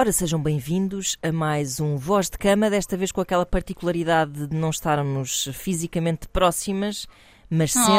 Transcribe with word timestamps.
Ora, 0.00 0.12
sejam 0.12 0.40
bem-vindos 0.40 1.18
a 1.20 1.32
mais 1.32 1.80
um 1.80 1.96
Voz 1.96 2.30
de 2.30 2.38
Cama, 2.38 2.70
desta 2.70 2.96
vez 2.96 3.10
com 3.10 3.20
aquela 3.20 3.44
particularidade 3.44 4.46
de 4.46 4.56
não 4.56 4.70
estarmos 4.70 5.48
fisicamente 5.52 6.28
próximas, 6.28 7.08
mas 7.50 7.72
sempre. 7.72 7.90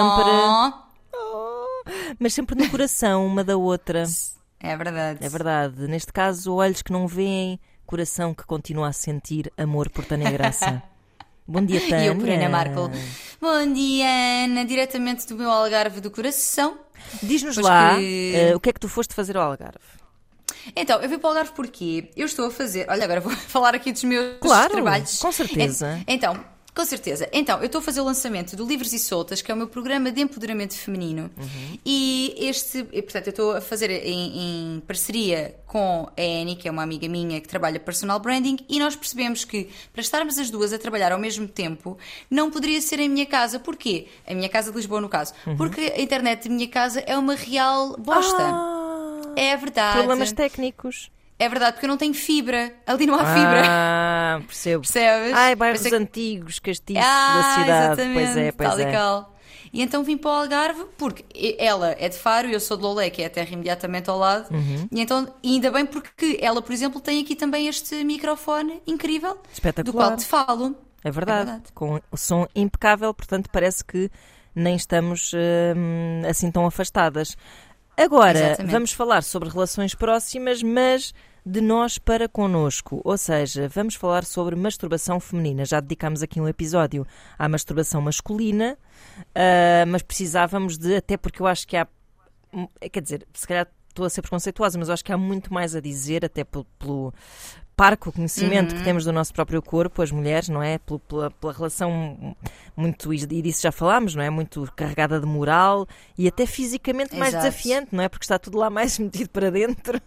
Oh, 1.14 1.84
mas 2.18 2.34
sempre 2.34 2.56
no 2.56 2.70
coração 2.70 3.28
uma 3.28 3.44
da 3.44 3.58
outra. 3.58 4.04
É 4.62 4.76
verdade. 4.76 5.20
É 5.22 5.30
verdade. 5.30 5.88
Neste 5.88 6.12
caso, 6.12 6.54
olhos 6.54 6.82
que 6.82 6.92
não 6.92 7.08
veem, 7.08 7.58
coração 7.86 8.34
que 8.34 8.44
continua 8.46 8.90
a 8.90 8.94
sentir 8.94 9.52
amor 9.58 9.90
por 9.90 10.04
Tânia 10.04 10.32
Graça. 10.32 10.84
Bom 11.48 11.66
dia, 11.66 11.80
Tânia. 11.82 12.04
E 12.04 12.08
eu 12.08 12.16
por 12.18 12.30
Ana 12.30 12.50
Marco. 12.50 12.92
Bom 13.42 13.74
dia, 13.74 14.46
Ana, 14.46 14.66
diretamente 14.66 15.26
do 15.28 15.36
meu 15.36 15.50
Algarve 15.50 16.02
do 16.02 16.12
coração. 16.12 16.78
Diz-nos 17.24 17.58
lá 17.58 17.96
que... 17.96 18.52
uh, 18.52 18.58
o 18.58 18.60
que 18.60 18.70
é 18.70 18.74
que 18.74 18.80
tu 18.82 18.90
foste 18.90 19.14
fazer 19.14 19.38
ao 19.38 19.44
Algarve. 19.44 19.99
Então, 20.76 21.02
eu 21.02 21.10
vim 21.10 21.18
para 21.18 21.28
o 21.28 21.30
Algarve 21.32 21.52
porque 21.54 22.10
eu 22.16 22.26
estou 22.26 22.48
a 22.48 22.52
fazer. 22.52 22.86
Olha, 22.90 23.04
agora 23.04 23.22
vou 23.22 23.32
falar 23.48 23.76
aqui 23.76 23.92
dos 23.92 24.04
meus 24.04 24.38
claro, 24.40 24.74
trabalhos. 24.74 25.20
Com 25.20 25.32
certeza. 25.32 26.02
Então, 26.08 26.40
com 26.80 26.86
certeza. 26.86 27.28
Então, 27.34 27.60
eu 27.60 27.66
estou 27.66 27.80
a 27.80 27.82
fazer 27.82 28.00
o 28.00 28.06
lançamento 28.06 28.56
do 28.56 28.66
Livres 28.66 28.94
e 28.94 29.00
Soltas, 29.00 29.42
que 29.42 29.52
é 29.52 29.54
o 29.54 29.58
meu 29.58 29.68
programa 29.68 30.14
de 30.14 30.22
empoderamento 30.22 30.76
feminino. 30.76 31.30
Uhum. 31.38 31.78
E 31.86 32.34
este, 32.38 32.88
e, 32.94 33.02
portanto, 33.02 33.28
eu 33.28 33.32
estou 33.32 33.52
a 33.58 33.60
fazer 33.60 33.90
em, 33.90 34.78
em, 34.78 34.80
parceria 34.88 35.56
com 35.66 36.08
a 36.18 36.22
Annie, 36.22 36.56
que 36.56 36.70
é 36.70 36.72
uma 36.72 36.82
amiga 36.82 37.06
minha 37.10 37.42
que 37.42 37.50
trabalha 37.50 37.80
personal 37.82 38.18
branding, 38.20 38.60
e 38.70 38.80
nós 38.80 38.96
percebemos 38.96 39.44
que 39.44 39.70
para 39.92 40.02
estarmos 40.02 40.40
as 40.40 40.50
duas 40.50 40.72
a 40.72 40.80
trabalhar 40.80 41.12
ao 41.12 41.20
mesmo 41.20 41.50
tempo, 41.50 41.98
não 42.32 42.50
poderia 42.50 42.80
ser 42.80 43.02
em 43.02 43.10
minha 43.10 43.26
casa. 43.26 43.60
Porquê? 43.60 44.08
A 44.26 44.34
minha 44.34 44.48
casa 44.48 44.72
de 44.72 44.78
Lisboa, 44.78 45.02
no 45.02 45.10
caso. 45.10 45.34
Uhum. 45.46 45.58
Porque 45.58 45.82
a 45.82 46.00
internet 46.00 46.44
de 46.44 46.50
minha 46.50 46.68
casa 46.70 47.04
é 47.06 47.18
uma 47.18 47.36
real 47.36 47.98
bosta. 47.98 48.38
Ah, 48.40 48.89
é 49.40 49.58
verdade. 49.58 49.98
Problemas 49.98 50.32
técnicos. 50.32 51.12
É 51.40 51.48
verdade, 51.48 51.74
porque 51.74 51.86
eu 51.86 51.90
não 51.90 51.98
tenho 51.98 52.14
fibra. 52.14 52.74
Ali 52.86 53.06
não 53.06 53.16
há 53.16 53.26
fibra. 53.34 53.64
Ah, 53.66 54.42
percebo. 54.46 54.82
Percebes? 54.82 55.34
Ai, 55.34 55.56
bairros 55.56 55.86
antigos, 55.86 56.60
castiços 56.60 57.02
ah, 57.02 57.36
da 57.36 57.44
cidade. 57.62 57.70
Exatamente, 58.02 58.14
pois 58.14 58.38
é, 58.38 58.52
pois 58.52 58.70
tal 58.70 58.80
é. 58.80 58.82
E, 58.82 58.92
cal. 58.92 59.36
e 59.72 59.82
então 59.82 60.04
vim 60.04 60.18
para 60.18 60.32
o 60.32 60.34
Algarve, 60.34 60.86
porque 60.98 61.24
ela 61.58 61.96
é 61.98 62.10
de 62.10 62.18
Faro 62.18 62.50
e 62.50 62.54
eu 62.54 62.60
sou 62.60 62.76
de 62.76 62.84
Lolé, 62.84 63.10
que 63.10 63.22
é 63.22 63.28
a 63.28 63.30
terra 63.30 63.54
imediatamente 63.54 64.10
ao 64.10 64.18
lado. 64.18 64.54
Uhum. 64.54 64.90
E 64.92 65.00
então, 65.00 65.34
ainda 65.42 65.72
bem 65.72 65.86
porque 65.86 66.38
ela, 66.42 66.62
por 66.62 66.74
exemplo, 66.74 67.00
tem 67.00 67.22
aqui 67.22 67.38
também 67.38 67.70
este 67.70 68.04
microfone 68.04 68.82
incrível. 68.86 69.38
Espetacular. 69.54 69.94
Do 69.94 69.94
qual 69.94 70.18
te 70.18 70.26
falo. 70.26 70.76
É 71.02 71.10
verdade. 71.10 71.42
É 71.42 71.46
verdade. 71.46 71.72
Com 71.74 72.02
o 72.12 72.18
som 72.18 72.48
impecável, 72.54 73.14
portanto, 73.14 73.50
parece 73.50 73.86
que 73.86 74.12
nem 74.54 74.76
estamos 74.76 75.32
hum, 75.34 76.22
assim 76.28 76.52
tão 76.52 76.66
afastadas. 76.66 77.38
Agora, 78.00 78.40
Exatamente. 78.40 78.72
vamos 78.72 78.94
falar 78.94 79.24
sobre 79.24 79.50
relações 79.50 79.94
próximas, 79.94 80.64
mas 80.64 81.14
de 81.46 81.60
nós 81.60 81.98
para 81.98 82.30
connosco, 82.30 83.02
ou 83.04 83.18
seja, 83.18 83.68
vamos 83.68 83.96
falar 83.96 84.24
sobre 84.24 84.56
masturbação 84.56 85.20
feminina. 85.20 85.66
Já 85.66 85.82
dedicámos 85.82 86.24
aqui 86.24 86.40
um 86.40 86.48
episódio 86.48 87.06
à 87.38 87.50
masturbação 87.50 88.02
masculina, 88.02 88.78
uh, 89.20 89.86
mas 89.88 90.02
precisávamos 90.02 90.78
de, 90.78 90.96
até 90.96 91.18
porque 91.18 91.42
eu 91.42 91.48
acho 91.48 91.68
que 91.68 91.76
há, 91.76 91.88
quer 92.90 93.02
dizer, 93.02 93.28
se 93.34 93.46
calhar 93.46 93.68
estou 93.90 94.06
a 94.06 94.10
ser 94.10 94.22
preconceituosa, 94.22 94.78
mas 94.78 94.88
eu 94.88 94.94
acho 94.94 95.04
que 95.04 95.12
há 95.12 95.18
muito 95.18 95.54
mais 95.54 95.76
a 95.76 95.82
dizer, 95.82 96.24
até 96.24 96.46
pelo, 96.46 96.66
pelo 96.78 97.14
parco 97.80 98.12
conhecimento 98.12 98.74
uhum. 98.74 98.78
que 98.78 98.84
temos 98.84 99.06
do 99.06 99.14
nosso 99.14 99.34
próprio 99.34 99.62
corpo, 99.62 100.02
as 100.02 100.12
mulheres, 100.12 100.50
não 100.50 100.62
é? 100.62 100.80
Pela, 100.80 101.00
pela, 101.00 101.32
pela, 101.32 101.54
relação 101.54 102.36
muito, 102.76 103.14
e 103.14 103.42
disso 103.42 103.62
já 103.62 103.72
falámos, 103.72 104.16
não 104.16 104.22
é? 104.22 104.30
Muito 104.30 104.70
carregada 104.76 105.18
de 105.18 105.26
moral 105.26 105.88
e 106.18 106.28
até 106.28 106.46
fisicamente 106.46 107.16
mais 107.16 107.34
Exato. 107.34 107.46
desafiante, 107.46 107.96
não 107.96 108.04
é? 108.04 108.10
Porque 108.10 108.26
está 108.26 108.38
tudo 108.38 108.58
lá 108.58 108.70
mais 108.70 109.00
metido 109.00 109.30
para 109.30 109.50
dentro. 109.50 110.02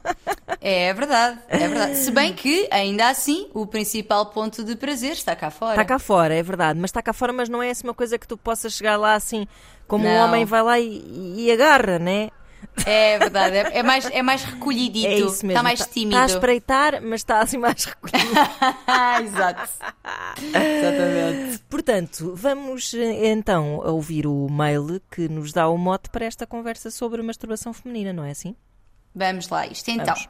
É 0.60 0.92
verdade, 0.92 1.38
é 1.48 1.66
verdade. 1.66 1.96
Se 1.96 2.10
bem 2.10 2.34
que, 2.34 2.68
ainda 2.70 3.08
assim, 3.08 3.48
o 3.54 3.66
principal 3.66 4.26
ponto 4.26 4.62
de 4.62 4.76
prazer 4.76 5.12
está 5.12 5.34
cá 5.34 5.50
fora. 5.50 5.72
Está 5.72 5.84
cá 5.86 5.98
fora, 5.98 6.34
é 6.34 6.42
verdade, 6.42 6.78
mas 6.78 6.90
está 6.90 7.00
cá 7.00 7.14
fora, 7.14 7.32
mas 7.32 7.48
não 7.48 7.62
é 7.62 7.70
assim 7.70 7.84
uma 7.84 7.94
coisa 7.94 8.18
que 8.18 8.28
tu 8.28 8.36
possas 8.36 8.74
chegar 8.74 8.98
lá 8.98 9.14
assim, 9.14 9.46
como 9.88 10.04
não. 10.04 10.10
um 10.10 10.16
homem 10.18 10.44
vai 10.44 10.62
lá 10.62 10.78
e, 10.78 11.36
e 11.38 11.50
agarra, 11.50 11.98
né? 11.98 12.28
É 12.84 13.18
verdade, 13.18 13.56
é, 13.56 13.78
é, 13.78 13.82
mais, 13.82 14.04
é 14.06 14.22
mais 14.22 14.42
recolhidito, 14.44 15.06
é 15.06 15.14
isso 15.14 15.46
mesmo. 15.46 15.50
está 15.50 15.62
mais 15.62 15.86
tímido. 15.86 16.16
Está 16.16 16.22
a 16.22 16.26
espreitar, 16.26 17.02
mas 17.02 17.20
está 17.20 17.40
assim 17.40 17.58
mais 17.58 17.84
recolhido. 17.84 18.18
Exato. 19.24 19.70
Exatamente. 20.38 21.58
Portanto, 21.68 22.32
vamos 22.34 22.92
então 22.94 23.76
ouvir 23.84 24.26
o 24.26 24.48
mail 24.50 25.00
que 25.10 25.28
nos 25.28 25.52
dá 25.52 25.68
o 25.68 25.76
mote 25.76 26.10
para 26.10 26.24
esta 26.24 26.46
conversa 26.46 26.90
sobre 26.90 27.22
masturbação 27.22 27.72
feminina, 27.72 28.12
não 28.12 28.24
é 28.24 28.30
assim? 28.30 28.56
Vamos 29.14 29.48
lá, 29.48 29.66
isto 29.66 29.90
então. 29.90 30.14
Vamos. 30.14 30.28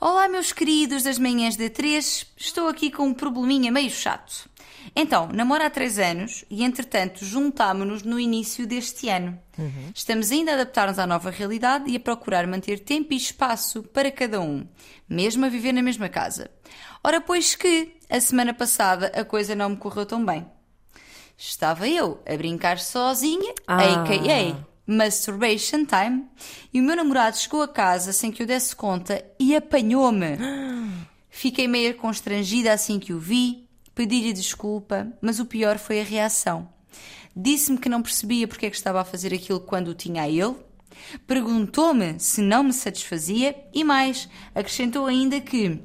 Olá, 0.00 0.28
meus 0.28 0.52
queridos 0.52 1.02
das 1.02 1.18
manhãs 1.18 1.56
de 1.56 1.68
3, 1.68 2.26
estou 2.36 2.68
aqui 2.68 2.88
com 2.88 3.08
um 3.08 3.14
probleminha 3.14 3.70
meio 3.72 3.90
chato. 3.90 4.47
Então, 4.94 5.28
namoro 5.32 5.64
há 5.64 5.70
3 5.70 5.98
anos 5.98 6.44
e, 6.50 6.64
entretanto, 6.64 7.24
juntámonos 7.24 8.02
no 8.02 8.18
início 8.18 8.66
deste 8.66 9.08
ano. 9.08 9.38
Uhum. 9.58 9.90
Estamos 9.94 10.30
ainda 10.32 10.52
a 10.52 10.54
adaptar-nos 10.54 10.98
à 10.98 11.06
nova 11.06 11.30
realidade 11.30 11.90
e 11.90 11.96
a 11.96 12.00
procurar 12.00 12.46
manter 12.46 12.80
tempo 12.80 13.12
e 13.12 13.16
espaço 13.16 13.82
para 13.82 14.10
cada 14.10 14.40
um, 14.40 14.66
mesmo 15.08 15.44
a 15.44 15.48
viver 15.48 15.72
na 15.72 15.82
mesma 15.82 16.08
casa. 16.08 16.50
Ora, 17.02 17.20
pois 17.20 17.54
que, 17.54 17.96
a 18.08 18.20
semana 18.20 18.52
passada, 18.54 19.12
a 19.14 19.24
coisa 19.24 19.54
não 19.54 19.70
me 19.70 19.76
correu 19.76 20.06
tão 20.06 20.24
bem. 20.24 20.46
Estava 21.36 21.88
eu 21.88 22.20
a 22.26 22.36
brincar 22.36 22.78
sozinha, 22.78 23.54
Ah. 23.66 24.02
a.k.a. 24.02 24.56
Masturbation 24.86 25.84
Time, 25.84 26.24
e 26.72 26.80
o 26.80 26.82
meu 26.82 26.96
namorado 26.96 27.36
chegou 27.36 27.60
a 27.62 27.68
casa 27.68 28.12
sem 28.12 28.32
que 28.32 28.42
eu 28.42 28.46
desse 28.46 28.74
conta 28.74 29.22
e 29.38 29.54
apanhou-me. 29.54 30.38
Fiquei 31.30 31.68
meio 31.68 31.94
constrangida 31.96 32.72
assim 32.72 32.98
que 32.98 33.12
o 33.12 33.18
vi, 33.20 33.67
pedi-lhe 33.98 34.32
desculpa, 34.32 35.12
mas 35.20 35.40
o 35.40 35.44
pior 35.44 35.76
foi 35.76 36.00
a 36.00 36.04
reação. 36.04 36.68
Disse-me 37.34 37.78
que 37.78 37.88
não 37.88 38.00
percebia 38.00 38.46
porque 38.46 38.66
é 38.66 38.70
que 38.70 38.76
estava 38.76 39.00
a 39.00 39.04
fazer 39.04 39.34
aquilo 39.34 39.58
quando 39.58 39.88
o 39.88 39.94
tinha 39.94 40.22
a 40.22 40.28
ele, 40.28 40.54
perguntou-me 41.26 42.16
se 42.20 42.40
não 42.40 42.62
me 42.62 42.72
satisfazia 42.72 43.56
e 43.74 43.82
mais, 43.82 44.28
acrescentou 44.54 45.06
ainda 45.06 45.40
que 45.40 45.80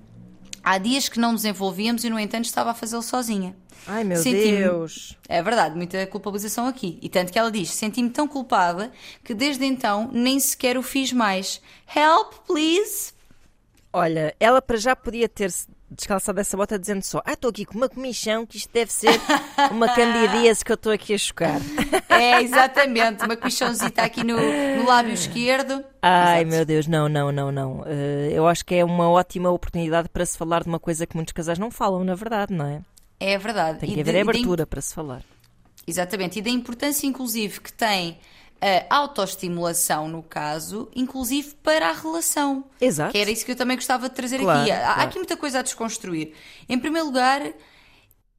há 0.64 0.78
dias 0.78 1.10
que 1.10 1.20
não 1.20 1.32
nos 1.32 1.44
envolvíamos 1.44 2.04
e, 2.04 2.10
no 2.12 2.20
entanto, 2.20 2.46
estava 2.46 2.70
a 2.70 2.76
fazê-lo 2.76 3.02
sozinha. 3.02 3.56
Ai 3.88 4.04
meu 4.04 4.22
Deus! 4.22 5.18
É 5.28 5.42
verdade, 5.42 5.76
muita 5.76 6.06
culpabilização 6.06 6.68
aqui. 6.68 7.00
E 7.02 7.10
tanto 7.10 7.34
que 7.34 7.40
ela 7.40 7.52
diz: 7.52 7.72
senti-me 7.72 8.12
tão 8.12 8.28
culpada 8.28 8.92
que 9.24 9.34
desde 9.34 9.66
então 9.66 10.08
nem 10.14 10.40
sequer 10.40 10.78
o 10.78 10.84
fiz 10.84 11.12
mais. 11.12 11.60
Help, 11.88 12.46
please! 12.46 13.12
Olha, 13.92 14.36
ela 14.40 14.62
para 14.62 14.78
já 14.78 14.96
podia 14.96 15.28
ter-se 15.28 15.68
descalçado 15.96 16.40
essa 16.40 16.56
bota 16.58 16.78
dizendo 16.80 17.02
só: 17.04 17.22
Ah, 17.26 17.34
estou 17.34 17.50
aqui 17.50 17.66
com 17.66 17.78
uma 17.78 17.88
comichão 17.90 18.46
que 18.46 18.58
isto 18.58 18.72
deve 18.74 18.92
ser 18.92 19.20
uma 19.72 19.88
candidíase 19.94 20.64
que 20.64 20.72
eu 20.72 20.76
estou 20.76 20.92
aqui 20.92 21.14
a 21.14 21.18
chocar. 21.18 21.60
É, 22.14 22.42
exatamente, 22.44 23.26
uma 23.26 23.36
comichãozita 23.36 24.02
aqui 24.04 24.24
no, 24.24 24.38
no 24.38 24.86
lábio 24.86 25.14
esquerdo. 25.14 25.84
Ai 26.02 26.42
Exato. 26.44 26.56
meu 26.56 26.64
Deus, 26.66 26.88
não, 26.88 27.10
não, 27.10 27.32
não, 27.32 27.52
não. 27.52 27.84
Eh, 27.88 28.30
eu 28.32 28.48
acho 28.48 28.64
que 28.64 28.76
é 28.76 28.86
uma 28.86 29.10
ótima 29.10 29.50
oportunidade 29.50 30.08
para 30.10 30.24
se 30.26 30.38
falar 30.38 30.62
de 30.64 30.70
uma 30.70 30.80
coisa 30.80 31.08
que 31.08 31.16
muitos 31.16 31.34
casais 31.34 31.58
não 31.60 31.72
falam, 31.72 32.04
na 32.04 32.14
verdade, 32.16 32.54
não 32.54 32.66
é? 32.68 32.82
É 33.20 33.38
verdade. 33.38 33.80
Tem 33.80 33.90
E 33.90 33.94
que 33.96 34.02
haver 34.02 34.12
de- 34.14 34.18
e 34.20 34.22
abertura 34.22 34.66
para 34.66 34.80
se 34.80 34.94
falar. 34.94 35.22
Exatamente, 35.88 36.40
e 36.40 36.42
da 36.42 36.50
importância, 36.52 37.08
inclusive, 37.08 37.60
que 37.60 37.74
tem 37.74 38.18
a 38.90 38.96
autoestimulação, 38.96 40.08
no 40.08 40.24
caso, 40.24 40.90
inclusive 40.96 41.56
para 41.62 41.90
a 41.90 41.94
relação. 41.94 42.64
Exato. 42.80 43.12
Que 43.12 43.18
era 43.18 43.30
isso 43.30 43.46
que 43.46 43.52
eu 43.52 43.56
também 43.56 43.76
gostava 43.76 44.08
de 44.08 44.16
trazer 44.16 44.40
Claro, 44.40 44.62
aqui. 44.62 44.72
Há, 44.72 44.80
claro. 44.80 45.02
aqui 45.02 45.18
muita 45.18 45.36
coisa 45.38 45.60
a 45.60 45.62
desconstruir. 45.62 46.34
Em 46.70 46.80
primeiro 46.80 47.08
lugar, 47.08 47.42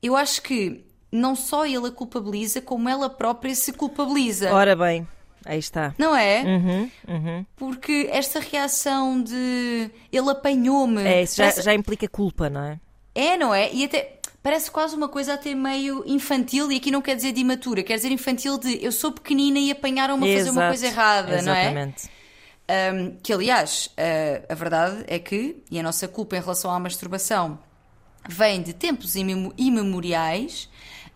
eu 0.03 0.17
acho 0.17 0.41
que 0.43 0.85
não 1.11 1.37
só 1.37 1.65
ele 1.67 1.89
a 1.89 1.91
culpabiliza, 1.91 2.61
como 2.61 2.89
ela 2.89 3.09
própria 3.09 3.55
se 3.55 3.73
culpabiliza. 3.73 4.53
Ora 4.53 4.75
bem, 4.75 5.07
aí 5.45 5.59
está. 5.59 5.95
Não 5.97 6.15
é? 6.17 6.43
Uhum, 6.43 6.91
uhum. 7.09 7.47
Porque 7.57 8.09
esta 8.11 8.41
reação 8.41 9.23
de 9.23 9.91
ele 10.13 10.31
apanhou-me. 10.31 11.03
É, 11.03 11.23
isso 11.23 11.37
já, 11.37 11.51
já 11.51 11.75
implica 11.75 12.09
culpa, 12.09 12.51
não 12.51 12.63
é? 12.63 12.81
É, 13.15 13.37
não 13.37 13.55
é? 13.55 13.73
E 13.73 13.85
até 13.85 14.19
parece 14.45 14.71
quase 14.71 14.95
uma 14.95 15.09
coisa 15.09 15.33
até 15.35 15.55
meio 15.55 16.05
infantil, 16.07 16.71
e 16.71 16.77
aqui 16.77 16.91
não 16.91 17.01
quer 17.01 17.17
dizer 17.17 17.33
de 17.33 17.41
imatura, 17.41 17.83
quer 17.83 17.97
dizer 17.97 18.13
infantil 18.13 18.59
de 18.59 18.85
eu 18.85 18.93
sou 18.93 19.11
pequenina 19.11 19.59
e 19.59 19.71
apanharam-me 19.71 20.31
a 20.33 20.37
fazer 20.39 20.51
uma 20.51 20.69
coisa 20.69 20.87
errada, 20.87 21.41
não 21.43 21.55
é? 21.55 21.63
Exatamente. 21.63 22.11
Um, 22.67 23.17
que 23.23 23.33
aliás, 23.33 23.87
uh, 23.99 24.45
a 24.53 24.55
verdade 24.55 25.03
é 25.07 25.19
que, 25.19 25.57
e 25.71 25.79
a 25.81 25.83
nossa 25.83 26.07
culpa 26.07 26.37
em 26.37 26.41
relação 26.41 26.71
à 26.71 26.79
masturbação 26.79 27.59
vem 28.29 28.61
de 28.63 28.73
tempos 28.75 29.17
imemo- 29.17 29.53
imemoriais, 29.57 30.69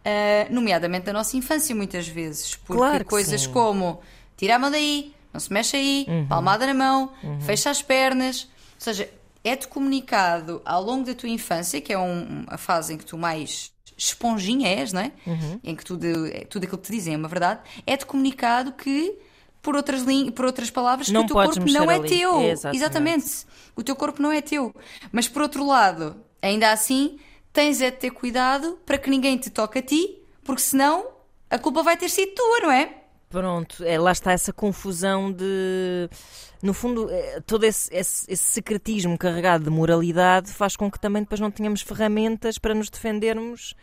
uh, 0.05 0.53
nomeadamente 0.53 1.05
da 1.07 1.13
nossa 1.13 1.37
infância, 1.37 1.75
muitas 1.75 2.09
vezes. 2.09 2.57
Porque 2.57 2.79
Claro 2.83 3.05
coisas 3.05 3.43
sim. 3.43 3.53
como 3.53 4.01
tira 4.39 4.57
a 4.57 4.59
mão 4.59 4.71
daí, 4.71 5.15
não 5.33 5.41
se 5.41 5.53
mexe 5.53 5.77
aí, 5.77 6.07
Uhum. 6.09 6.27
palmada 6.29 6.67
na 6.67 6.75
mão, 6.75 7.13
fecha 7.41 7.69
as 7.71 7.83
pernas. 7.83 8.43
Ou 8.77 8.81
seja, 8.81 9.09
é-te 9.49 9.67
comunicado 9.69 10.61
ao 10.65 10.83
longo 10.83 11.05
da 11.05 11.15
tua 11.15 11.29
infância, 11.29 11.81
que 11.81 11.93
é 11.93 11.99
um- 11.99 12.45
a 12.49 12.57
fase 12.59 12.95
em 12.95 12.97
que 12.99 13.05
tu 13.05 13.17
mais 13.19 13.73
esponjinha 13.97 14.69
és, 14.69 14.93
não 14.93 15.01
é? 15.01 15.13
Uhum. 15.27 15.61
Em 15.65 15.75
que 15.75 15.85
tudo, 15.85 16.07
é- 16.29 16.45
tudo 16.45 16.65
aquilo 16.65 16.79
que 16.79 16.87
te 16.87 16.93
dizem 16.93 17.15
é 17.15 17.17
uma 17.17 17.29
verdade. 17.29 17.61
É-te 17.87 18.07
comunicado 18.07 18.73
que 18.73 19.19
por 19.61 19.75
outras, 19.75 20.03
por 20.35 20.45
outras 20.45 20.71
palavras, 20.71 21.09
Não 21.09 21.23
que 21.27 21.33
o 21.33 21.37
teu 21.37 21.53
corpo 21.53 21.71
não 21.73 21.91
é 21.91 21.95
ali. 21.97 22.09
teu. 22.09 22.41
Exatamente. 22.41 22.77
Exatamente. 22.77 23.47
O 23.75 23.83
teu 23.83 23.97
corpo 23.97 24.23
não 24.23 24.31
é 24.31 24.41
teu. 24.41 24.73
Mas 25.11 25.29
por 25.29 25.43
outro 25.43 25.67
lado, 25.67 26.17
ainda 26.41 26.71
assim, 26.71 27.19
tens 27.53 27.81
é 27.81 27.91
de 27.91 27.97
ter 27.97 28.11
cuidado 28.11 28.79
para 28.87 28.97
que 28.99 29.11
ninguém 29.11 29.37
te 29.37 29.51
toque 29.51 29.79
a 29.81 29.83
ti, 29.83 30.17
porque 30.45 30.63
senão 30.63 31.07
a 31.51 31.59
culpa 31.59 31.83
vai 31.83 31.97
ter 31.97 32.09
sido 32.09 32.33
tua, 32.35 32.61
não 32.61 32.71
é? 32.71 32.98
Pronto, 33.29 33.85
é, 33.85 33.99
lá 33.99 34.13
está 34.13 34.33
essa 34.33 34.53
confusão 34.53 35.31
de. 35.31 36.09
No 36.63 36.73
fundo, 36.73 37.11
é, 37.11 37.41
todo 37.41 37.65
esse, 37.65 37.95
esse- 37.95 38.25
esse 38.31 38.43
secretismo 38.45 39.19
carregado 39.19 39.65
de 39.65 39.71
moralidade 39.71 40.51
faz 40.51 40.75
com 40.77 40.91
que 40.91 40.99
também 40.99 41.23
depois 41.23 41.41
não 41.41 41.51
tenhamos 41.51 41.83
ferramentas 41.83 42.59
para 42.59 42.75
nos 42.75 42.89
defendermos 42.89 43.75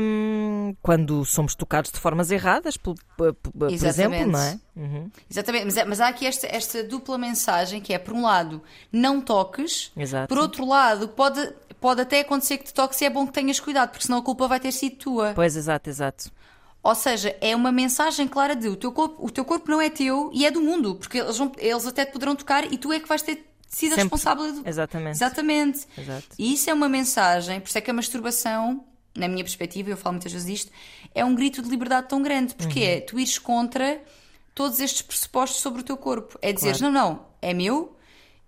hum, 0.00 0.74
quando 0.82 1.24
somos 1.24 1.54
tocados 1.54 1.90
de 1.90 1.98
formas 1.98 2.30
erradas, 2.30 2.76
por, 2.76 2.94
por- 3.16 3.34
por- 3.34 3.72
exemplo, 3.72 4.26
não 4.26 4.38
é? 4.40 4.58
Uhum, 4.76 5.10
Exatamente. 5.30 5.64
Mas, 5.66 5.76
é- 5.76 5.84
mas 5.84 6.00
há 6.00 6.08
aqui 6.08 6.26
esta, 6.26 6.46
esta 6.46 6.82
dupla 6.84 7.18
mensagem 7.18 7.80
que 7.80 7.92
é, 7.92 7.98
por 7.98 8.14
um 8.14 8.22
lado, 8.22 8.62
não 8.92 9.20
toques, 9.20 9.92
Exato. 9.96 10.28
por 10.28 10.38
outro 10.38 10.66
lado, 10.66 11.08
pode, 11.08 11.52
pode 11.80 12.00
até 12.00 12.20
acontecer 12.20 12.58
que 12.58 12.64
te 12.64 12.74
toques 12.74 13.00
e 13.00 13.04
é 13.04 13.10
bom 13.10 13.26
que 13.26 13.32
tenhas 13.32 13.60
cuidado, 13.60 13.90
porque 13.90 14.06
senão 14.06 14.18
a 14.18 14.22
culpa 14.22 14.46
vai 14.48 14.60
ter 14.60 14.72
sido 14.72 14.96
tua. 14.96 15.32
Pois, 15.34 15.56
exato, 15.56 15.88
exato. 15.90 16.30
Ou 16.88 16.94
seja, 16.94 17.36
é 17.40 17.54
uma 17.54 17.70
mensagem 17.70 18.26
clara 18.26 18.56
de 18.56 18.66
o 18.68 18.74
teu 18.76 18.90
corpo, 18.92 19.16
o 19.24 19.30
teu 19.30 19.44
corpo 19.44 19.70
não 19.70 19.78
é 19.80 19.90
teu 19.90 20.30
e 20.32 20.46
é 20.46 20.50
do 20.50 20.60
mundo, 20.62 20.94
porque 20.94 21.18
eles, 21.18 21.36
vão- 21.36 21.52
eles 21.58 21.86
até 21.86 22.06
te 22.06 22.12
poderão 22.12 22.34
tocar 22.34 22.64
e 22.72 22.78
tu 22.78 22.90
é 22.92 22.98
que 22.98 23.06
vais 23.06 23.20
ter 23.20 23.44
sido 23.68 23.92
a 23.92 23.96
Sempre. 23.96 24.02
responsável 24.04 24.52
do... 24.54 24.66
Exatamente. 24.66 25.16
Exatamente. 25.16 25.86
Exato. 25.98 26.26
E 26.38 26.54
isso 26.54 26.70
é 26.70 26.72
uma 26.72 26.88
mensagem, 26.88 27.60
por 27.60 27.68
isso 27.68 27.76
é 27.76 27.80
que 27.82 27.90
a 27.90 27.94
masturbação, 27.94 28.84
na 29.14 29.28
minha 29.28 29.44
perspectiva, 29.44 29.90
eu 29.90 29.96
falo 29.98 30.14
muitas 30.14 30.32
vezes 30.32 30.46
disto, 30.46 30.72
é 31.14 31.22
um 31.24 31.34
grito 31.34 31.60
de 31.62 31.68
liberdade 31.68 32.08
tão 32.08 32.22
grande, 32.22 32.54
porque 32.54 32.80
Uhum. 32.80 32.86
é 32.86 33.00
tu 33.00 33.18
ires 33.20 33.38
contra 33.38 34.00
todos 34.54 34.80
estes 34.80 35.02
pressupostos 35.02 35.60
sobre 35.60 35.82
o 35.82 35.84
teu 35.84 35.96
corpo. 35.98 36.38
É 36.40 36.52
dizer, 36.54 36.80
não, 36.80 36.90
não, 36.90 37.26
é 37.42 37.52
meu 37.52 37.94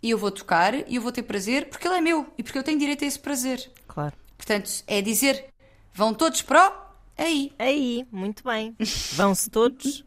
e 0.03 0.09
eu 0.09 0.17
vou 0.17 0.31
tocar 0.31 0.75
e 0.89 0.97
eu 0.97 1.03
vou 1.03 1.13
ter 1.13 1.25
prazer 1.25 1.69
porque 1.69 1.87
ele 1.87 1.97
é 1.99 2.01
meu 2.01 2.27
e 2.39 2.43
porque 2.43 2.59
eu 2.59 2.63
tenho 2.63 2.79
direito 2.79 3.05
a 3.05 3.07
esse 3.07 3.19
prazer. 3.19 3.71
Claro. 3.87 4.15
Portanto, 4.39 4.71
é 4.87 5.03
dizer, 5.03 5.45
vão 5.93 6.15
todos 6.15 6.41
para 6.41 6.89
aí. 7.23 7.53
Aí, 7.59 8.07
muito 8.11 8.43
bem. 8.45 8.75
Vão-se 9.15 9.51
todos. 9.51 10.05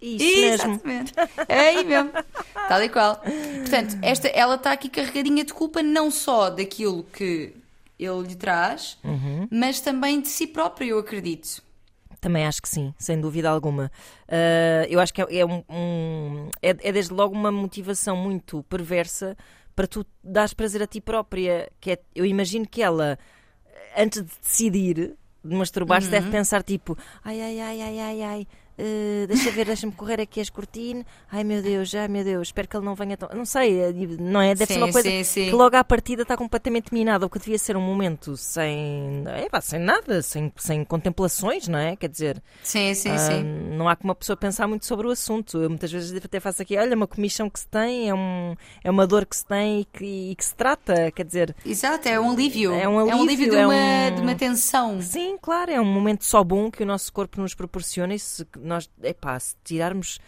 Isso 0.00 0.24
mesmo. 0.40 0.72
Exatamente. 0.72 1.12
É 1.48 1.58
aí 1.60 1.84
mesmo. 1.84 2.10
Tal 2.68 2.82
e 2.82 2.88
qual. 2.88 3.16
Portanto, 3.60 3.96
esta, 4.02 4.28
ela 4.28 4.56
está 4.56 4.72
aqui 4.72 4.88
carregadinha 4.88 5.44
de 5.44 5.54
culpa 5.54 5.82
não 5.82 6.10
só 6.10 6.50
daquilo 6.50 7.04
que 7.04 7.54
ele 7.98 8.22
lhe 8.26 8.34
traz, 8.34 8.98
Uhum. 9.04 9.46
mas 9.50 9.80
também 9.80 10.20
de 10.20 10.26
si 10.28 10.46
próprio, 10.48 10.88
eu 10.88 10.98
acredito. 10.98 11.62
Também 12.20 12.46
acho 12.46 12.60
que 12.62 12.68
sim, 12.68 12.92
sem 12.98 13.20
dúvida 13.20 13.48
alguma. 13.48 13.90
Ah, 14.28 14.86
eu 14.88 14.98
acho 14.98 15.12
que 15.14 15.22
é, 15.22 15.38
é 15.38 15.46
um, 15.46 15.62
um- 15.70 16.48
é, 16.60 16.70
é 16.70 16.92
desde 16.92 17.12
logo 17.12 17.32
uma 17.34 17.52
motivação 17.52 18.16
muito 18.16 18.62
perversa 18.64 19.36
para 19.74 19.86
tu 19.86 20.04
dares 20.22 20.52
prazer 20.52 20.82
a 20.82 20.86
ti 20.86 21.00
própria. 21.00 21.70
Que 21.80 21.92
é, 21.92 21.98
eu 22.14 22.24
imagino 22.26 22.66
que 22.66 22.82
ela, 22.82 23.16
antes 23.96 24.20
de 24.22 24.28
decidir 24.40 25.14
de 25.44 25.54
masturbar-se, 25.56 26.08
deve 26.10 26.30
pensar 26.30 26.62
tipo: 26.62 26.96
ai, 27.22 27.40
ai, 27.40 27.60
ai, 27.60 27.82
ai, 27.82 28.00
ai, 28.00 28.22
ai. 28.22 28.48
Eh, 28.78 29.26
deixa 29.28 29.50
ver, 29.50 29.66
deixa-me 29.66 29.92
correr 29.92 30.20
aqui 30.20 30.40
as 30.40 30.50
cortinas. 30.50 31.04
Ai 31.30 31.44
meu 31.44 31.62
Deus, 31.62 31.94
ai 31.94 32.08
meu 32.08 32.24
Deus, 32.24 32.48
espero 32.48 32.68
que 32.68 32.76
ele 32.76 32.84
não 32.84 32.94
venha 32.94 33.16
tão. 33.16 33.28
Não 33.34 33.44
sei, 33.44 33.80
eh, 33.80 33.92
não 34.18 34.40
é? 34.40 34.54
Deve 34.54 34.66
ser 34.66 34.74
Sim, 34.74 34.82
uma 34.84 34.92
coisa 34.92 35.08
sim, 35.10 35.24
sim. 35.24 35.44
que 35.46 35.52
logo 35.52 35.76
à 35.76 35.84
partida 35.84 36.22
está 36.22 36.36
completamente 36.36 36.92
minada, 36.92 37.26
o 37.26 37.30
que 37.30 37.38
devia 37.38 37.58
ser 37.58 37.76
um 37.76 37.80
momento 37.80 38.36
sem, 38.36 39.24
é, 39.26 39.48
pá, 39.48 39.60
sem 39.60 39.78
nada, 39.80 40.22
sem, 40.22 40.52
sem 40.56 40.84
contemplações, 40.84 41.68
não 41.68 41.78
é? 41.78 41.96
Quer 41.96 42.08
dizer, 42.08 42.42
Sim, 42.62 42.94
sim, 42.94 43.10
ah, 43.10 43.18
sim. 43.18 43.42
não 43.42 43.88
há 43.88 43.96
que 43.96 44.04
uma 44.04 44.14
pessoa 44.14 44.36
pensar 44.36 44.66
muito 44.66 44.86
sobre 44.86 45.06
o 45.06 45.10
assunto. 45.10 45.58
Eu 45.58 45.68
muitas 45.68 45.90
vezes 45.92 46.12
até 46.24 46.40
faço 46.40 46.62
aqui, 46.62 46.76
olha, 46.76 46.96
uma 46.96 47.06
comichão 47.06 47.48
que 47.50 47.60
se 47.60 47.66
tem, 47.68 48.08
é, 48.08 48.14
um, 48.14 48.54
é 48.82 48.90
uma 48.90 49.06
dor 49.06 49.26
que 49.26 49.36
se 49.36 49.44
tem 49.46 49.80
e 49.80 49.84
que, 49.84 50.04
e 50.30 50.34
que 50.34 50.44
se 50.44 50.54
trata, 50.54 51.10
quer 51.12 51.24
dizer, 51.24 51.54
Exato, 51.64 52.08
é 52.08 52.18
um 52.20 52.30
alívio. 52.30 52.72
É 52.72 52.88
um 52.88 52.98
alívio, 53.22 53.50
de, 53.50 53.56
é 53.56 53.66
uma, 53.66 53.74
um- 53.74 54.14
de 54.14 54.20
uma 54.22 54.34
tensão. 54.34 55.00
sim, 55.02 55.36
claro, 55.40 55.70
é 55.70 55.80
um 55.80 55.84
momento 55.84 56.24
só 56.24 56.42
bom 56.42 56.70
que 56.70 56.82
o 56.82 56.86
nosso 56.86 57.12
corpo 57.12 57.40
nos 57.40 57.54
proporciona 57.54 58.14
e 58.14 58.18
se 58.18 58.46
nós, 58.62 58.88
epá, 59.02 59.38
se 59.38 59.54
tirarmos 59.64 60.18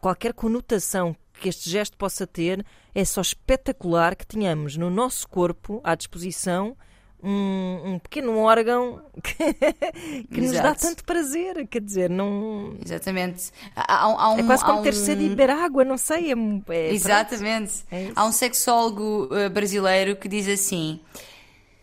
qualquer 0.00 0.32
conotação 0.32 1.14
que 1.40 1.48
este 1.48 1.68
gesto 1.70 1.96
possa 1.96 2.26
ter, 2.26 2.64
é 2.94 3.04
só 3.04 3.20
espetacular 3.20 4.14
que 4.14 4.26
tenhamos 4.26 4.76
no 4.76 4.90
nosso 4.90 5.26
corpo 5.28 5.80
à 5.82 5.94
disposição 5.94 6.76
um, 7.22 7.82
um 7.94 7.98
pequeno 7.98 8.36
órgão 8.38 9.02
que, 9.22 10.24
que 10.24 10.40
nos 10.40 10.52
dá 10.52 10.74
tanto 10.74 11.04
prazer, 11.04 11.66
quer 11.66 11.80
dizer, 11.82 12.08
não, 12.08 12.76
Exatamente. 12.82 13.50
Há, 13.76 13.94
há- 13.94 14.22
há 14.24 14.30
um, 14.32 14.38
É 14.38 14.42
quase 14.42 14.64
como 14.64 14.80
um... 14.80 14.82
ter 14.82 14.94
sede 14.94 15.24
e 15.24 15.28
beber 15.28 15.50
água, 15.50 15.84
não 15.84 15.98
sei. 15.98 16.32
É, 16.32 16.34
é- 16.74 16.92
Exatamente. 16.94 17.84
É. 17.90 18.10
Há 18.16 18.24
um 18.24 18.32
sexólogo 18.32 19.28
eh, 19.32 19.48
brasileiro 19.50 20.16
que 20.16 20.28
diz 20.28 20.48
assim: 20.48 20.98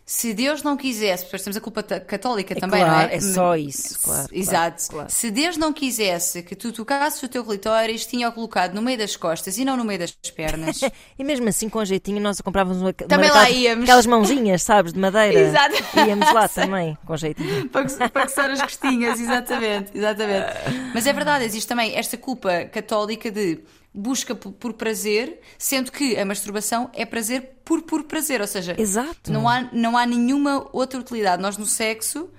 se 0.10 0.34
Deus 0.34 0.64
não 0.64 0.78
quisesse, 0.78 1.26
porque 1.26 1.38
temos 1.44 1.58
a 1.58 1.60
culpa 1.60 1.84
católica 1.84 2.56
também, 2.56 2.80
claro, 2.80 3.08
não 3.08 3.10
é? 3.10 3.16
é 3.16 3.20
só 3.20 3.58
isso, 3.58 4.00
claro, 4.02 4.30
Exato. 4.32 4.84
claro. 4.90 5.10
Se 5.12 5.30
Deus 5.30 5.58
não 5.58 5.74
quisesse 5.74 6.42
que 6.44 6.56
tu 6.56 6.72
tocasses 6.72 7.22
o 7.22 7.28
teu 7.28 7.44
clitóris, 7.44 8.06
tinha-o 8.06 8.32
colocado 8.32 8.74
no 8.74 8.82
meio 8.82 8.98
das 8.98 9.18
costas 9.18 9.58
e 9.58 9.66
não 9.66 9.76
no 9.76 9.84
meio 9.84 10.00
das 10.00 10.12
pernas. 10.34 10.80
E 11.20 11.24
mesmo 11.26 11.50
assim, 11.50 11.68
com 11.68 11.84
jeitinho, 11.84 12.22
nós 12.22 12.40
comprávamos 12.40 12.78
uma, 12.78 12.86
uma 12.90 12.94
Também 12.94 13.30
lá 13.30 13.40
daquelas- 13.42 13.58
íamos. 13.62 13.84
aquelas 13.84 14.06
mãozinhas, 14.06 14.62
sabes, 14.62 14.94
de 14.94 15.00
madeira. 15.00 15.40
Exato. 15.40 15.76
Íamos 16.08 16.32
lá 16.32 16.48
também, 16.50 16.98
com 17.06 17.18
jeitinho. 17.18 17.68
para, 17.70 17.86
que- 17.86 18.10
para 18.10 18.22
coçar 18.28 18.50
as 18.52 18.62
costinhas, 18.62 19.20
exatamente, 19.20 19.92
exatamente. 19.98 20.46
Mas 20.94 21.06
é 21.06 21.12
verdade, 21.12 21.44
existe 21.44 21.68
também 21.68 21.96
esta 21.98 22.16
culpa 22.18 22.64
católica 22.66 23.30
de 23.30 23.60
busca 23.98 24.36
por, 24.36 24.74
prazer, 24.74 25.40
sendo 25.58 25.92
que 25.92 26.18
a 26.18 26.24
masturbação 26.24 26.90
é 26.94 27.04
prazer 27.06 27.58
por 27.66 27.82
por 27.82 28.04
prazer, 28.04 28.40
ou 28.40 28.48
seja, 28.48 28.76
Exato. 28.78 29.32
não 29.32 29.50
há, 29.50 29.68
não 29.74 29.98
há 29.98 30.06
nenhuma 30.06 30.68
outra 30.72 31.00
utilidade. 31.00 31.42
Nós 31.42 31.58
no 31.58 31.66
sexo 31.66 32.30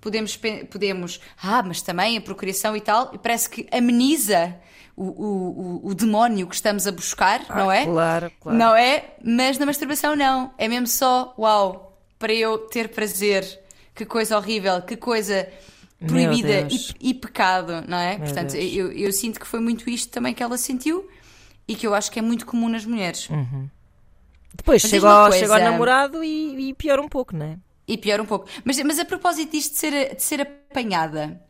podemos, 0.00 0.38
podemos 0.70 1.20
ah, 1.42 1.62
mas 1.62 1.82
também 1.82 2.16
a 2.16 2.20
procriação 2.20 2.76
e 2.76 2.80
tal, 2.80 3.10
e 3.12 3.18
parece 3.18 3.50
que 3.50 3.66
ameniza 3.72 4.54
o, 4.96 5.04
o, 5.04 5.80
o, 5.88 5.94
demónio 5.94 6.46
que 6.46 6.54
estamos 6.54 6.86
a 6.86 6.92
buscar, 6.92 7.44
não 7.48 7.70
é? 7.70 7.84
Claro, 7.84 8.32
claro. 8.40 8.58
Não 8.58 8.74
é? 8.74 9.14
Mas 9.22 9.58
na 9.58 9.66
masturbação 9.66 10.16
não. 10.16 10.52
É 10.58 10.66
mesmo 10.66 10.86
só, 10.86 11.34
uau, 11.38 11.96
para 12.18 12.32
eu 12.32 12.58
ter 12.58 12.88
prazer. 12.88 13.60
Que 13.94 14.04
coisa 14.04 14.36
horrível, 14.36 14.80
que 14.82 14.96
coisa 14.96 15.48
proibida 16.06 16.68
e, 16.70 17.10
e 17.10 17.14
pecado, 17.14 17.84
não 17.88 17.98
é? 17.98 18.16
Meu 18.16 18.26
Portanto, 18.26 18.54
eu, 18.54 18.92
eu 18.92 19.12
sinto 19.12 19.40
que 19.40 19.46
foi 19.46 19.60
muito 19.60 19.90
isto 19.90 20.10
também 20.12 20.32
que 20.32 20.42
ela 20.42 20.56
sentiu 20.56 21.08
e 21.68 21.76
que 21.76 21.86
eu 21.86 21.94
acho 21.94 22.10
que 22.10 22.18
é 22.18 22.22
muito 22.22 22.46
comum 22.46 22.68
nas 22.68 22.84
mulheres. 22.84 23.28
Depois 24.54 24.82
Mas 24.82 24.90
chega 24.90 25.08
ao, 25.08 25.28
coisa. 25.28 25.58
namorado 25.58 26.24
e, 26.24 26.70
e 26.70 26.74
piora 26.74 27.00
um 27.00 27.08
pouco, 27.08 27.36
não 27.36 27.46
é? 27.46 27.58
E 27.86 27.96
pior 27.96 28.20
um 28.20 28.26
pouco. 28.26 28.48
Mas, 28.64 28.82
mas 28.82 28.98
a 28.98 29.04
propósito 29.04 29.52
disto 29.52 29.72
de 29.72 29.78
ser, 29.78 30.14
de 30.16 30.22
ser 30.22 30.40
apanhada, 30.42 31.40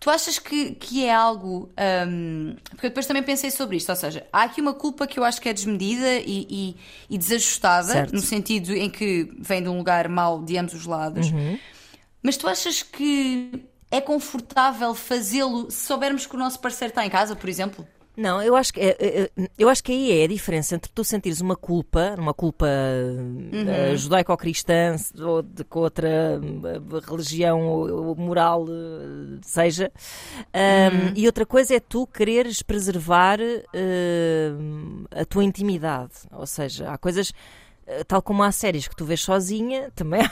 tu 0.00 0.10
achas 0.10 0.38
que, 0.38 0.72
que 0.74 1.04
é 1.04 1.12
algo. 1.14 1.70
hum, 2.08 2.56
porque 2.70 2.86
eu 2.86 2.90
depois 2.90 3.06
também 3.06 3.22
pensei 3.22 3.50
sobre 3.50 3.76
isto, 3.76 3.88
ou 3.90 3.96
seja, 3.96 4.26
há 4.32 4.42
aqui 4.44 4.60
uma 4.60 4.72
culpa 4.74 5.06
que 5.06 5.18
eu 5.18 5.24
acho 5.24 5.40
que 5.40 5.48
é 5.48 5.52
desmedida 5.52 6.14
e, 6.18 6.46
e, 6.48 6.76
e 7.10 7.18
desajustada, 7.18 7.92
Certo. 7.92 8.12
no 8.12 8.20
sentido 8.20 8.74
em 8.74 8.88
que 8.90 9.28
vem 9.38 9.62
de 9.62 9.68
um 9.68 9.78
lugar 9.78 10.08
mau 10.08 10.42
de 10.42 10.56
ambos 10.56 10.74
os 10.74 10.86
lados. 10.86 11.30
Uhum. 11.30 11.58
Mas 12.22 12.36
tu 12.36 12.48
achas 12.48 12.82
que 12.82 13.64
é 13.90 14.00
confortável 14.00 14.94
fazê-lo 14.94 15.70
se 15.70 15.86
soubermos 15.86 16.26
que 16.26 16.34
o 16.34 16.38
nosso 16.38 16.58
parceiro 16.60 16.90
está 16.90 17.06
em 17.06 17.10
casa, 17.10 17.36
por 17.36 17.48
exemplo? 17.48 17.86
Não, 18.18 18.42
eu 18.42 18.56
acho 18.56 18.72
que 18.72 18.80
é, 18.80 18.96
é, 18.98 19.20
é, 19.22 19.30
eu 19.56 19.68
acho 19.68 19.84
que 19.84 19.92
aí 19.92 20.20
é 20.20 20.24
a 20.24 20.26
diferença 20.26 20.74
entre 20.74 20.90
tu 20.92 21.04
sentires 21.04 21.40
uma 21.40 21.54
culpa, 21.54 22.16
uma 22.18 22.34
culpa 22.34 22.66
eh, 22.66 23.96
judaico-cristã 23.96 24.96
ou 25.20 25.40
de 25.40 25.62
que 25.62 25.78
outra 25.78 26.08
eh, 26.08 27.08
religião 27.08 27.64
ou, 27.64 28.16
moral 28.16 28.66
eh, 28.68 29.38
seja, 29.42 29.92
ahm, 30.52 31.12
e 31.14 31.26
outra 31.26 31.46
coisa 31.46 31.76
é 31.76 31.78
tu 31.78 32.08
quereres 32.08 32.60
preservar 32.60 33.38
eh, 33.40 34.50
a 35.12 35.24
tua 35.24 35.44
intimidade. 35.44 36.14
Ou 36.32 36.44
seja, 36.44 36.90
há 36.90 36.98
coisas 36.98 37.32
tal 38.08 38.20
como 38.20 38.42
há 38.42 38.50
séries 38.50 38.88
que 38.88 38.96
tu 38.96 39.04
vês 39.04 39.20
sozinha, 39.20 39.92
também 39.94 40.22
há 40.22 40.30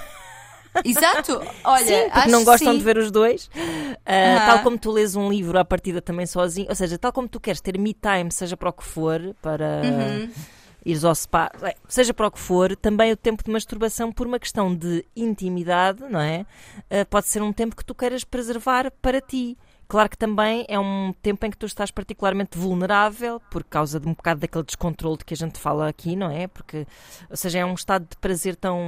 Exato! 0.85 1.41
Olha, 1.65 1.85
Sim, 1.85 2.11
porque 2.11 2.31
não 2.31 2.45
gostam 2.45 2.73
sim. 2.73 2.79
de 2.79 2.85
ver 2.85 2.99
os 2.99 3.11
dois. 3.11 3.51
Aham. 4.07 4.45
Tal 4.47 4.59
como 4.61 4.79
tu 4.79 4.91
lês 4.91 5.17
um 5.17 5.29
livro 5.31 5.59
à 5.59 5.65
partida 5.65 6.01
também 6.01 6.27
sozinho, 6.27 6.69
ou 6.69 6.75
seja, 6.75 6.99
tal 6.99 7.13
como 7.13 7.29
tu 7.29 7.41
queres 7.41 7.61
ter 7.61 7.79
me 7.79 7.95
time, 7.95 8.31
seja 8.31 8.57
para 8.57 8.69
o 8.69 8.73
que 8.73 8.85
for, 8.85 9.21
para 9.43 9.83
Uhum. 9.85 10.31
ires 10.85 11.05
ao 11.05 11.15
spa, 11.15 11.51
é, 11.63 11.75
seja 11.89 12.15
para 12.15 12.29
o 12.29 12.31
que 12.31 12.39
for, 12.39 12.77
também 12.77 13.11
o 13.13 13.17
tempo 13.17 13.43
de 13.43 13.51
masturbação, 13.51 14.13
por 14.13 14.27
uma 14.27 14.39
questão 14.39 14.75
de 14.75 15.05
intimidade, 15.17 16.03
não 16.09 16.21
é? 16.21 16.47
Ah, 16.91 17.05
pode 17.09 17.27
ser 17.29 17.43
um 17.43 17.53
tempo 17.53 17.75
que 17.75 17.85
tu 17.85 17.95
queiras 17.95 18.23
preservar 18.25 18.91
para 19.03 19.21
ti. 19.21 19.57
Claro 19.89 20.11
que 20.11 20.19
também 20.19 20.65
é 20.69 20.79
um 20.79 21.15
tempo 21.23 21.47
em 21.47 21.51
que 21.51 21.57
tu 21.57 21.67
estás 21.67 21.93
particularmente 21.93 22.59
vulnerável 22.59 23.41
por 23.51 23.63
causa 23.63 24.01
de 24.01 24.09
um 24.09 24.15
bocado 24.15 24.41
daquele 24.41 24.65
descontrole 24.65 25.19
de 25.19 25.25
que 25.25 25.35
a 25.35 25.37
gente 25.37 25.61
fala 25.61 25.89
aqui, 25.89 26.17
não 26.17 26.29
é? 26.29 26.49
Porque, 26.49 26.87
ou 27.31 27.37
seja, 27.37 27.61
é 27.61 27.65
um 27.65 27.75
estado 27.75 28.07
de 28.09 28.17
prazer 28.17 28.57
tão 28.57 28.81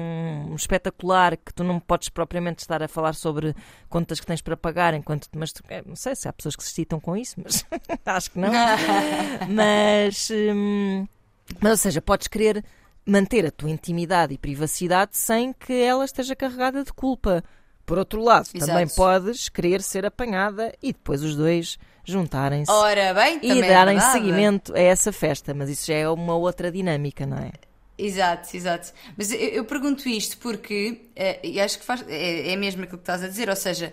espetacular 0.57 1.37
que 1.37 1.55
tu 1.55 1.63
não 1.63 1.79
podes 1.79 2.09
propriamente 2.09 2.61
estar 2.61 2.83
a 2.83 2.89
falar 2.89 3.15
sobre 3.15 3.55
contas 3.89 4.19
que 4.19 4.27
tens 4.27 4.43
para 4.43 4.57
pagar 4.57 4.93
enquanto 4.93 5.29
te 5.29 5.39
masturbas. 5.39 5.85
Não 5.87 5.95
sei 5.95 6.17
se 6.17 6.29
há 6.29 6.33
pessoas 6.33 6.57
que 6.57 6.65
se 6.65 6.71
excitam 6.71 6.99
com 6.99 7.17
isso, 7.17 7.37
mas 7.43 7.65
acho 8.05 8.33
que 8.33 8.39
não. 8.41 8.51
mas, 9.49 10.29
hum, 10.33 11.07
mas, 11.61 11.71
ou 11.71 11.77
seja, 11.77 12.03
podes 12.03 12.27
querer 12.27 12.65
manter 13.07 13.47
a 13.47 13.51
tua 13.51 13.71
intimidade 13.71 14.35
e 14.35 14.39
privacidade 14.39 15.17
sem 15.17 15.53
que 15.53 15.73
ela 15.73 16.05
esteja 16.05 16.37
carregada 16.37 16.85
de 16.85 16.93
culpa. 16.93 17.43
Por 17.89 17.99
outro 17.99 18.23
lado, 18.23 18.47
Exato. 18.55 18.71
também 18.71 18.87
podes 18.87 19.49
querer 19.49 19.81
ser 19.83 20.05
apanhada 20.05 20.73
e 20.83 20.93
depois 20.93 21.23
os 21.23 21.35
dois 21.35 21.79
juntarem-se 22.05 22.71
Ora 22.71 23.13
bem, 23.15 23.41
e 23.43 23.51
é 23.51 23.69
darem 23.69 23.95
verdade. 23.97 24.13
seguimento 24.13 24.75
a 24.75 24.79
essa 24.81 25.11
festa, 25.13 25.55
mas 25.55 25.71
isso 25.71 25.87
já 25.87 25.95
é 25.95 26.09
uma 26.09 26.35
outra 26.37 26.71
dinâmica, 26.71 27.25
não 27.27 27.39
é? 27.39 27.51
Exato, 27.97 28.57
exato. 28.57 28.93
Mas 29.17 29.33
eu, 29.33 29.39
eu 29.41 29.65
pergunto 29.65 30.09
isto 30.09 30.37
porque, 30.39 31.01
e 31.43 31.59
acho 31.61 31.79
que 31.79 31.85
faz, 31.85 32.05
é, 32.09 32.53
é 32.53 32.57
mesmo 32.57 32.83
aquilo 32.85 32.99
que 32.99 33.03
estás 33.03 33.25
a 33.25 33.27
dizer, 33.29 33.49
ou 33.49 33.57
seja, 33.57 33.93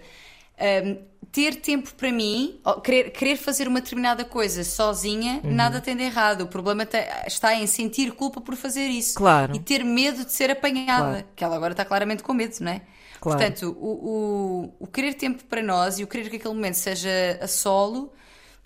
ehm, 0.57 0.97
ter 1.31 1.55
tempo 1.55 1.93
para 1.95 2.11
mim, 2.11 2.59
ou 2.63 2.79
querer, 2.81 3.11
querer 3.11 3.35
fazer 3.37 3.67
uma 3.67 3.81
determinada 3.81 4.23
coisa 4.23 4.63
sozinha, 4.63 5.41
Uhum. 5.43 5.51
nada 5.53 5.81
tem 5.81 5.95
de 5.95 6.03
errado. 6.03 6.41
O 6.41 6.47
problema 6.47 6.85
te- 6.85 6.97
está 7.25 7.55
em 7.55 7.65
sentir 7.65 8.11
culpa 8.11 8.39
por 8.39 8.55
fazer 8.55 8.87
isso. 8.87 9.15
Claro. 9.15 9.55
E 9.55 9.59
ter 9.59 9.83
medo 9.83 10.23
de 10.23 10.31
ser 10.31 10.51
apanhada, 10.51 11.03
Claro. 11.11 11.25
que 11.35 11.43
ela 11.43 11.55
agora 11.55 11.73
está 11.73 11.83
claramente 11.83 12.21
com 12.23 12.33
medo, 12.33 12.55
não 12.61 12.71
é? 12.73 12.81
Claro. 13.19 13.39
Portanto, 13.39 13.77
o, 13.79 14.69
o, 14.79 14.85
o 14.85 14.87
querer 14.87 15.13
tempo 15.13 15.43
para 15.45 15.61
nós 15.63 15.97
e 15.99 16.03
o 16.03 16.07
querer 16.07 16.29
que 16.29 16.35
aquele 16.35 16.53
momento 16.53 16.75
seja 16.75 17.09
a 17.41 17.47
solo 17.47 18.11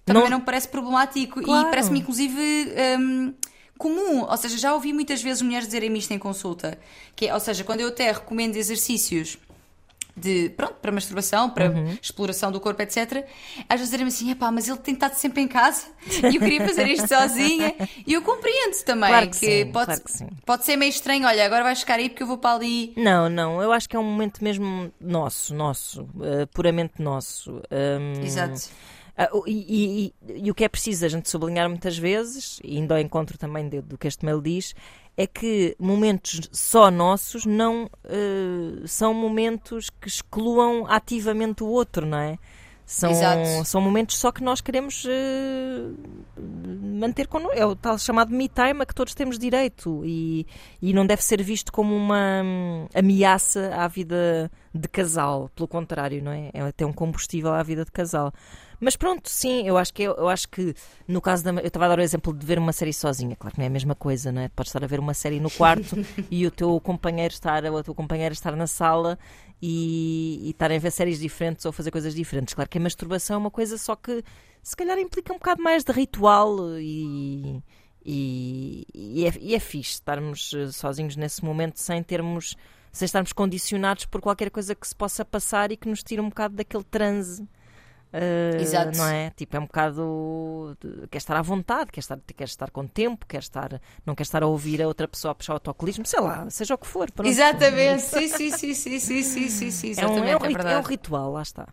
também 0.05 0.23
Não- 0.23 0.29
não, 0.29 0.41
parece 0.41 0.67
problemático 0.67 1.41
Claro. 1.41 1.67
e 1.67 1.69
parece-me 1.69 1.99
inclusive 1.99 2.73
hum, 2.99 3.33
comum. 3.77 4.21
Ou 4.23 4.37
seja, 4.37 4.57
já 4.57 4.73
ouvi 4.73 4.91
muitas 4.91 5.21
vezes 5.21 5.41
mulheres 5.41 5.67
dizerem 5.67 5.95
isto 5.97 6.11
em 6.11 6.17
consulta. 6.19 6.79
Que 7.15 7.27
é, 7.27 7.33
ou 7.33 7.39
seja, 7.39 7.63
quando 7.63 7.81
eu 7.81 7.89
até 7.89 8.11
recomendo 8.11 8.55
exercícios 8.55 9.37
de, 10.19 10.49
pronto, 10.49 10.75
para 10.75 10.91
masturbação, 10.91 11.49
para 11.49 11.69
Uhum. 11.69 11.97
exploração 12.01 12.51
do 12.51 12.59
corpo, 12.59 12.81
etc. 12.81 13.25
Às 13.67 13.79
vezes 13.79 13.91
dizem 13.91 14.07
assim, 14.07 14.31
epá, 14.31 14.51
mas 14.51 14.67
ele 14.67 14.77
tem 14.77 14.93
estado 14.93 15.13
sempre 15.15 15.41
em 15.41 15.47
casa 15.47 15.87
e 16.31 16.35
eu 16.35 16.41
queria 16.41 16.65
fazer 16.65 16.87
isto 16.87 17.07
sozinha. 17.07 17.75
E 18.05 18.13
eu 18.13 18.21
compreendo 18.21 18.75
também 18.85 19.09
Claro 19.09 19.29
que 19.29 19.35
sim, 19.35 19.71
pode, 19.71 19.85
claro 19.85 20.03
que 20.03 20.11
sim. 20.11 20.27
pode 20.45 20.65
ser 20.65 20.75
meio 20.75 20.89
estranho, 20.89 21.25
olha, 21.27 21.45
agora 21.45 21.63
vais 21.63 21.79
ficar 21.79 21.95
aí 21.95 22.09
porque 22.09 22.23
eu 22.23 22.27
vou 22.27 22.37
para 22.37 22.55
ali. 22.55 22.93
Não, 22.97 23.29
não, 23.29 23.61
eu 23.61 23.71
acho 23.71 23.87
que 23.87 23.95
é 23.95 23.99
um 23.99 24.03
momento 24.03 24.43
mesmo 24.43 24.91
nosso, 24.99 25.53
nosso, 25.55 26.07
eh, 26.21 26.45
puramente 26.47 27.01
nosso. 27.01 27.61
Hum, 27.71 28.21
Exato. 28.23 28.61
Ah, 29.21 29.27
o- 29.33 29.43
e, 29.45 29.51
e- 29.51 30.13
e- 30.29 30.45
e 30.45 30.51
o 30.51 30.55
que 30.55 30.63
é 30.63 30.69
preciso 30.69 31.05
a 31.05 31.09
gente 31.09 31.29
sublinhar 31.29 31.67
muitas 31.67 31.97
vezes, 31.97 32.57
e 32.63 32.77
indo 32.79 32.93
ao 32.93 32.99
encontro 32.99 33.37
também 33.37 33.67
de- 33.67 33.81
do 33.81 33.97
que 33.97 34.07
este 34.07 34.23
mail 34.25 34.41
diz, 34.41 34.73
é 35.19 35.27
que 35.27 35.75
momentos 35.77 36.49
só 36.49 36.89
nossos 36.89 37.45
não 37.45 37.89
eh, 38.05 38.83
são 38.85 39.13
momentos 39.13 39.89
que 39.89 40.07
excluam 40.07 40.85
ativamente 40.87 41.61
o 41.61 41.67
outro, 41.67 42.05
não 42.05 42.17
é? 42.17 42.37
São, 42.85 43.11
Exato. 43.11 43.65
são 43.65 43.81
momentos 43.81 44.17
só 44.17 44.31
que 44.31 44.41
nós 44.41 44.61
queremos 44.61 45.05
eh, 45.05 45.89
manter 46.81 47.27
connosco. 47.27 47.53
É 47.53 47.65
o 47.65 47.75
tal 47.75 47.99
chamado 47.99 48.31
me 48.31 48.47
time 48.47 48.81
a 48.81 48.85
que 48.85 48.95
todos 48.95 49.13
temos 49.13 49.37
direito 49.37 50.03
e, 50.05 50.47
e 50.81 50.93
não 50.93 51.05
deve 51.05 51.21
ser 51.21 51.43
visto 51.43 51.69
como 51.69 51.93
uma 51.93 52.41
hum, 52.41 52.87
ameaça 52.95 53.75
à 53.75 53.89
vida 53.89 54.49
de 54.73 54.87
casal. 54.87 55.51
Pelo 55.53 55.67
contrário, 55.67 56.23
não 56.23 56.31
é? 56.31 56.49
É 56.53 56.61
até 56.61 56.85
um 56.85 56.93
combustível 56.93 57.53
à 57.53 57.61
vida 57.61 57.83
de 57.83 57.91
casal. 57.91 58.31
Mas 58.79 58.95
pronto, 58.95 59.29
sim, 59.29 59.67
eu 59.67 59.77
acho 59.77 59.93
que 59.93 60.03
eu, 60.03 60.29
acho 60.29 60.47
que 60.47 60.73
no 61.07 61.19
caso 61.21 61.43
da 61.43 61.51
eu 61.51 61.67
estava 61.67 61.85
a 61.85 61.89
dar 61.89 61.99
o 61.99 62.01
exemplo 62.01 62.33
de 62.33 62.45
ver 62.45 62.57
uma 62.57 62.71
série 62.71 62.93
sozinha, 62.93 63.35
claro 63.35 63.53
que 63.53 63.59
não 63.59 63.65
é 63.65 63.67
a 63.67 63.71
mesma 63.71 63.93
coisa, 63.93 64.31
não 64.31 64.41
é? 64.41 64.47
Podes 64.47 64.69
estar 64.69 64.83
a 64.83 64.87
ver 64.87 64.99
uma 64.99 65.13
série 65.13 65.39
no 65.39 65.51
quarto 65.51 65.97
e 66.31 66.47
o 66.47 66.51
teu 66.51 66.79
companheiro 66.79 67.33
estar, 67.33 67.65
ou 67.65 67.77
a 67.77 67.83
tua 67.83 67.93
companheira 67.93 68.31
estar 68.31 68.55
na 68.55 68.67
sala 68.67 69.19
e, 69.61 70.39
e 70.43 70.49
estarem 70.51 70.77
a 70.77 70.79
ver 70.79 70.91
séries 70.91 71.19
diferentes 71.19 71.65
ou 71.65 71.73
fazer 71.73 71.91
coisas 71.91 72.15
diferentes. 72.15 72.53
Claro 72.53 72.69
que 72.69 72.77
a 72.77 72.81
masturbação 72.81 73.35
é 73.35 73.37
uma 73.39 73.51
coisa 73.51 73.77
só 73.77 73.95
que 73.95 74.23
se 74.63 74.75
calhar 74.75 74.97
implica 74.97 75.33
um 75.33 75.37
bocado 75.37 75.61
mais 75.61 75.83
de 75.83 75.91
ritual 75.91 76.79
e, 76.79 77.61
e, 78.05 78.85
e, 78.93 79.25
é, 79.25 79.33
e 79.41 79.55
é 79.55 79.59
fixe 79.59 79.93
estarmos 79.93 80.53
eh, 80.53 80.71
sozinhos 80.71 81.15
nesse 81.15 81.43
momento 81.43 81.79
sem 81.79 82.01
termos 82.01 82.55
sem 82.91 83.05
estarmos 83.05 83.33
condicionados 83.33 84.05
por 84.05 84.21
qualquer 84.21 84.49
coisa 84.49 84.73
que 84.73 84.87
se 84.87 84.95
possa 84.95 85.23
passar 85.23 85.71
e 85.71 85.77
que 85.77 85.87
nos 85.87 86.01
tire 86.01 86.21
um 86.21 86.29
bocado 86.29 86.55
daquele 86.55 86.83
transe. 86.83 87.47
Eh, 88.11 88.57
Exato. 88.61 88.97
Não 88.97 89.07
é? 89.07 89.29
Tipo, 89.31 89.57
é 89.57 89.59
um 89.59 89.65
bocado. 89.65 90.77
Quer 91.11 91.17
estar 91.17 91.35
à 91.37 91.41
vontade, 91.41 91.91
quer 91.91 91.99
estar, 91.99 92.19
quer 92.35 92.43
estar 92.43 92.71
com 92.71 92.87
tempo, 92.87 93.25
quer 93.25 93.39
estar, 93.39 93.81
não 94.05 94.15
quer 94.15 94.23
estar 94.23 94.41
a 94.43 94.47
ouvir 94.47 94.81
a 94.81 94.87
outra 94.87 95.07
pessoa 95.07 95.31
a 95.31 95.35
puxar 95.35 95.53
o 95.53 95.55
autocolismo, 95.55 96.05
sei 96.05 96.19
lá, 96.19 96.49
seja 96.49 96.75
o 96.75 96.77
que 96.77 96.87
for. 96.87 97.11
pronto. 97.11 97.27
Exatamente, 97.29 98.01
sim, 98.01 98.27
sim, 98.27 98.51
sim, 98.51 98.73
sim, 98.73 98.99
sim, 98.99 99.23
sim, 99.23 99.49
sim, 99.49 99.71
sim, 99.71 99.87
É 99.97 100.07
um, 100.07 100.25
exatamente, 100.25 100.31
é, 100.31 100.37
um, 100.37 100.67
é 100.67 100.73
é 100.73 100.77
um 100.77 100.81
ritual, 100.81 101.31
lá 101.31 101.41
está. 101.41 101.67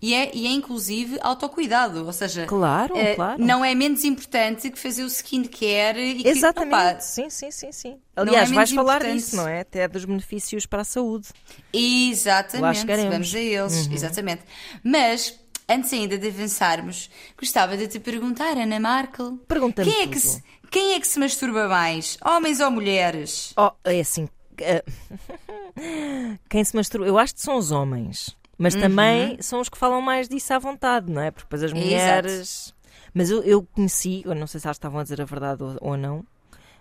E 0.00 0.14
é, 0.14 0.30
e 0.32 0.46
é 0.46 0.50
inclusive 0.50 1.18
autocuidado, 1.20 2.06
ou 2.06 2.12
seja, 2.12 2.46
Claro, 2.46 2.96
eh, 2.96 3.16
claro. 3.16 3.44
não 3.44 3.64
é 3.64 3.74
menos 3.74 4.04
importante 4.04 4.70
que 4.70 4.78
fazer 4.78 5.02
o 5.02 5.08
skincare 5.08 5.98
e 6.00 6.22
que, 6.22 6.28
Exatamente, 6.28 6.74
opá, 6.74 7.00
sim, 7.00 7.28
sim, 7.28 7.50
sim, 7.50 7.72
sim. 7.72 7.98
Não 8.16 8.22
Aliás, 8.22 8.52
é 8.52 8.54
vais 8.54 8.70
falar 8.70 8.98
importante. 8.98 9.16
disso, 9.20 9.36
não 9.36 9.48
é? 9.48 9.60
Até 9.60 9.88
dos 9.88 10.04
benefícios 10.04 10.64
para 10.64 10.82
a 10.82 10.84
saúde. 10.84 11.26
Lá 11.72 11.72
Exatamente, 11.72 12.78
chegaremos. 12.80 13.12
vamos 13.12 13.34
a 13.34 13.38
eles, 13.40 13.86
Uhum. 13.88 13.92
exatamente. 13.94 14.42
Mas, 14.84 15.40
antes 15.68 15.92
ainda 15.92 16.16
de 16.18 16.28
avançarmos, 16.28 17.10
gostava 17.38 17.76
de 17.76 17.88
te 17.88 17.98
perguntar, 18.00 18.56
Ana 18.56 18.78
Markel, 18.80 19.38
Pergunta-me 19.48 19.90
quem 19.90 20.02
é, 20.02 20.06
que 20.06 20.20
se, 20.20 20.42
quem 20.70 20.92
é 20.94 21.00
que 21.00 21.06
se 21.06 21.18
masturba 21.18 21.68
mais, 21.68 22.16
homens 22.24 22.60
ou 22.60 22.70
mulheres? 22.70 23.52
Oh, 23.56 23.70
é 23.84 24.00
assim. 24.00 24.28
eh, 24.58 24.84
Quem 26.48 26.62
se 26.64 26.74
masturba, 26.76 27.06
eu 27.06 27.18
acho 27.18 27.34
que 27.34 27.40
são 27.42 27.56
os 27.56 27.70
homens, 27.70 28.36
mas 28.56 28.74
também 28.74 29.36
são 29.40 29.60
os 29.60 29.68
que 29.68 29.76
falam 29.78 30.00
mais 30.00 30.28
disso 30.28 30.52
à 30.54 30.58
vontade, 30.58 31.10
não 31.10 31.20
é? 31.20 31.30
Porque 31.30 31.44
depois 31.46 31.62
as 31.62 31.70
Exato. 31.72 31.84
mulheres. 31.84 32.74
Mas 33.12 33.30
eu, 33.30 33.42
eu 33.42 33.62
conheci, 33.64 34.22
eu 34.24 34.34
não 34.34 34.46
sei 34.46 34.60
se 34.60 34.66
elas 34.66 34.76
estavam 34.76 35.00
a 35.00 35.02
dizer 35.02 35.20
a 35.20 35.24
verdade 35.24 35.62
ou, 35.62 35.76
ou 35.80 35.96
não, 35.96 36.24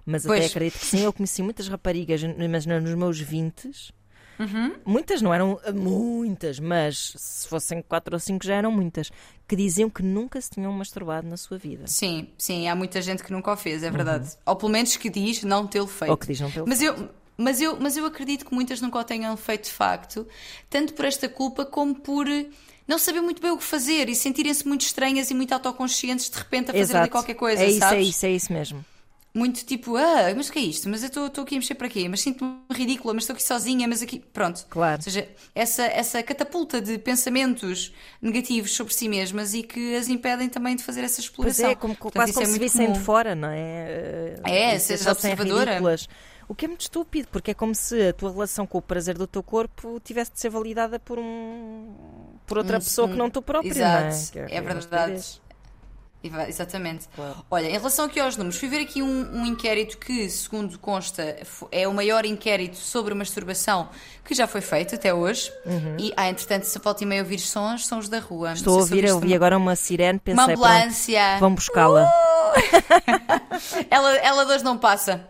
mas 0.06 0.26
até 0.26 0.36
Pois. 0.38 0.52
acredito 0.52 0.80
que 0.80 0.86
sim. 0.86 1.02
Eu 1.04 1.14
conheci 1.14 1.42
muitas 1.42 1.68
raparigas, 1.68 2.22
mas 2.50 2.66
não 2.66 2.80
nos 2.82 2.94
meus 2.96 3.20
20 3.20 3.94
Uhum. 4.40 4.76
Muitas 4.86 5.22
não 5.22 5.34
eram 5.34 5.60
eh, 5.64 5.72
muitas, 5.72 6.60
mas 6.60 7.14
se 7.16 7.48
fossem 7.48 7.82
quatro 7.82 8.16
ou 8.16 8.20
cinco 8.20 8.46
já 8.46 8.56
eram 8.56 8.72
muitas, 8.72 9.12
que 9.48 9.56
diziam 9.56 9.90
que 9.90 10.02
nunca 10.02 10.40
se 10.42 10.50
tinham 10.50 10.72
masturbado 10.72 11.28
na 11.28 11.38
sua 11.38 11.58
vida. 11.58 11.88
Sim, 11.88 12.28
sim, 12.38 12.68
há 12.68 12.76
muita 12.76 13.02
gente 13.02 13.24
que 13.24 13.32
nunca 13.32 13.52
o 13.52 13.58
fez, 13.58 13.84
é 13.84 13.92
verdade. 13.92 14.32
Ou 14.46 14.56
pelo 14.56 14.72
menos 14.72 14.96
que 14.98 15.10
diz 15.10 15.44
não 15.44 15.68
tê-lo 15.68 15.88
feito. 15.88 16.06
Uhum. 16.06 16.12
Ou 16.12 16.18
que 16.18 16.28
dizem 16.28 16.50
pelo 16.50 16.68
Mas 16.68 16.82
eu, 16.82 17.10
mas, 17.38 17.62
eu, 17.62 17.78
mas 17.80 17.98
eu 17.98 18.06
acredito 18.06 18.46
que 18.46 18.54
muitas 18.54 18.82
nunca 18.82 19.00
o 19.00 19.04
tenham 19.04 19.36
feito 19.38 19.66
de 19.66 19.72
facto, 19.72 20.28
tanto 20.70 20.94
por 20.94 21.06
esta 21.06 21.28
culpa 21.30 21.66
como 21.66 21.96
por 21.96 22.28
eh, 22.28 22.48
não 22.88 22.98
saber 22.98 23.22
muito 23.22 23.42
bem 23.42 23.52
o 23.52 23.58
que 23.58 23.64
fazer 23.64 24.10
e 24.10 24.16
sentirem-se 24.16 24.68
muito 24.68 24.82
estranhas 24.82 25.30
e 25.32 25.34
muito 25.34 25.54
autoconscientes 25.54 26.30
de 26.30 26.38
repente 26.38 26.72
a 26.72 26.74
fazer 26.74 26.98
ali 26.98 27.10
qualquer 27.10 27.36
coisa, 27.36 27.64
é 27.64 27.68
isso, 27.68 27.80
sabes? 27.80 27.98
é 27.98 28.02
isso, 28.02 28.26
é 28.26 28.32
isso 28.32 28.54
mesmo. 28.54 28.86
Muito 29.36 29.66
tipo, 29.66 29.96
ah, 29.98 30.32
mas 30.36 30.48
o 30.48 30.52
que 30.52 30.60
é 30.60 30.62
isto? 30.62 30.88
Mas 30.88 31.02
eu 31.02 31.08
estou 31.08 31.44
aqui 31.44 31.56
a 31.56 31.58
mexer 31.58 31.74
para 31.74 31.90
quê? 31.90 32.08
Mas 32.08 32.22
sinto-me 32.22 32.56
ridícula, 32.72 33.16
mas 33.16 33.24
estou 33.24 33.34
aqui 33.34 33.42
sozinha, 33.42 33.88
mas 33.88 34.04
aqui. 34.04 34.20
Pronto. 34.20 34.64
Claro. 34.70 34.98
Ou 34.98 35.02
seja, 35.02 35.28
essa, 35.56 35.84
essa 35.86 36.22
catapulta 36.22 36.80
de 36.80 37.00
pensamentos 37.00 37.92
negativos 38.22 38.76
sobre 38.76 38.94
si 38.94 39.10
mesmas 39.10 39.56
e 39.56 39.64
que 39.64 39.96
as 39.96 40.08
impedem 40.08 40.50
também 40.50 40.76
de 40.76 40.84
fazer 40.84 41.02
essa 41.04 41.16
Pois 41.16 41.26
exploração. 41.26 41.70
é, 41.72 41.76
como, 41.76 41.96
Portanto, 41.96 42.14
quase 42.14 42.34
como 42.34 42.46
é 42.46 42.50
se 42.52 42.60
vissem 42.60 42.92
de 42.92 43.00
fora, 43.00 43.34
não 43.34 43.48
é? 43.50 44.36
É, 44.46 44.76
E 44.76 44.80
seres 44.80 45.02
achassem 45.08 45.32
observadora. 45.32 45.72
ridículas. 45.72 46.08
O 46.48 46.54
que 46.54 46.66
é 46.66 46.68
muito 46.68 46.82
estúpido, 46.82 47.30
porque 47.32 47.52
é 47.52 47.54
como 47.56 47.74
se 47.74 48.10
a 48.10 48.14
tua 48.14 48.30
relação 48.32 48.68
com 48.68 48.78
o 48.78 48.82
prazer 48.82 49.18
do 49.18 49.26
teu 49.26 49.42
corpo 49.42 50.00
tivesse 50.04 50.32
de 50.34 50.42
ser 50.42 50.50
validada 50.50 51.00
por 51.00 51.18
um 51.18 52.36
por 52.46 52.58
outra 52.58 52.78
Um- 52.78 52.82
pessoa 52.82 53.08
que 53.08 53.14
um- 53.14 53.18
não 53.18 53.30
tu 53.30 53.42
próprio, 53.42 53.72
Exato, 53.72 54.04
não 54.10 54.42
é? 54.42 54.48
Que 54.48 54.54
é 54.56 54.62
uma 54.62 54.74
verdade. 54.74 55.42
Exatamente. 56.48 57.08
Claro. 57.16 57.36
Olha, 57.52 57.68
em 57.68 57.74
relação 57.74 58.06
aqui 58.06 58.20
aos 58.20 58.38
números, 58.38 58.58
fui 58.58 58.70
ver 58.70 58.82
aqui 58.82 59.02
um, 59.02 59.42
um 59.42 59.46
inquérito 59.46 59.98
que, 59.98 60.30
segundo 60.30 60.80
consta, 60.80 61.38
é 61.72 61.88
o 61.88 61.94
maior 61.94 62.26
inquérito 62.26 62.78
sobre 62.78 63.14
masturbação 63.14 63.90
que 64.24 64.34
já 64.34 64.48
foi 64.48 64.62
feito 64.62 64.96
até 64.96 65.14
hoje. 65.14 65.52
E, 66.00 66.14
ah, 66.16 66.30
entretanto, 66.30 66.64
se 66.64 66.80
volta 66.80 67.04
e 67.04 67.06
meia 67.06 67.22
ouvir 67.22 67.40
sons, 67.40 67.86
são 67.86 68.00
os 68.00 68.08
da 68.08 68.20
rua. 68.20 68.54
Estou 68.54 68.76
a 68.76 68.78
ouvir, 68.80 69.04
eu 69.04 69.16
ouvi 69.16 69.36
agora 69.36 69.58
uma 69.58 69.76
sirene, 69.76 70.18
pensei, 70.20 70.34
uma 70.34 70.46
pronto, 70.46 70.66
ambulância. 70.66 71.38
vão 71.40 71.54
buscá-la. 71.54 72.12
ela, 73.90 74.16
ela 74.18 74.46
de 74.46 74.54
hoje 74.54 74.64
não 74.64 74.78
passa. 74.78 75.28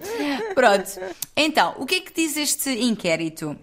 Pronto. 0.53 1.00
Então, 1.35 1.73
o 1.77 1.85
que 1.85 1.95
é 1.95 2.00
que 2.01 2.13
diz 2.13 2.38
este 2.38 2.69
inquérito? 2.69 3.57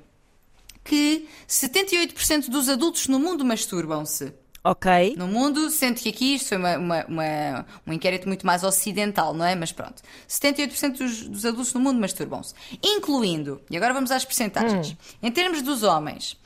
Que 0.82 1.28
78% 1.48 2.48
dos 2.48 2.68
adultos 2.68 3.06
no 3.06 3.20
mundo 3.20 3.44
masturbam-se. 3.44 4.32
Ok. 4.62 5.14
No 5.16 5.26
mundo, 5.26 5.70
sendo 5.70 5.98
que 6.00 6.08
aqui 6.10 6.34
isto 6.34 6.48
foi 6.48 6.58
uma, 6.58 6.76
uma- 6.76 7.04
uma- 7.06 7.66
um 7.86 7.92
inquérito 7.92 8.28
muito 8.28 8.46
mais 8.46 8.62
ocidental, 8.62 9.32
não 9.32 9.44
é? 9.44 9.54
Mas 9.54 9.72
pronto. 9.72 10.02
78% 10.28 10.98
dos, 10.98 11.22
dos 11.28 11.46
adultos 11.46 11.72
no 11.72 11.80
mundo 11.80 11.98
masturbam-se. 11.98 12.52
Incluindo, 12.82 13.60
e 13.70 13.76
agora 13.76 13.94
vamos 13.94 14.10
às 14.10 14.24
percentagens. 14.24 14.94
Em 15.22 15.30
termos 15.32 15.62
dos 15.62 15.82
homens, 15.82 16.36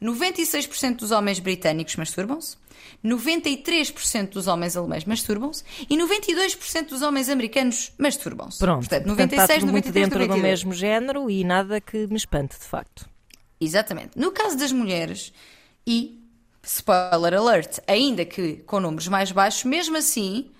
96% 0.00 0.96
dos 0.98 1.10
homens 1.10 1.40
britânicos 1.40 1.96
masturbam-se, 1.96 2.56
93% 3.04 4.30
dos 4.30 4.46
homens 4.46 4.76
alemães 4.76 5.04
masturbam-se 5.04 5.62
e 5.88 5.96
92% 5.96 6.88
dos 6.90 7.02
homens 7.02 7.28
americanos 7.28 7.92
masturbam-se. 7.98 8.58
Pronto, 8.58 8.80
Portanto, 8.80 9.04
portanto, 9.06 9.32
está 9.32 9.42
96, 9.42 9.60
tudo 9.60 9.72
muito 9.72 9.88
93, 9.88 9.92
dentro 10.04 10.18
do 10.20 10.28
92. 10.28 10.42
mesmo 10.64 10.72
género 10.72 11.30
e 11.30 11.44
nada 11.44 11.80
que 11.80 12.06
me 12.06 12.16
espante, 12.16 12.58
de 12.58 12.64
facto. 12.64 13.08
Exatamente. 13.60 14.10
No 14.16 14.30
caso 14.32 14.56
das 14.56 14.72
mulheres, 14.72 15.32
e 15.86 16.20
spoiler 16.64 17.34
alert, 17.34 17.78
ainda 17.86 18.24
que 18.24 18.56
com 18.66 18.80
números 18.80 19.08
mais 19.08 19.30
baixos, 19.30 19.64
mesmo 19.64 19.96
assim, 19.96 20.50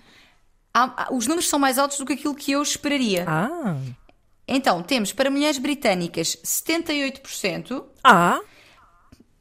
há- 0.73 1.05
há- 1.05 1.13
os 1.13 1.27
números 1.27 1.49
são 1.49 1.59
mais 1.59 1.77
altos 1.77 1.97
do 1.97 2.05
que 2.05 2.13
aquilo 2.13 2.35
que 2.35 2.51
eu 2.51 2.61
esperaria. 2.61 3.25
Ah, 3.27 3.75
Então, 4.47 4.83
temos 4.83 5.11
para 5.11 5.31
mulheres 5.31 5.57
britânicas 5.57 6.37
78%, 6.43 7.83
ah, 8.03 8.39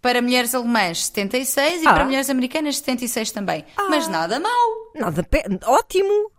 para 0.00 0.22
mulheres 0.22 0.54
alemãs 0.54 0.98
76% 1.10 1.82
e 1.82 1.86
Ah. 1.86 1.92
para 1.92 2.04
mulheres 2.06 2.30
americanas 2.30 2.76
76% 2.76 3.32
também. 3.32 3.64
Mas 3.90 4.08
nada 4.08 4.40
mal, 4.40 4.70
nada, 4.94 5.22
pe- 5.22 5.44
ótimo, 5.66 6.30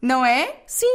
não 0.00 0.24
é? 0.24 0.62
sim. 0.66 0.86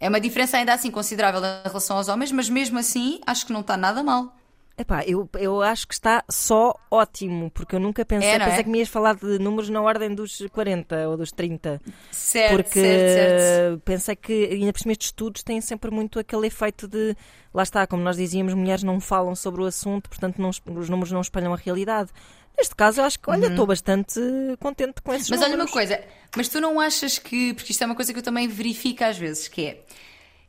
É 0.00 0.08
uma 0.08 0.20
diferença 0.20 0.56
ainda 0.56 0.72
assim 0.72 0.92
considerável 0.92 1.40
em 1.44 1.66
relação 1.68 1.96
aos 1.96 2.06
homens, 2.06 2.30
mas 2.30 2.48
mesmo 2.48 2.78
assim 2.78 3.20
acho 3.26 3.44
que 3.44 3.52
não 3.52 3.62
está 3.62 3.76
nada 3.76 4.00
mal. 4.00 4.32
Epá, 4.78 5.02
eu, 5.04 5.28
eu 5.38 5.60
acho 5.60 5.88
que 5.88 5.94
está 5.94 6.24
só 6.30 6.72
ótimo, 6.88 7.50
porque 7.50 7.74
eu 7.74 7.80
nunca 7.80 8.04
pensei, 8.04 8.28
É, 8.30 8.38
não 8.38 8.46
é? 8.46 8.48
pensei 8.50 8.64
que 8.64 8.70
me 8.70 8.78
ias 8.78 8.88
falar 8.88 9.16
de 9.16 9.38
números 9.40 9.68
na 9.68 9.82
ordem 9.82 10.14
dos 10.14 10.40
40 10.52 11.08
ou 11.08 11.16
dos 11.16 11.32
30. 11.32 11.80
Certo, 12.12 12.52
porque 12.54 12.80
certo, 12.80 13.40
certo. 13.40 13.80
pensei 13.84 14.14
que, 14.16 14.44
ainda 14.52 14.72
por 14.72 14.78
cima, 14.78 14.92
estes 14.92 15.08
estudos 15.08 15.42
têm 15.42 15.60
sempre 15.60 15.90
muito 15.90 16.18
aquele 16.20 16.46
efeito 16.46 16.86
de, 16.86 17.16
lá 17.52 17.64
está, 17.64 17.86
como 17.88 18.02
nós 18.04 18.16
dizíamos, 18.16 18.54
mulheres 18.54 18.84
não 18.84 19.00
falam 19.00 19.34
sobre 19.34 19.62
o 19.62 19.66
assunto, 19.66 20.08
portanto 20.08 20.38
não 20.40 20.50
os 20.50 20.88
números 20.88 21.10
não 21.10 21.20
espelham 21.20 21.52
a 21.52 21.56
realidade. 21.56 22.10
Neste 22.56 22.74
caso, 22.74 23.00
eu 23.00 23.04
acho 23.04 23.18
que, 23.20 23.28
olha, 23.30 23.46
estou 23.46 23.66
bastante 23.66 24.20
contente 24.60 25.00
com 25.02 25.12
esses 25.12 25.28
Uhum. 25.28 25.36
Mas 25.36 25.42
olha 25.42 25.50
números. 25.50 25.70
uma 25.70 25.72
coisa, 25.72 26.00
mas 26.36 26.48
tu 26.48 26.60
não 26.60 26.78
achas 26.80 27.18
que, 27.18 27.52
porque 27.54 27.72
isto 27.72 27.82
é 27.82 27.86
uma 27.86 27.94
coisa 27.96 28.12
que 28.12 28.18
eu 28.18 28.22
também 28.22 28.46
verifico 28.48 29.02
às 29.04 29.16
vezes, 29.18 29.48
que 29.48 29.64
é, 29.66 29.84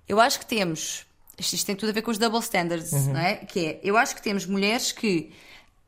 eu 0.07 0.19
acho 0.19 0.39
que 0.39 0.45
temos, 0.45 1.05
isto 1.41 1.65
tem 1.65 1.75
tudo 1.75 1.89
a 1.89 1.91
ver 1.93 2.01
com 2.01 2.11
os 2.11 2.17
double 2.17 2.39
standards, 2.39 2.91
Uhum. 2.91 3.13
não 3.13 3.19
é? 3.19 3.35
Que 3.35 3.65
é, 3.65 3.79
eu 3.83 3.97
acho 3.97 4.15
que 4.15 4.21
temos 4.21 4.45
mulheres 4.45 4.91
que, 4.91 5.31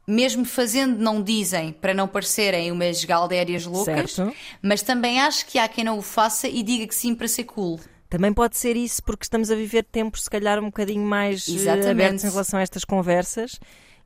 mesmo 0.07 0.43
fazendo, 0.45 0.97
não 0.97 1.21
dizem 1.21 1.71
para 1.71 1.93
não 1.93 2.07
parecerem 2.07 2.71
umas 2.71 3.03
galdérias 3.03 3.65
loucas, 3.65 4.13
Certo. 4.13 4.35
mas 4.61 4.81
também 4.81 5.19
acho 5.19 5.45
que 5.45 5.57
há 5.59 5.67
quem 5.67 5.83
não 5.83 5.97
o 5.97 6.01
faça 6.01 6.47
e 6.47 6.61
diga 6.63 6.87
que 6.87 6.95
sim 6.95 7.13
para 7.15 7.27
ser 7.27 7.43
cool. 7.45 7.79
Também 8.09 8.33
pode 8.33 8.57
ser 8.57 8.75
isso, 8.75 9.01
porque 9.03 9.23
estamos 9.23 9.49
a 9.51 9.55
viver 9.55 9.83
tempos, 9.85 10.23
se 10.23 10.29
calhar, 10.29 10.59
um 10.59 10.65
bocadinho 10.65 11.05
mais 11.05 11.47
eh, 11.47 11.51
Exatamente. 11.53 11.87
abertos 11.89 12.23
em 12.25 12.29
relação 12.29 12.59
a 12.59 12.61
estas 12.61 12.83
conversas. 12.83 13.57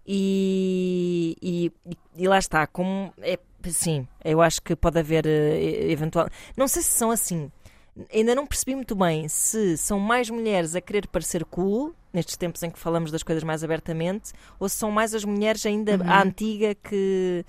E, 0.08 1.36
e, 1.42 1.72
e 2.16 2.28
lá 2.28 2.38
está, 2.38 2.68
como 2.68 3.12
é, 3.22 3.40
sim, 3.70 4.08
eu 4.24 4.42
acho 4.42 4.62
que 4.62 4.76
pode 4.76 5.00
haver 5.00 5.26
eh, 5.26 5.92
eventual. 5.92 6.30
Não 6.56 6.68
sei 6.68 6.82
se 6.84 6.90
são 6.90 7.10
assim. 7.10 7.52
Ainda 8.14 8.36
não 8.36 8.46
percebi 8.46 8.76
muito 8.76 8.94
bem 8.96 9.28
se 9.30 9.78
são 9.78 10.00
mais 10.00 10.30
mulheres 10.30 10.76
a 10.76 10.82
querer 10.82 11.08
parecer 11.08 11.46
cool, 11.46 11.94
nestes 12.12 12.36
tempos 12.36 12.62
em 12.64 12.70
que 12.70 12.78
falamos 12.80 13.10
das 13.12 13.24
coisas 13.24 13.44
mais 13.44 13.64
abertamente, 13.64 14.34
ou 14.60 14.68
se 14.68 14.76
são 14.76 14.92
mais 14.92 15.14
as 15.16 15.24
mulheres 15.24 15.66
ainda 15.66 15.98
à 16.06 16.22
antiga 16.22 16.76
que, 16.76 17.46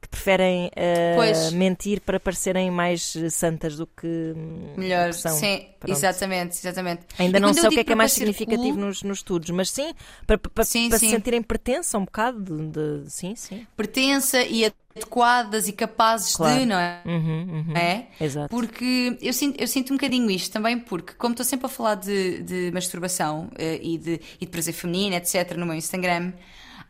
que 0.00 0.08
preferem 0.08 0.70
Pois. 1.14 1.52
mentir 1.52 2.00
para 2.00 2.18
parecerem 2.18 2.70
mais 2.70 3.14
santas 3.30 3.76
do 3.76 3.86
que, 3.86 4.34
Melhor, 4.78 5.10
do 5.10 5.14
que 5.14 5.20
são. 5.20 5.36
sim, 5.36 5.66
Pronto. 5.78 5.92
exatamente, 5.96 6.56
exatamente. 6.56 7.02
Ainda 7.18 7.36
E 7.38 7.40
não 7.40 7.52
sei 7.52 7.66
o 7.66 7.70
que 7.70 7.80
é 7.80 7.84
que 7.84 7.92
é 7.92 7.94
mais 7.94 8.12
significativo 8.12 8.76
cool, 8.76 8.86
nos, 8.86 9.02
nos 9.02 9.18
estudos, 9.18 9.50
mas 9.50 9.70
sim, 9.70 9.92
para, 10.26 10.38
para, 10.38 10.64
Sim, 10.64 10.88
para 10.88 10.98
sim. 10.98 11.10
sentirem 11.10 11.42
pertença 11.42 11.98
um 11.98 12.04
bocado 12.06 12.40
de, 12.42 13.02
de- 13.02 13.10
sim, 13.10 13.34
sim. 13.36 13.66
pertença 13.76 14.42
e 14.42 14.72
adequadas 14.96 15.68
e 15.68 15.72
capazes 15.72 16.36
Claro. 16.36 16.60
de, 16.60 16.66
não 16.66 16.76
é? 16.78 17.00
Uhum, 17.04 17.64
uhum. 17.68 17.76
É? 17.76 18.06
Exato. 18.20 18.48
Porque 18.48 19.16
eu 19.20 19.32
sinto, 19.32 19.60
eu 19.60 19.66
sinto 19.68 19.92
um 19.92 19.96
bocadinho 19.96 20.30
isto 20.30 20.52
também, 20.52 20.78
porque 20.78 21.14
como 21.14 21.32
estou 21.32 21.44
sempre 21.46 21.66
a 21.66 21.68
falar 21.68 21.94
de, 21.96 22.42
de 22.42 22.70
masturbação 22.72 23.50
eh, 23.56 23.78
e, 23.82 23.98
de, 23.98 24.20
e 24.40 24.44
de 24.44 24.50
prazer 24.50 24.74
feminino, 24.74 25.16
etc., 25.16 25.56
no 25.56 25.66
meu 25.66 25.74
Instagram, 25.74 26.32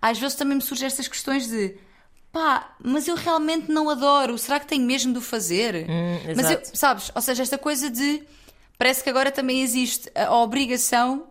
às 0.01 0.19
vezes 0.19 0.37
também 0.37 0.57
me 0.57 0.63
surgem 0.63 0.87
estas 0.87 1.07
questões 1.09 1.49
de 1.49 1.75
pá, 2.33 2.75
mas 2.83 3.07
eu 3.07 3.15
realmente 3.15 3.71
não 3.71 3.91
adoro, 3.91 4.39
será 4.39 4.59
que 4.59 4.67
tenho 4.67 4.85
mesmo 4.87 5.13
de 5.13 5.19
o 5.19 5.23
fazer? 5.23 5.87
Hum, 5.89 6.33
mas 6.35 6.51
eu, 6.51 6.61
sabes, 6.73 7.13
ou 7.15 7.21
seja, 7.21 7.43
esta 7.43 7.59
coisa 7.59 7.91
de 7.91 8.23
parece 8.79 9.05
que 9.05 9.11
agora 9.11 9.31
também 9.31 9.61
existe 9.63 10.11
a, 10.15 10.27
a 10.27 10.37
obrigação. 10.43 11.27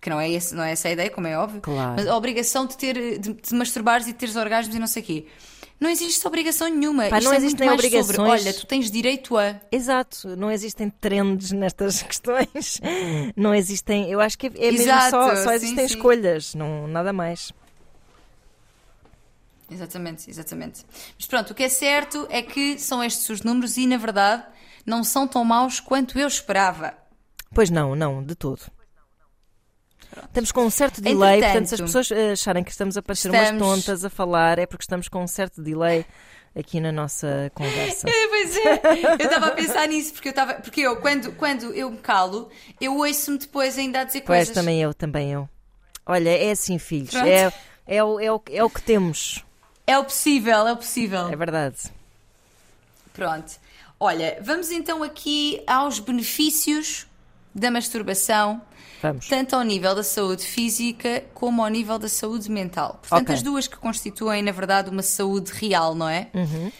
Que 0.00 0.10
não 0.10 0.20
é, 0.20 0.30
esse, 0.30 0.54
não 0.54 0.62
é 0.62 0.70
essa 0.72 0.86
a 0.88 0.92
ideia, 0.92 1.10
como 1.10 1.26
é 1.26 1.36
óbvio, 1.36 1.60
Claro. 1.60 1.94
mas 1.96 2.06
a 2.06 2.16
obrigação 2.16 2.64
de 2.66 2.76
ter 2.76 3.18
de, 3.18 3.32
de 3.32 3.54
masturbares 3.54 4.06
e 4.06 4.12
de 4.12 4.18
teres 4.18 4.36
orgasmos 4.36 4.74
e 4.76 4.78
não 4.78 4.86
sei 4.86 5.02
o 5.02 5.06
quê. 5.06 5.26
Não 5.78 5.90
existe 5.90 6.26
obrigação 6.26 6.68
nenhuma. 6.68 7.08
Pá, 7.08 7.18
Isto 7.18 7.26
não 7.28 7.34
é 7.34 7.36
existem 7.36 7.68
muito 7.68 7.82
mais 7.82 7.92
sobre, 7.92 8.20
obrigações. 8.20 8.42
olha, 8.46 8.54
tu 8.54 8.66
tens 8.66 8.90
direito 8.90 9.36
a. 9.36 9.60
Exato, 9.70 10.34
não 10.36 10.50
existem 10.50 10.88
trends 10.88 11.52
nestas 11.52 12.00
questões. 12.02 12.80
Não 13.36 13.54
existem, 13.54 14.10
eu 14.10 14.20
acho 14.20 14.38
que 14.38 14.46
é, 14.46 14.50
é 14.50 14.70
mesmo 14.72 14.82
Exato, 14.84 15.10
só, 15.10 15.36
só 15.36 15.50
sim, 15.50 15.54
existem 15.56 15.88
sim. 15.88 15.94
escolhas, 15.94 16.54
não, 16.54 16.86
nada 16.88 17.12
mais. 17.12 17.52
Exatamente, 19.70 20.30
exatamente. 20.30 20.84
Mas 21.18 21.26
pronto, 21.26 21.50
o 21.50 21.54
que 21.54 21.64
é 21.64 21.68
certo 21.68 22.26
é 22.30 22.40
que 22.40 22.78
são 22.78 23.02
estes 23.02 23.28
os 23.28 23.42
números 23.42 23.76
e, 23.76 23.86
na 23.86 23.96
verdade, 23.96 24.44
não 24.84 25.02
são 25.02 25.26
tão 25.26 25.44
maus 25.44 25.80
quanto 25.80 26.18
eu 26.18 26.28
esperava. 26.28 26.94
Pois 27.52 27.68
não, 27.68 27.94
não, 27.96 28.22
de 28.22 28.34
todo. 28.34 28.62
Estamos 30.24 30.52
com 30.52 30.64
um 30.64 30.70
certo 30.70 31.00
delay, 31.00 31.38
Entretanto, 31.38 31.52
portanto, 31.52 31.68
se 31.68 31.74
as 31.74 31.80
pessoas 31.80 32.10
eh, 32.10 32.32
acharem 32.32 32.62
que 32.64 32.70
estamos 32.70 32.96
a 32.96 33.02
parecer 33.02 33.30
umas 33.30 33.42
estamos- 33.42 33.62
tontas 33.84 34.04
a 34.04 34.10
falar, 34.10 34.58
é 34.58 34.66
porque 34.66 34.82
estamos 34.84 35.08
com 35.08 35.22
um 35.22 35.26
certo 35.26 35.62
delay 35.62 36.04
aqui 36.58 36.80
na 36.80 36.90
nossa 36.92 37.50
conversa. 37.54 38.06
É, 38.08 38.28
pois 38.28 38.56
é, 38.56 39.12
eu 39.22 39.26
estava 39.26 39.46
a 39.48 39.50
pensar 39.52 39.86
nisso, 39.88 40.12
porque 40.14 40.28
eu 40.28 40.30
estava. 40.30 40.54
Porque 40.54 40.80
eu, 40.80 40.96
quando, 40.96 41.32
quando 41.32 41.72
eu 41.74 41.90
me 41.90 41.98
calo, 41.98 42.48
eu 42.80 42.96
ouço-me 42.96 43.38
depois 43.38 43.76
ainda 43.78 44.00
a 44.00 44.04
dizer 44.04 44.22
Pois 44.22 44.38
coisas. 44.48 44.54
também 44.54 44.80
eu, 44.80 44.94
também 44.94 45.32
eu. 45.32 45.48
Olha, 46.06 46.30
é 46.30 46.50
assim, 46.50 46.78
filhos, 46.78 47.10
Pronto. 47.10 47.26
é, 47.26 47.52
é, 47.86 48.04
o, 48.04 48.20
é, 48.20 48.32
o, 48.32 48.42
é 48.50 48.64
o 48.64 48.70
que 48.70 48.80
temos, 48.82 49.44
É 49.86 49.98
o 49.98 50.04
possível, 50.04 50.66
é 50.66 50.72
o 50.72 50.76
possível. 50.76 51.28
é 51.28 51.36
verdade. 51.36 51.76
Pronto. 53.12 53.52
Olha, 53.98 54.38
vamos 54.42 54.70
então 54.70 55.02
aqui 55.02 55.62
aos 55.66 55.98
benefícios 55.98 57.06
da 57.54 57.70
masturbação, 57.70 58.60
Vamos. 59.02 59.26
tanto 59.28 59.54
ao 59.56 59.62
nível 59.62 59.94
da 59.94 60.02
saúde 60.02 60.44
física 60.44 61.24
como 61.34 61.62
ao 61.62 61.68
nível 61.68 61.98
da 61.98 62.08
saúde 62.08 62.50
mental. 62.50 62.98
Portanto, 63.02 63.22
Ok. 63.28 63.34
as 63.34 63.42
duas 63.42 63.66
que 63.68 63.76
constituem, 63.76 64.42
na 64.42 64.52
verdade, 64.52 64.90
uma 64.90 65.02
saúde 65.02 65.52
real, 65.52 65.94
não 65.94 66.08
é? 66.08 66.28
Uhum. 66.34 66.72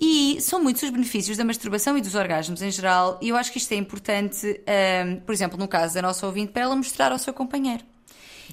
E 0.00 0.40
são 0.40 0.60
muitos 0.62 0.82
os 0.82 0.90
benefícios 0.90 1.36
da 1.36 1.44
masturbação 1.44 1.96
e 1.96 2.00
dos 2.00 2.14
orgasmos 2.16 2.60
em 2.60 2.70
geral, 2.72 3.18
e 3.22 3.28
eu 3.28 3.36
acho 3.36 3.52
que 3.52 3.58
isto 3.58 3.70
é 3.72 3.76
importante, 3.76 4.60
ahm, 4.66 5.20
por 5.20 5.32
exemplo, 5.32 5.56
no 5.56 5.68
caso 5.68 5.94
da 5.94 6.02
nossa 6.02 6.26
ouvinte, 6.26 6.50
para 6.52 6.62
ela 6.62 6.74
mostrar 6.74 7.12
ao 7.12 7.18
seu 7.18 7.32
companheiro. 7.32 7.84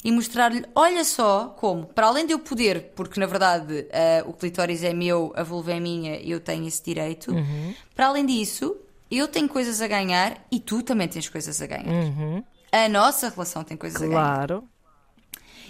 E 0.03 0.11
mostrar-lhe, 0.11 0.63
olha 0.75 1.03
só 1.03 1.47
como, 1.59 1.87
para 1.87 2.07
além 2.07 2.25
de 2.25 2.31
eu 2.33 2.39
poder, 2.39 2.91
porque 2.95 3.19
na 3.19 3.25
verdade 3.25 3.85
ah, 3.91 4.23
o 4.27 4.33
clitóris 4.33 4.83
é 4.83 4.93
meu, 4.93 5.33
a 5.35 5.43
vulva 5.43 5.73
é 5.73 5.79
minha 5.79 6.17
eu 6.21 6.39
tenho 6.39 6.65
esse 6.67 6.81
direito, 6.83 7.31
Uhum. 7.33 7.73
para 7.95 8.07
além 8.07 8.25
disso, 8.25 8.77
eu 9.11 9.27
tenho 9.27 9.49
coisas 9.49 9.81
a 9.81 9.87
ganhar 9.87 10.37
e 10.51 10.59
tu 10.59 10.83
também 10.83 11.07
tens 11.07 11.27
coisas 11.27 11.59
a 11.61 11.65
ganhar. 11.67 11.87
Uhum. 11.91 12.43
A 12.71 12.87
nossa 12.87 13.29
relação 13.29 13.63
tem 13.63 13.75
coisas 13.75 14.01
a 14.01 14.05
ganhar. 14.05 14.47
Claro. 14.47 14.63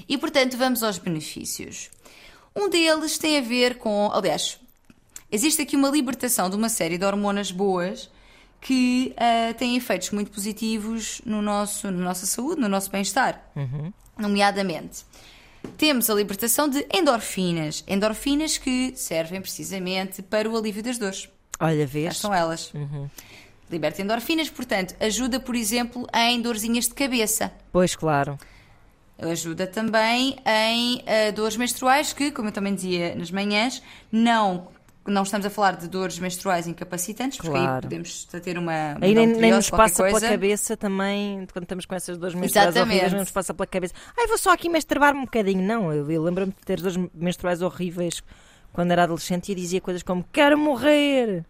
E 0.08 0.18
portanto, 0.18 0.58
vamos 0.58 0.84
aos 0.84 0.98
benefícios. 0.98 1.90
Um 2.56 2.70
deles 2.70 3.18
tem 3.18 3.38
a 3.38 3.42
ver 3.42 3.78
com. 3.78 4.10
Aliás, 4.12 4.60
existe 5.32 5.62
aqui 5.62 5.76
uma 5.76 5.90
libertação 5.90 6.50
de 6.50 6.56
uma 6.56 6.70
série 6.70 6.98
de 6.98 7.06
hormonas 7.06 7.52
boas 7.52 8.10
que 8.62 9.14
ah, 9.18 9.54
têm 9.54 9.78
efeitos 9.78 10.12
muito 10.12 10.32
positivos 10.32 11.22
no 11.26 11.42
nosso, 11.42 11.90
na 11.92 12.04
nossa 12.04 12.26
saúde, 12.26 12.60
no 12.60 12.68
nosso 12.68 12.92
bem-estar. 12.92 13.42
Nomeadamente, 14.18 15.06
temos 15.78 16.10
a 16.10 16.14
libertação 16.14 16.68
de 16.68 16.86
endorfinas. 16.94 17.84
Endorfinas 17.88 18.58
que 18.58 18.94
servem 18.96 19.42
precisamente 19.42 20.22
para 20.22 20.50
o 20.50 20.58
alívio 20.58 20.84
das 20.84 20.98
dores. 20.98 21.30
Olha, 21.60 21.86
vês? 21.86 22.16
estão 22.16 22.34
elas. 22.34 22.72
Liberta 23.72 24.02
endorfinas, 24.02 24.50
portanto, 24.50 24.96
ajuda, 25.00 25.40
por 25.40 25.56
exemplo, 25.56 26.08
em 26.14 26.42
dorzinhas 26.42 26.88
de 26.88 26.94
cabeça. 26.94 27.52
Pois, 27.72 27.96
claro. 27.96 28.38
Ajuda 29.22 29.68
também 29.68 30.38
em 30.46 31.04
eh, 31.06 31.32
dores 31.32 31.58
menstruais, 31.58 32.14
que, 32.14 32.32
como 32.32 32.48
eu 32.48 32.52
também 32.54 32.74
dizia 32.74 33.14
nas 33.16 33.30
manhãs, 33.30 33.84
não, 34.10 34.70
não 35.06 35.24
estamos 35.24 35.46
a 35.46 35.50
falar 35.50 35.76
de 35.76 35.90
dores 35.90 36.18
menstruais 36.20 36.68
incapacitantes, 36.68 37.38
porque 37.38 37.56
aí 37.58 37.64
Claro. 37.64 37.82
podemos 37.82 38.24
ter 38.26 38.58
uma. 38.58 38.98
Aí 39.02 39.14
nem, 39.14 39.28
nem 39.28 39.52
nos 39.52 39.70
passa 39.70 39.98
pela 39.98 40.12
coisa. 40.12 40.30
cabeça 40.30 40.78
também, 40.78 41.46
quando 41.52 41.64
estamos 41.64 41.86
com 41.86 41.96
essas 41.96 42.18
duas 42.18 42.34
menstruais 42.34 42.70
Exatamente. 42.70 42.92
horríveis, 42.94 43.12
não 43.14 43.20
nos 43.20 43.32
passa 43.32 43.54
pela 43.54 43.68
cabeça. 43.68 43.94
Ai, 44.18 44.26
vou 44.28 44.38
só 44.38 44.54
aqui 44.54 44.70
masturbar-me 44.70 45.20
um 45.20 45.26
bocadinho. 45.26 45.62
Não, 45.62 45.92
eu, 45.94 46.10
eu 46.10 46.24
lembro-me 46.24 46.54
de 46.54 46.66
ter 46.66 46.80
duas 46.80 46.96
menstruais 47.14 47.62
horríveis 47.62 48.24
quando 48.72 48.92
era 48.92 49.04
adolescente 49.04 49.52
e 49.52 49.56
dizia 49.56 49.82
coisas 49.82 50.02
como 50.02 50.26
quero 50.32 50.58
morrer. 50.58 51.44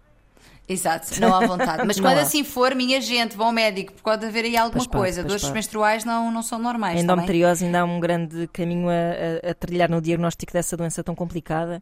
Exato, 0.69 1.19
não 1.19 1.34
à 1.34 1.47
vontade. 1.47 1.84
Mas 1.86 1.99
quando 1.99 2.19
assim 2.19 2.43
for, 2.43 2.75
minha 2.75 3.01
gente, 3.01 3.36
vão 3.36 3.47
ao 3.47 3.51
médico, 3.53 3.91
porque 3.91 4.03
pode 4.03 4.23
haver 4.23 4.45
aí 4.45 4.55
alguma 4.55 4.86
Pois 4.86 4.88
coisa. 4.88 5.23
pois 5.23 5.41
Dores 5.41 5.51
menstruais 5.53 6.05
não, 6.05 6.32
não 6.32 6.43
são 6.43 6.60
normais. 6.60 6.93
A 6.93 6.97
tá 6.97 7.01
endometriose 7.03 7.65
ainda 7.65 7.82
há 7.82 7.84
um 7.86 7.99
grande 7.99 8.47
caminho 8.53 8.88
a, 8.88 9.47
a- 9.47 9.51
a 9.51 9.53
trilhar 9.55 9.89
no 9.89 9.99
diagnóstico 9.99 10.53
dessa 10.53 10.77
doença 10.77 11.03
tão 11.03 11.15
complicada 11.15 11.82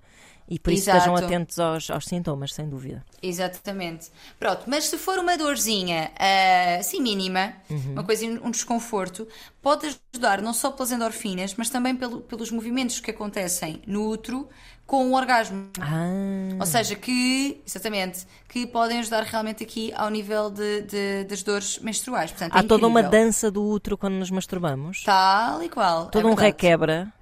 e 0.50 0.58
por 0.58 0.72
isso 0.72 0.84
Exato. 0.84 1.00
estejam 1.00 1.16
atentos 1.18 1.60
aos, 1.60 1.90
aos 1.92 2.06
sintomas, 2.06 2.54
sem 2.54 2.70
dúvida. 2.70 3.04
Exatamente. 3.22 4.10
Pronto, 4.40 4.64
mas 4.68 4.86
se 4.86 4.98
for 4.98 5.20
uma 5.20 5.38
dorzinha 5.38 6.10
ah, 6.18 6.78
assim 6.80 7.02
mínima, 7.02 7.54
Uhum. 7.70 7.92
uma 7.92 8.04
coisa, 8.06 8.26
um 8.26 8.50
desconforto, 8.50 9.28
pode 9.62 9.88
ajudar 10.14 10.42
não 10.42 10.54
só 10.54 10.72
pelas 10.72 10.94
endorfinas, 10.94 11.54
mas 11.58 11.70
também 11.70 11.94
pelo- 11.94 12.22
pelos 12.22 12.50
movimentos 12.52 13.02
que 13.02 13.12
acontecem 13.12 13.82
no 13.86 14.08
útero 14.10 14.48
com 14.88 15.12
o 15.12 15.16
orgasmo. 15.16 15.68
Ah, 15.82 16.56
Ou 16.60 16.66
seja, 16.66 16.96
que, 16.96 17.62
exatamente, 17.68 18.26
que 18.48 18.66
podem 18.66 19.00
ajudar 19.00 19.22
realmente 19.24 19.62
aqui 19.64 19.94
ao 19.96 20.10
nível 20.10 20.50
de, 20.50 20.82
de- 20.84 21.24
das 21.26 21.44
dores 21.44 21.78
menstruais. 21.80 22.32
Portanto, 22.32 22.56
é 22.56 22.60
há 22.60 22.64
toda 22.64 22.88
uma 22.88 23.04
dança 23.04 23.52
do 23.52 23.64
útero 23.64 23.98
quando 23.98 24.14
nos 24.16 24.32
masturbamos. 24.32 25.04
Tal 25.04 25.62
e 25.62 25.68
qual. 25.70 26.06
Todo 26.08 26.24
é 26.24 26.26
um 26.26 26.30
verdade. 26.36 26.48
requebra. 26.48 27.14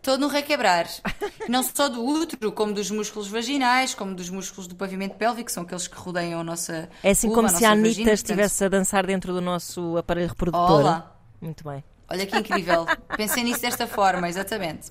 Todo 0.00 0.24
um 0.24 0.28
requebrar. 0.28 0.86
não 1.48 1.62
só 1.62 1.88
do 1.88 2.02
útero, 2.02 2.52
como 2.52 2.72
dos 2.72 2.90
músculos 2.90 3.28
vaginais, 3.28 3.92
como 3.94 4.14
dos 4.14 4.30
músculos 4.30 4.66
do 4.66 4.74
pavimento 4.74 5.16
pélvico, 5.16 5.46
que 5.46 5.52
são 5.52 5.64
aqueles 5.64 5.86
que 5.88 5.96
rodeiam 5.96 6.40
a 6.40 6.44
nossa. 6.44 6.88
É 7.02 7.10
assim 7.10 7.26
vulva, 7.26 7.42
como 7.42 7.54
a 7.54 7.58
se 7.58 7.64
a 7.64 7.68
vagina, 7.70 7.86
Anitta 7.86 7.96
portanto- 8.02 8.14
estivesse 8.14 8.64
a 8.64 8.68
dançar 8.68 9.04
dentro 9.04 9.32
do 9.34 9.40
nosso 9.42 9.96
aparelho 9.98 10.28
reprodutor. 10.28 10.80
Olá. 10.80 11.16
Muito 11.40 11.64
bem. 11.68 11.82
Olha 12.10 12.26
que 12.26 12.36
incrível. 12.36 12.86
Pensei 13.16 13.42
nisso 13.44 13.60
desta 13.60 13.86
forma, 13.86 14.28
exatamente. 14.28 14.90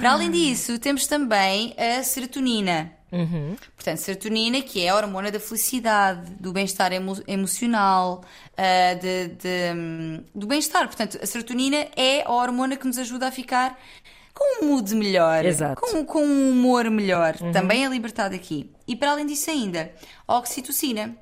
Para 0.00 0.12
além 0.12 0.30
disso, 0.30 0.78
temos 0.78 1.06
também 1.06 1.74
a 1.76 2.02
serotonina. 2.02 2.92
Uhum. 3.10 3.56
Portanto, 3.76 3.98
serotonina, 3.98 4.62
que 4.62 4.82
é 4.84 4.88
a 4.88 4.96
hormona 4.96 5.30
da 5.30 5.38
felicidade, 5.38 6.30
do 6.40 6.50
bem-estar 6.52 6.92
emo- 6.92 7.22
emocional, 7.26 8.22
ah, 8.56 8.94
de- 8.94 9.28
de, 9.34 9.74
hum, 9.76 10.24
do 10.34 10.46
bem-estar. 10.46 10.86
Portanto, 10.86 11.18
a 11.20 11.26
serotonina 11.26 11.88
é 11.96 12.22
a 12.24 12.30
hormona 12.30 12.76
que 12.76 12.86
nos 12.86 12.96
ajuda 12.96 13.28
a 13.28 13.30
ficar 13.30 13.78
com 14.32 14.64
um 14.64 14.68
mood 14.70 14.94
melhor. 14.94 15.44
Com, 15.76 16.04
com 16.06 16.24
um 16.24 16.50
humor 16.52 16.88
melhor. 16.88 17.34
Também 17.52 17.84
é 17.84 17.88
libertado 17.88 18.34
aqui. 18.34 18.70
E 18.88 18.96
para 18.96 19.10
além 19.10 19.26
disso 19.26 19.50
ainda, 19.50 19.92
a 20.26 20.38
oxitocina 20.38 21.14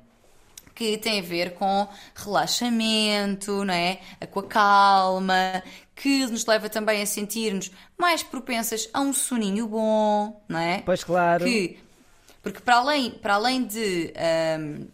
que 0.73 0.97
tem 0.97 1.19
a 1.19 1.23
ver 1.23 1.53
com 1.53 1.87
relaxamento, 2.15 3.63
não 3.63 3.73
é? 3.73 3.99
Com 4.31 4.39
a 4.39 4.47
calma, 4.47 5.63
que 5.95 6.25
nos 6.27 6.45
leva 6.45 6.69
também 6.69 7.01
a 7.01 7.05
sentir-nos 7.05 7.71
mais 7.97 8.23
propensas 8.23 8.89
a 8.93 9.01
um 9.01 9.13
soninho 9.13 9.67
bom, 9.67 10.43
não 10.47 10.59
é? 10.59 10.81
Pois 10.81 11.03
claro. 11.03 11.45
Que, 11.45 11.77
porque 12.41 12.59
para 12.59 12.77
além, 12.77 13.11
para 13.11 13.35
além 13.35 13.63
de 13.63 14.13
ahm, 14.15 14.87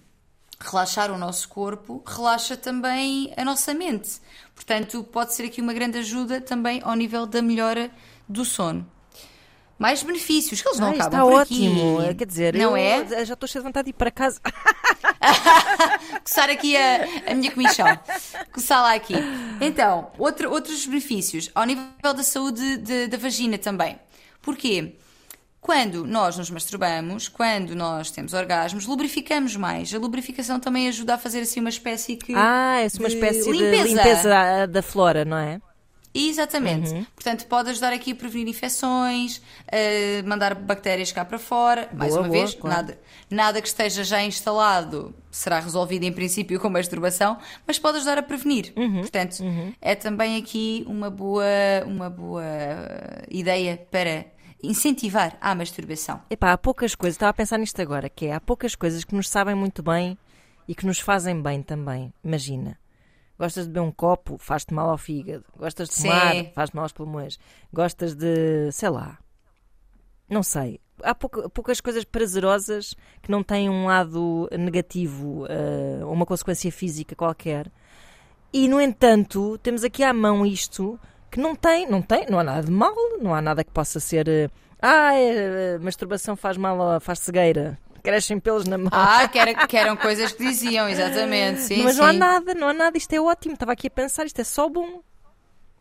relaxar 0.59 1.11
o 1.11 1.17
nosso 1.17 1.47
corpo, 1.47 2.03
relaxa 2.05 2.57
também 2.57 3.33
a 3.37 3.45
nossa 3.45 3.73
mente. 3.73 4.19
Portanto, 4.53 5.03
pode 5.03 5.33
ser 5.33 5.45
aqui 5.45 5.61
uma 5.61 5.73
grande 5.73 5.99
ajuda 5.99 6.41
também 6.41 6.81
ao 6.83 6.95
nível 6.95 7.25
da 7.25 7.41
melhora 7.41 7.91
do 8.27 8.43
sono. 8.43 8.85
Mais 9.79 10.01
benefícios, 10.01 10.61
que 10.61 10.67
eles 10.67 10.79
não 10.79 10.87
Ah, 10.87 10.91
acabam 10.91 11.07
está 11.07 11.21
por 11.31 11.41
aqui. 11.41 11.67
ótimo. 11.67 12.15
Quer 12.17 12.25
dizer, 12.25 12.53
não 12.55 12.75
eu 12.75 12.77
é? 12.77 13.25
já 13.25 13.33
estou 13.35 13.47
cheio 13.47 13.61
de 13.63 13.67
vontade 13.69 13.85
de 13.85 13.89
ir 13.91 13.93
para 13.93 14.09
casa. 14.09 14.39
coçar 16.23 16.49
aqui 16.49 16.75
a, 16.75 17.05
a 17.31 17.35
minha 17.35 17.51
comichão. 17.51 17.85
Coçar 18.51 18.81
lá 18.81 18.93
aqui. 18.95 19.13
Então, 19.61 20.11
outro, 20.17 20.49
outros 20.51 20.85
benefícios. 20.85 21.49
Ao 21.53 21.63
nível 21.65 21.85
da 22.01 22.23
saúde 22.23 22.77
de- 22.77 23.07
da 23.07 23.17
vagina 23.17 23.57
também. 23.57 23.99
Porquê? 24.41 24.95
Quando 25.59 26.05
nós 26.05 26.37
nos 26.37 26.49
masturbamos, 26.49 27.27
quando 27.27 27.75
nós 27.75 28.09
temos 28.09 28.33
orgasmos, 28.33 28.85
lubrificamos 28.85 29.55
mais. 29.55 29.93
A 29.93 29.97
lubrificação 29.97 30.59
também 30.59 30.87
ajuda 30.87 31.15
a 31.15 31.17
fazer 31.17 31.41
assim 31.41 31.59
uma 31.59 31.69
espécie 31.69 32.15
que. 32.15 32.33
Ah, 32.35 32.77
é 32.79 32.87
uma 32.99 33.09
de 33.09 33.15
espécie 33.15 33.43
de 33.43 33.51
limpeza. 33.51 33.83
limpeza 33.87 34.35
ah, 34.37 34.65
da 34.65 34.81
flora, 34.81 35.25
não 35.25 35.37
é? 35.37 35.59
Exatamente. 36.13 36.91
Uhum. 36.91 37.05
Portanto, 37.15 37.45
pode 37.45 37.69
ajudar 37.69 37.93
aqui 37.93 38.11
a 38.11 38.15
prevenir 38.15 38.47
infecções, 38.47 39.41
a 39.67 40.27
mandar 40.27 40.55
bactérias 40.55 41.11
cá 41.11 41.23
para 41.23 41.37
fora. 41.37 41.89
Mais 41.93 42.11
Boa, 42.11 42.23
uma 42.23 42.29
boa, 42.29 42.39
vez, 42.39 42.55
claro. 42.55 42.75
nada, 42.75 42.99
nada 43.29 43.61
que 43.61 43.67
esteja 43.67 44.03
já 44.03 44.23
instalado 44.23 45.13
será 45.29 45.59
resolvido 45.59 46.03
em 46.03 46.11
princípio 46.11 46.59
com 46.59 46.69
masturbação, 46.69 47.37
mas 47.65 47.77
pode 47.77 47.97
ajudar 47.97 48.17
a 48.17 48.23
prevenir. 48.23 48.73
Uhum, 48.75 49.01
Portanto, 49.01 49.37
é 49.79 49.93
também 49.93 50.37
aqui 50.37 50.83
uma 50.87 51.09
boa, 51.09 51.45
uma 51.85 52.09
boa 52.09 52.43
ideia 53.29 53.77
para 53.91 54.25
incentivar 54.63 55.37
a 55.39 55.53
masturbação. 55.53 56.21
Epá, 56.29 56.53
há 56.53 56.57
poucas 56.57 56.95
coisas, 56.95 57.15
estava 57.15 57.29
a 57.29 57.33
pensar 57.33 57.57
nisto 57.59 57.79
agora, 57.81 58.09
que 58.09 58.25
é, 58.25 58.33
há 58.33 58.41
poucas 58.41 58.75
coisas 58.75 59.03
que 59.03 59.13
nos 59.13 59.29
sabem 59.29 59.53
muito 59.55 59.83
bem 59.83 60.17
e 60.67 60.73
que 60.73 60.85
nos 60.85 60.99
fazem 60.99 61.39
bem 61.41 61.61
também. 61.61 62.11
Imagina, 62.23 62.77
gostas 63.37 63.65
de 63.65 63.71
beber 63.71 63.85
um 63.85 63.91
copo, 63.91 64.37
faz-te 64.37 64.73
mal 64.73 64.89
ao 64.89 64.97
fígado. 64.97 65.45
Gostas 65.57 65.89
de 65.89 65.95
Sim. 65.95 66.01
fumar, 66.03 66.35
faz-te 66.53 66.75
mal 66.75 66.83
aos 66.83 66.91
pulmões. 66.93 67.39
Gostas 67.73 68.15
de, 68.15 68.71
sei 68.71 68.89
lá, 68.89 69.17
não 70.29 70.43
sei. 70.43 70.79
Há 71.03 71.13
pouca- 71.13 71.47
poucas 71.49 71.79
coisas 71.79 72.03
prazerosas 72.03 72.95
que 73.21 73.29
não 73.29 73.43
têm 73.43 73.69
um 73.69 73.85
lado 73.85 74.49
negativo 74.57 75.45
eh, 75.47 76.03
ou 76.03 76.11
uma 76.11 76.25
consequência 76.25 76.71
física 76.71 77.15
qualquer. 77.15 77.71
E, 78.51 78.67
no 78.67 78.81
entanto, 78.81 79.57
temos 79.59 79.83
aqui 79.83 80.03
à 80.03 80.11
mão 80.13 80.45
isto 80.45 80.99
que 81.29 81.39
não 81.39 81.55
tem, 81.55 81.87
não 81.87 82.01
tem, 82.01 82.25
não 82.29 82.39
há 82.39 82.43
nada 82.43 82.63
de 82.63 82.71
mal, 82.71 82.95
não 83.21 83.33
há 83.35 83.41
nada 83.41 83.63
que 83.63 83.69
possa 83.71 83.99
ser. 83.99 84.27
eh, 84.27 84.49
ah, 84.81 85.13
é, 85.13 85.75
eh, 85.75 85.77
masturbação 85.79 86.35
faz 86.35 86.57
mal, 86.57 86.99
faz 86.99 87.19
cegueira, 87.19 87.77
crescem 88.07 88.39
pelos 88.39 88.65
na 88.65 88.77
mão. 88.77 88.89
Ah, 88.91 89.27
que, 89.31 89.37
era- 89.37 89.67
que 89.67 89.75
eram 89.77 89.97
coisas 89.97 90.31
que 90.31 90.43
diziam, 90.45 90.87
exatamente. 90.87 91.61
Sim, 91.61 91.83
Mas 91.83 91.95
sim. 91.95 92.01
não 92.01 92.07
há 92.07 92.13
nada, 92.13 92.53
não 92.53 92.67
há 92.69 92.73
nada, 92.73 92.97
isto 92.97 93.11
é 93.13 93.19
ótimo. 93.19 93.53
Estava 93.55 93.73
aqui 93.73 93.87
a 93.87 93.91
pensar, 93.91 94.25
isto 94.25 94.39
é 94.39 94.43
só 94.43 94.69
bom. 94.69 95.01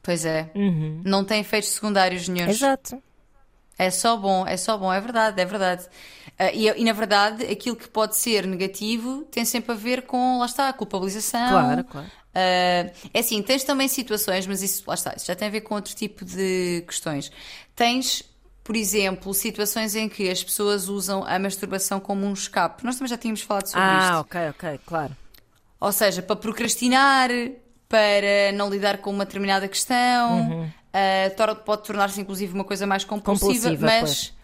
Pois 0.03 0.25
é. 0.25 0.51
Uhum. 0.55 1.03
Não 1.05 1.25
tem 1.25 1.41
efeitos 1.41 1.71
secundários 1.71 2.29
nenhum. 2.29 2.49
Exato. 2.49 3.01
É 3.79 3.91
só 3.91 4.17
bom, 4.17 4.47
é 4.47 4.57
só 4.57 4.77
bom, 4.79 4.91
é 4.93 5.01
verdade, 5.01 5.41
é 5.41 5.45
verdade. 5.45 5.87
Ah, 6.39 6.51
e, 6.53 6.67
e, 6.69 6.85
na 6.85 6.93
verdade, 6.93 7.45
aquilo 7.45 7.77
que 7.77 7.89
pode 7.89 8.17
ser 8.17 8.47
negativo 8.47 9.23
tem 9.31 9.45
sempre 9.45 9.73
a 9.73 9.75
ver 9.75 10.03
com, 10.03 10.39
lá 10.39 10.47
está, 10.47 10.69
a 10.69 10.73
culpabilização. 10.73 11.49
Claro, 11.51 11.85
claro. 11.85 12.07
Ah, 12.35 12.91
é 13.13 13.19
assim, 13.19 13.43
tens 13.43 13.65
também 13.65 13.87
situações, 13.89 14.47
mas 14.47 14.63
isso, 14.63 14.83
lá 14.87 14.95
está, 14.95 15.15
isso 15.17 15.27
já 15.27 15.35
tem 15.37 15.49
a 15.49 15.51
ver 15.51 15.61
com 15.61 15.75
outro 15.75 15.95
tipo 15.95 16.25
de 16.25 16.85
questões. 16.87 17.31
Tens, 17.75 18.23
por 18.67 18.75
exemplo, 18.75 19.33
situações 19.33 19.95
em 19.95 20.09
que 20.09 20.29
as 20.29 20.43
pessoas 20.43 20.89
usam 20.89 21.25
a 21.25 21.39
masturbação 21.39 22.01
como 22.01 22.27
um 22.27 22.33
escape. 22.33 22.85
Nós 22.85 22.97
também 22.97 23.09
já 23.09 23.17
tínhamos 23.17 23.41
falado 23.43 23.67
sobre 23.69 23.81
isto. 23.81 24.13
Ah, 24.13 24.21
ok, 24.21 24.41
ok, 24.51 24.81
claro. 24.85 25.17
Ou 25.79 25.93
seja, 25.93 26.21
para 26.21 26.35
procrastinar, 26.35 27.31
para 27.89 28.51
não 28.55 28.69
lidar 28.69 28.99
com 28.99 29.11
uma 29.11 29.25
determinada 29.25 29.69
questão, 29.69 30.69
ah, 30.93 31.31
tor- 31.37 31.55
pode 31.57 31.85
tornar-se 31.85 32.21
inclusive 32.21 32.53
uma 32.55 32.65
coisa 32.65 32.87
mais 32.89 33.05
compulsiva, 33.05 33.69
Compulsiva, 33.71 33.87
mas, 33.87 34.01
pois. 34.01 34.35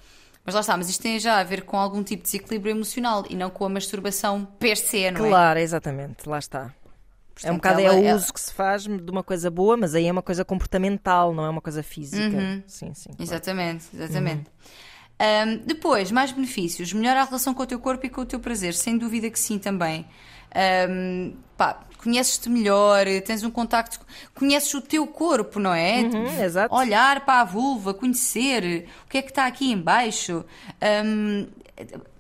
mas 0.45 0.55
lá 0.55 0.61
está, 0.61 0.77
mas 0.77 0.89
isto 0.89 1.03
tem 1.03 1.19
já 1.19 1.41
a 1.41 1.43
ver 1.43 1.63
com 1.63 1.77
algum 1.77 2.05
tipo 2.05 2.23
de 2.23 2.31
desequilíbrio 2.31 2.71
emocional 2.77 3.25
e 3.29 3.35
não 3.35 3.51
com 3.51 3.65
a 3.65 3.69
masturbação 3.69 4.45
per 4.61 4.77
se, 4.77 5.11
não 5.11 5.25
é? 5.27 5.29
Claro, 5.29 5.59
exatamente, 5.59 6.29
lá 6.29 6.39
está. 6.39 6.73
É 7.43 7.51
um 7.51 7.55
Portanto, 7.55 7.57
bocado 7.57 7.81
é 7.81 7.85
ela- 7.85 7.95
o 8.01 8.05
ela- 8.05 8.17
uso 8.17 8.33
que 8.33 8.41
se 8.41 8.53
faz 8.53 8.83
de 8.85 9.11
uma 9.11 9.23
coisa 9.23 9.51
boa, 9.51 9.77
mas 9.77 9.95
aí 9.95 10.07
é 10.07 10.13
uma 10.13 10.23
coisa 10.23 10.45
comportamental, 10.45 11.33
não 11.35 11.45
é 11.45 11.49
uma 11.51 11.61
coisa 11.61 11.83
física. 11.83 12.63
Sim, 12.67 12.93
sim. 12.95 13.11
claro. 13.11 13.23
Exatamente, 13.23 13.85
exatamente. 13.95 14.45
Ahm, 15.19 15.59
depois, 15.65 16.11
mais 16.11 16.33
benefícios. 16.33 16.93
Melhora 16.93 17.21
a 17.23 17.25
relação 17.25 17.55
com 17.55 17.63
o 17.63 17.67
teu 17.67 17.79
corpo 17.79 18.05
e 18.07 18.09
com 18.11 18.23
o 18.23 18.27
teu 18.27 18.41
prazer. 18.41 18.75
Sem 18.75 18.99
dúvida 18.99 19.31
que 19.31 19.39
sim 19.39 19.59
também. 19.59 20.05
Ahm, 20.55 21.35
pá, 21.57 21.81
conheces-te 21.99 22.51
melhor, 22.51 23.05
tens 23.25 23.45
um 23.45 23.51
contacto, 23.51 24.01
conheces 24.35 24.75
o 24.75 24.81
teu 24.81 25.07
corpo, 25.07 25.61
não 25.61 25.73
é? 25.73 26.01
Uhum, 26.03 26.43
exato. 26.43 26.75
Olhar 26.75 27.25
para 27.25 27.41
a 27.43 27.45
vulva, 27.45 27.95
conhecer 27.95 28.89
o 29.07 29.09
que 29.09 29.19
é 29.19 29.23
que 29.23 29.31
está 29.31 29.47
aqui 29.47 29.71
em 29.71 29.79
baixo. 29.79 30.45
Ahm, 30.81 31.47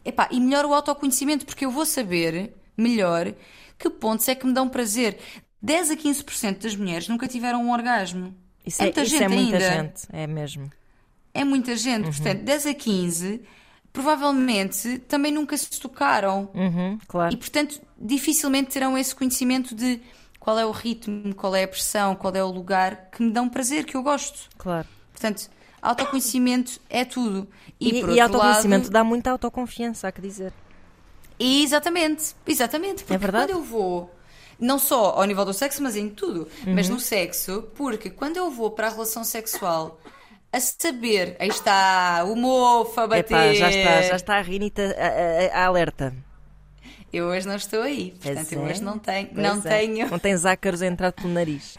epá, 0.04 0.28
e 0.30 0.38
melhora 0.40 0.68
o 0.68 0.72
autoconhecimento, 0.74 1.44
porque 1.44 1.64
eu 1.66 1.70
vou 1.70 1.84
saber 1.84 2.52
melhor 2.76 3.34
que 3.82 3.90
pontos 3.90 4.28
é 4.28 4.34
que 4.34 4.46
me 4.46 4.52
dão 4.52 4.68
prazer. 4.68 5.18
10 5.60 5.90
a 5.90 5.96
15% 5.96 6.58
das 6.62 6.74
mulheres 6.76 7.08
nunca 7.08 7.26
tiveram 7.28 7.62
um 7.64 7.72
orgasmo. 7.72 8.34
Isso 8.64 8.80
é 8.82 8.84
é, 8.84 8.86
muita 8.86 9.02
isso 9.02 9.10
gente 9.10 9.22
é 9.24 9.28
muita 9.28 9.60
gente, 9.60 10.02
é 10.12 10.26
mesmo. 10.26 10.70
É 11.34 11.44
muita 11.44 11.76
gente, 11.76 12.04
Uhum. 12.06 12.12
portanto, 12.12 12.42
10 12.42 12.66
a 12.66 12.74
15 12.74 13.42
provavelmente 13.92 14.98
também 15.00 15.30
nunca 15.32 15.56
se 15.56 15.68
tocaram 15.80 16.48
Uhum, 16.54 16.98
claro. 17.06 17.32
e, 17.34 17.36
portanto, 17.36 17.80
dificilmente 17.98 18.70
terão 18.70 18.96
esse 18.96 19.14
conhecimento 19.14 19.74
de 19.74 20.00
qual 20.40 20.58
é 20.58 20.64
o 20.66 20.70
ritmo, 20.70 21.34
qual 21.34 21.54
é 21.54 21.64
a 21.64 21.68
pressão, 21.68 22.14
qual 22.16 22.34
é 22.34 22.42
o 22.42 22.50
lugar 22.50 23.08
que 23.12 23.22
me 23.22 23.30
dão 23.30 23.48
prazer, 23.48 23.84
que 23.84 23.96
eu 23.96 24.02
gosto. 24.02 24.48
Claro. 24.58 24.88
Portanto, 25.12 25.48
autoconhecimento 25.80 26.80
é 26.90 27.04
tudo. 27.04 27.46
E, 27.80 27.90
E, 28.00 28.14
e 28.14 28.20
autoconhecimento 28.20 28.84
lado, 28.84 28.92
dá 28.92 29.04
muita 29.04 29.30
autoconfiança, 29.30 30.08
há 30.08 30.12
que 30.12 30.20
dizer. 30.20 30.52
Exatamente, 31.38 32.34
exatamente. 32.46 33.02
Porque 33.04 33.14
É 33.14 33.18
verdade. 33.18 33.52
quando 33.52 33.58
eu 33.58 33.64
vou, 33.64 34.14
não 34.58 34.78
só 34.78 35.10
ao 35.16 35.24
nível 35.24 35.44
do 35.44 35.52
sexo, 35.52 35.82
mas 35.82 35.96
em 35.96 36.08
tudo, 36.08 36.48
mas 36.66 36.88
Uhum. 36.88 36.94
no 36.94 37.00
sexo, 37.00 37.64
porque 37.74 38.10
quando 38.10 38.36
eu 38.36 38.50
vou 38.50 38.70
para 38.70 38.86
a 38.88 38.90
relação 38.90 39.24
sexual 39.24 40.00
a 40.52 40.60
saber, 40.60 41.36
aí 41.38 41.48
está, 41.48 42.24
o 42.26 42.36
mofo 42.36 43.00
a 43.00 43.06
bater. 43.06 43.24
Epá, 43.34 43.54
já 43.54 43.70
está, 43.70 44.02
já 44.02 44.16
está 44.16 44.36
a 44.38 44.42
Rinita 44.42 44.82
a, 44.98 45.58
a- 45.58 45.62
a 45.62 45.66
alerta. 45.66 46.14
Eu 47.12 47.26
hoje 47.26 47.46
não 47.46 47.56
estou 47.56 47.82
aí, 47.82 48.14
portanto 48.22 48.52
eu 48.52 48.66
é, 48.66 48.70
hoje 48.70 48.82
não 48.82 48.98
tenho. 48.98 49.28
Pois 49.28 49.46
não 49.46 49.58
é. 49.58 49.60
tenho. 49.60 50.10
Não 50.10 50.18
tens 50.18 50.46
ácaros 50.46 50.80
a 50.80 50.86
entrar 50.86 51.12
pelo 51.12 51.28
nariz. 51.28 51.76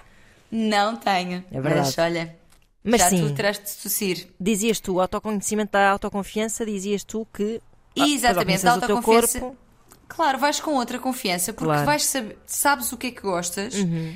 Não 0.52 0.96
tenho. 0.96 1.44
É 1.52 1.60
verdade. 1.60 1.88
Mas 1.88 1.98
olha, 1.98 2.36
Mas 2.84 3.02
já 3.02 3.10
sim, 3.10 3.28
tu 3.28 3.34
terás 3.34 3.58
de 3.58 3.66
tossir. 3.82 4.28
dizias 4.40 4.80
tu, 4.80 4.94
o 4.96 5.02
autoconhecimento 5.02 5.72
da 5.72 5.90
autoconfiança, 5.90 6.64
dizias 6.66 7.04
tu 7.04 7.26
que. 7.34 7.60
Ah, 8.00 8.08
Exatamente, 8.08 8.64
da 8.64 8.72
autoconfiança. 8.74 9.40
corpo. 9.40 9.58
Claro, 10.06 10.38
vais 10.38 10.60
com 10.60 10.76
outra 10.76 11.00
confiança, 11.00 11.52
porque 11.54 11.66
Claro. 11.66 11.80
Uhum. 11.80 11.86
vais 11.88 12.04
saber, 12.06 12.38
sabes 12.46 12.92
o 12.92 12.98
que 12.98 13.08
é 13.08 13.12
que 13.12 13.22
gostas, 13.22 13.74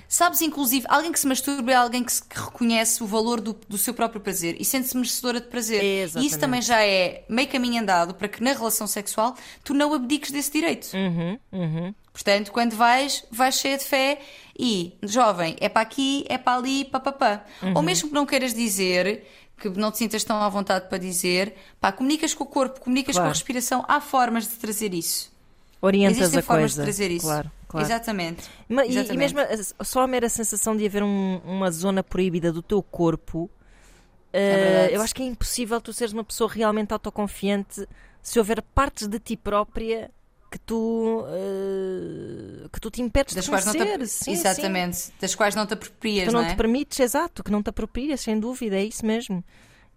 sabes 0.08 0.42
inclusive, 0.42 0.86
alguém 0.88 1.12
que 1.12 1.20
se 1.20 1.26
masturba 1.26 1.72
é 1.72 1.76
alguém 1.76 2.04
que, 2.04 2.12
se, 2.14 2.24
que 2.24 2.40
reconhece 2.40 3.02
o 3.02 3.08
valor 3.08 3.42
do, 3.42 3.58
do 3.68 3.80
seu 3.80 3.96
próprio 3.96 4.22
prazer 4.22 4.56
e 4.60 4.66
sente-se 4.66 4.96
merecedora 4.96 5.42
de 5.42 5.48
prazer. 5.48 5.82
E 5.84 6.02
Exatamente. 6.02 6.30
isso 6.30 6.40
também 6.40 6.62
já 6.62 6.84
é 6.86 7.24
meio 7.28 7.48
caminho 7.48 7.82
andado 7.82 8.14
para 8.14 8.28
que 8.28 8.44
na 8.44 8.52
relação 8.52 8.86
sexual 8.86 9.36
tu 9.64 9.74
não 9.74 9.92
abdiques 9.92 10.30
desse 10.30 10.52
direito. 10.52 10.90
Uhum, 10.94 11.40
uhum. 11.52 11.96
Portanto, 12.14 12.52
quando 12.52 12.74
vais, 12.76 13.24
vais 13.32 13.56
cheia 13.56 13.78
de 13.78 13.84
fé 13.86 14.20
e, 14.60 14.94
jovem, 15.02 15.56
é 15.60 15.68
para 15.70 15.82
aqui, 15.82 16.26
é 16.30 16.38
para 16.38 16.58
ali, 16.60 16.86
papapá. 16.86 17.44
Uhum. 17.64 17.74
Ou 17.76 17.82
mesmo 17.82 18.10
que 18.10 18.14
não 18.14 18.26
queiras 18.26 18.54
dizer, 18.54 19.24
que 19.58 19.70
não 19.70 19.92
te 19.92 19.98
sintas 19.98 20.24
tão 20.24 20.38
à 20.42 20.48
vontade 20.50 20.88
para 20.88 20.98
dizer, 20.98 21.56
pá, 21.82 21.92
comunicas 21.92 22.34
com 22.34 22.44
o 22.44 22.48
corpo, 22.48 22.80
comunicas 22.82 23.16
com 23.16 23.20
Claro. 23.22 23.30
a 23.30 23.34
respiração, 23.34 23.84
há 23.88 24.00
formas 24.00 24.44
de 24.48 24.56
trazer 24.56 24.94
isso. 24.94 25.36
Orientas 25.82 26.18
Existem 26.18 26.40
a 26.40 26.44
formas 26.44 26.74
coisa. 26.74 26.82
de 26.82 26.86
trazer 26.86 27.12
isso. 27.12 27.26
Claro, 27.26 27.52
claro. 27.68 27.86
Exatamente. 27.86 28.44
Ma- 28.70 28.86
E, 28.86 28.90
e 28.90 28.98
Exatamente. 28.98 29.18
mesmo 29.36 29.40
só 29.84 30.02
a 30.02 30.08
mera 30.08 30.28
sensação 30.30 30.76
de 30.76 30.86
haver 30.86 31.04
um- 31.04 31.38
uma 31.46 31.72
zona 31.72 32.04
proibida 32.04 32.52
do 32.52 32.62
teu 32.62 32.82
corpo, 32.82 33.50
eh, 34.34 34.56
verdade. 34.56 34.94
eu 34.96 35.02
acho 35.02 35.16
que 35.16 35.22
é 35.24 35.26
impossível 35.26 35.80
tu 35.82 35.94
seres 35.94 36.14
uma 36.14 36.24
pessoa 36.24 36.50
realmente 36.52 36.92
autoconfiante 36.94 37.88
se 38.22 38.40
houver 38.40 38.62
partes 38.62 39.08
de 39.08 39.20
ti 39.20 39.38
própria 39.38 40.10
que 40.50 40.58
tu, 40.60 41.26
eh, 41.28 42.68
que 42.72 42.80
tu 42.80 42.90
te 42.90 43.02
impedes 43.02 43.34
Das 43.36 43.46
de 43.46 43.52
quais 43.52 43.66
não 43.66 43.74
te, 43.74 43.78
conhecer. 43.80 44.02
ap- 44.02 44.08
Sim, 44.08 44.32
Exatamente. 44.32 45.12
Das 45.20 45.36
quais 45.36 45.56
não 45.56 45.66
te 45.66 45.74
aproprias, 45.74 46.26
Tu 46.28 46.32
não, 46.34 46.42
não 46.42 46.48
é? 46.48 46.52
te 46.52 46.58
permites, 46.58 47.00
exato, 47.00 47.44
que 47.44 47.52
não 47.52 47.62
te 47.62 47.70
aproprias, 47.70 48.22
sem 48.22 48.40
dúvida, 48.40 48.76
é 48.78 48.84
isso 48.86 49.06
mesmo. 49.06 49.44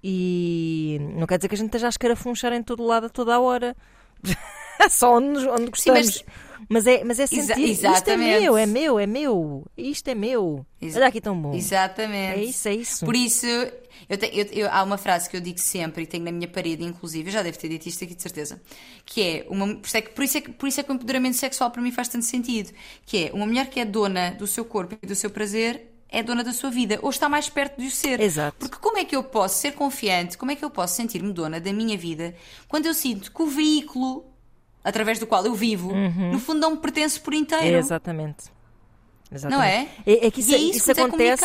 E 0.02 0.98
não 1.16 1.26
quer 1.26 1.38
dizer 1.38 1.48
que 1.48 1.54
a 1.54 1.58
gente 1.58 1.66
esteja 1.68 1.86
a 1.86 1.90
escarafunchar 1.90 2.52
em 2.52 2.62
todo 2.62 2.82
lado 2.84 3.06
a 3.06 3.08
toda 3.10 3.34
a 3.34 3.40
hora. 3.40 3.76
Só 4.90 5.16
onde, 5.16 5.46
onde 5.46 5.70
Sim, 5.80 5.90
mas- 5.92 6.06
gostamos. 6.06 6.24
Mas... 6.70 6.87
é, 6.87 7.04
mas 7.04 7.18
é 7.18 7.24
Exa- 7.24 7.54
sentir. 7.54 7.70
Isto 7.70 8.09
é 8.11 8.16
meu, 8.16 8.56
é 8.56 8.64
meu, 8.66 8.98
é 8.98 9.06
meu. 9.06 9.66
Isto 9.76 10.09
é 10.09 10.14
meu. 10.14 10.64
Exa- 10.80 10.98
Olha 11.00 11.09
aqui 11.09 11.20
tão 11.20 11.37
bom. 11.40 11.52
Exatamente. 11.52 12.40
É 12.40 12.44
isso, 12.44 12.68
é 12.68 12.74
isso. 12.74 13.04
Por 13.04 13.14
isso, 13.16 13.44
eu 14.09 14.16
te- 14.16 14.30
eu- 14.33 14.46
eu- 14.64 14.68
há 14.70 14.83
uma 14.83 14.96
frase 14.96 15.28
que 15.28 15.37
eu 15.37 15.40
digo 15.40 15.59
sempre 15.59 16.04
e 16.04 16.06
tenho 16.06 16.24
na 16.24 16.33
minha 16.33 16.48
parede, 16.48 16.83
inclusive, 16.85 17.28
eu 17.28 17.33
já 17.33 17.42
devo 17.42 17.59
ter 17.59 17.68
dito 17.68 17.87
isto 17.88 18.04
aqui 18.04 18.14
de 18.14 18.22
certeza, 18.22 18.61
que 19.04 19.20
é 19.22 19.46
uma, 19.50 19.66
por, 19.76 19.87
isso 19.87 19.96
é 19.96 20.00
que, 20.00 20.11
por, 20.11 20.24
isso 20.24 20.38
é 20.38 20.40
que, 20.40 20.52
por 20.52 20.68
isso 20.68 20.80
é 20.80 20.83
que 20.83 20.90
o 20.90 20.94
empoderamento 20.94 21.37
sexual 21.37 21.70
para 21.70 21.83
mim 21.83 21.90
faz 21.92 22.09
tanto 22.09 22.24
sentido, 22.24 22.72
que 23.04 23.26
é 23.26 23.30
uma 23.35 23.46
mulher 23.46 23.68
que 23.68 23.80
é 23.80 23.85
dona 23.85 24.30
do 24.30 24.46
seu 24.46 24.64
corpo 24.64 24.96
e 25.02 25.06
do 25.06 25.14
seu 25.14 25.28
prazer 25.30 25.88
é 26.12 26.24
dona 26.24 26.42
da 26.42 26.52
sua 26.52 26.70
vida, 26.70 26.98
ou 27.02 27.11
está 27.11 27.28
mais 27.28 27.48
perto 27.48 27.80
de 27.80 27.87
o 27.87 27.90
ser. 27.90 28.20
Exato. 28.20 28.56
Porque 28.59 28.78
como 28.78 28.98
é 28.98 29.04
que 29.04 29.14
eu 29.14 29.22
posso 29.22 29.61
ser 29.61 29.74
confiante, 29.74 30.37
como 30.37 30.50
é 30.50 30.56
que 30.56 30.64
eu 30.64 30.70
posso 30.70 30.96
sentir-me 30.96 31.33
dona 31.33 31.61
da 31.61 31.72
minha 31.72 31.96
vida 31.96 32.35
quando 32.66 32.87
eu 32.87 32.94
sinto 32.94 33.30
que 33.33 33.42
o 33.42 33.46
veículo 33.46 34.24
através 34.84 35.18
do 35.18 35.26
qual 35.26 35.44
eu 35.44 35.54
vivo, 35.54 35.92
Uhum. 35.92 36.32
no 36.32 36.38
fundo 36.38 36.60
não 36.60 36.70
me 36.72 36.76
pertence 36.78 37.18
por 37.20 37.34
inteiro. 37.34 37.76
É, 37.76 37.78
exatamente. 37.78 38.44
Exatamente. 39.32 39.58
Não 39.58 39.64
é? 39.64 39.88
É, 40.04 40.26
é 40.26 40.30
que 40.30 40.40
isso, 40.40 40.50
E 40.50 40.54
é 40.54 40.58
isso 40.58 40.78
isso 40.78 40.94
que 40.94 41.00
é 41.00 41.04
acontece, 41.04 41.44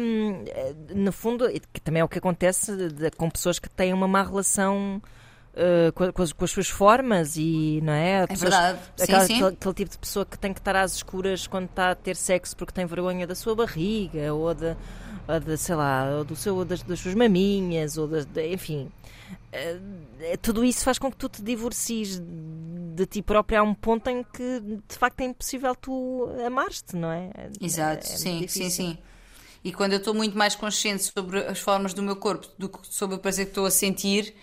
hum, 0.00 0.44
eh, 0.48 0.74
no 0.96 1.12
fundo, 1.12 1.48
que 1.72 1.80
também 1.80 2.00
é 2.00 2.04
o 2.04 2.08
que 2.08 2.18
acontece 2.18 2.74
de- 2.88 3.10
com 3.12 3.30
pessoas 3.30 3.58
que 3.60 3.68
têm 3.70 3.92
uma 3.92 4.08
má 4.08 4.22
relação 4.24 5.00
eh, 5.56 5.92
com, 5.94 6.22
as, 6.22 6.32
com 6.32 6.44
as 6.44 6.50
suas 6.50 6.68
formas 6.68 7.36
e, 7.36 7.78
não 7.84 7.92
é? 7.92 8.22
É 8.22 8.26
Pessoas- 8.26 8.50
verdade. 8.50 8.78
Sim, 8.96 9.04
aquela- 9.04 9.26
sim. 9.26 9.34
Aquele, 9.34 9.48
aquele 9.54 9.74
tipo 9.74 9.90
de 9.92 9.98
pessoa 9.98 10.26
que 10.26 10.36
tem 10.36 10.52
que 10.52 10.58
estar 10.58 10.74
às 10.74 10.94
escuras 10.96 11.46
quando 11.46 11.66
está 11.66 11.92
a 11.92 11.94
ter 11.94 12.16
sexo 12.16 12.56
porque 12.56 12.72
tem 12.72 12.84
vergonha 12.86 13.24
da 13.24 13.36
sua 13.36 13.54
barriga 13.54 14.34
ou 14.34 14.52
da, 14.52 14.76
ou 15.28 15.38
da 15.38 15.56
sei 15.56 15.76
lá, 15.76 16.10
ou 16.18 16.24
do 16.24 16.34
seu, 16.34 16.64
das, 16.64 16.82
das 16.82 16.98
suas 16.98 17.14
maminhas, 17.14 17.96
ou 17.96 18.08
das, 18.08 18.24
de- 18.26 18.52
enfim. 18.52 18.90
Eh, 19.52 19.78
eh, 20.20 20.36
tudo 20.36 20.64
isso 20.64 20.84
faz 20.84 20.98
com 20.98 21.10
que 21.10 21.16
tu 21.16 21.28
te 21.28 21.42
divorcies 21.42 22.20
de 22.20 23.06
ti 23.06 23.22
própria 23.22 23.60
a 23.60 23.62
um 23.62 23.74
ponto 23.74 24.08
em 24.08 24.22
que 24.24 24.60
de 24.88 24.96
facto 24.98 25.20
é 25.20 25.24
impossível 25.24 25.74
tu 25.74 26.28
amares-te, 26.46 26.96
não 26.96 27.10
é? 27.10 27.30
É- 27.36 27.50
Exato, 27.60 28.06
é 28.06 28.10
muito 28.10 28.18
sim, 28.18 28.48
sim, 28.48 28.70
sim. 28.70 28.98
E 29.64 29.72
quando 29.72 29.92
eu 29.92 29.98
estou 29.98 30.12
muito 30.14 30.36
mais 30.36 30.54
consciente 30.54 31.02
sobre 31.02 31.38
as 31.46 31.58
formas 31.58 31.94
do 31.94 32.02
meu 32.02 32.16
corpo 32.16 32.46
do 32.58 32.68
que 32.68 32.78
sobre 32.82 33.16
o 33.16 33.18
prazer 33.18 33.46
que 33.46 33.50
estou 33.52 33.64
a 33.66 33.70
sentir, 33.70 34.34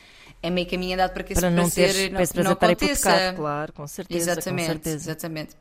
é 0.42 0.50
meio 0.50 0.68
caminho 0.68 0.96
andado 0.96 1.14
para 1.14 1.24
que 1.24 1.34
esse 1.34 1.42
Para 1.42 1.52
não 1.52 1.64
prazer 1.70 1.94
teres 1.94 2.04
não, 2.06 2.12
para 2.14 2.24
esse 2.24 2.34
prazer 2.34 2.44
não 2.44 2.52
aconteça. 2.54 3.34
claro, 3.36 3.74
com 3.74 3.88
certeza. 3.88 4.32
Exatamente, 4.32 4.68
Com 4.68 4.74
certeza. 4.74 4.96
exatamente. 5.12 5.56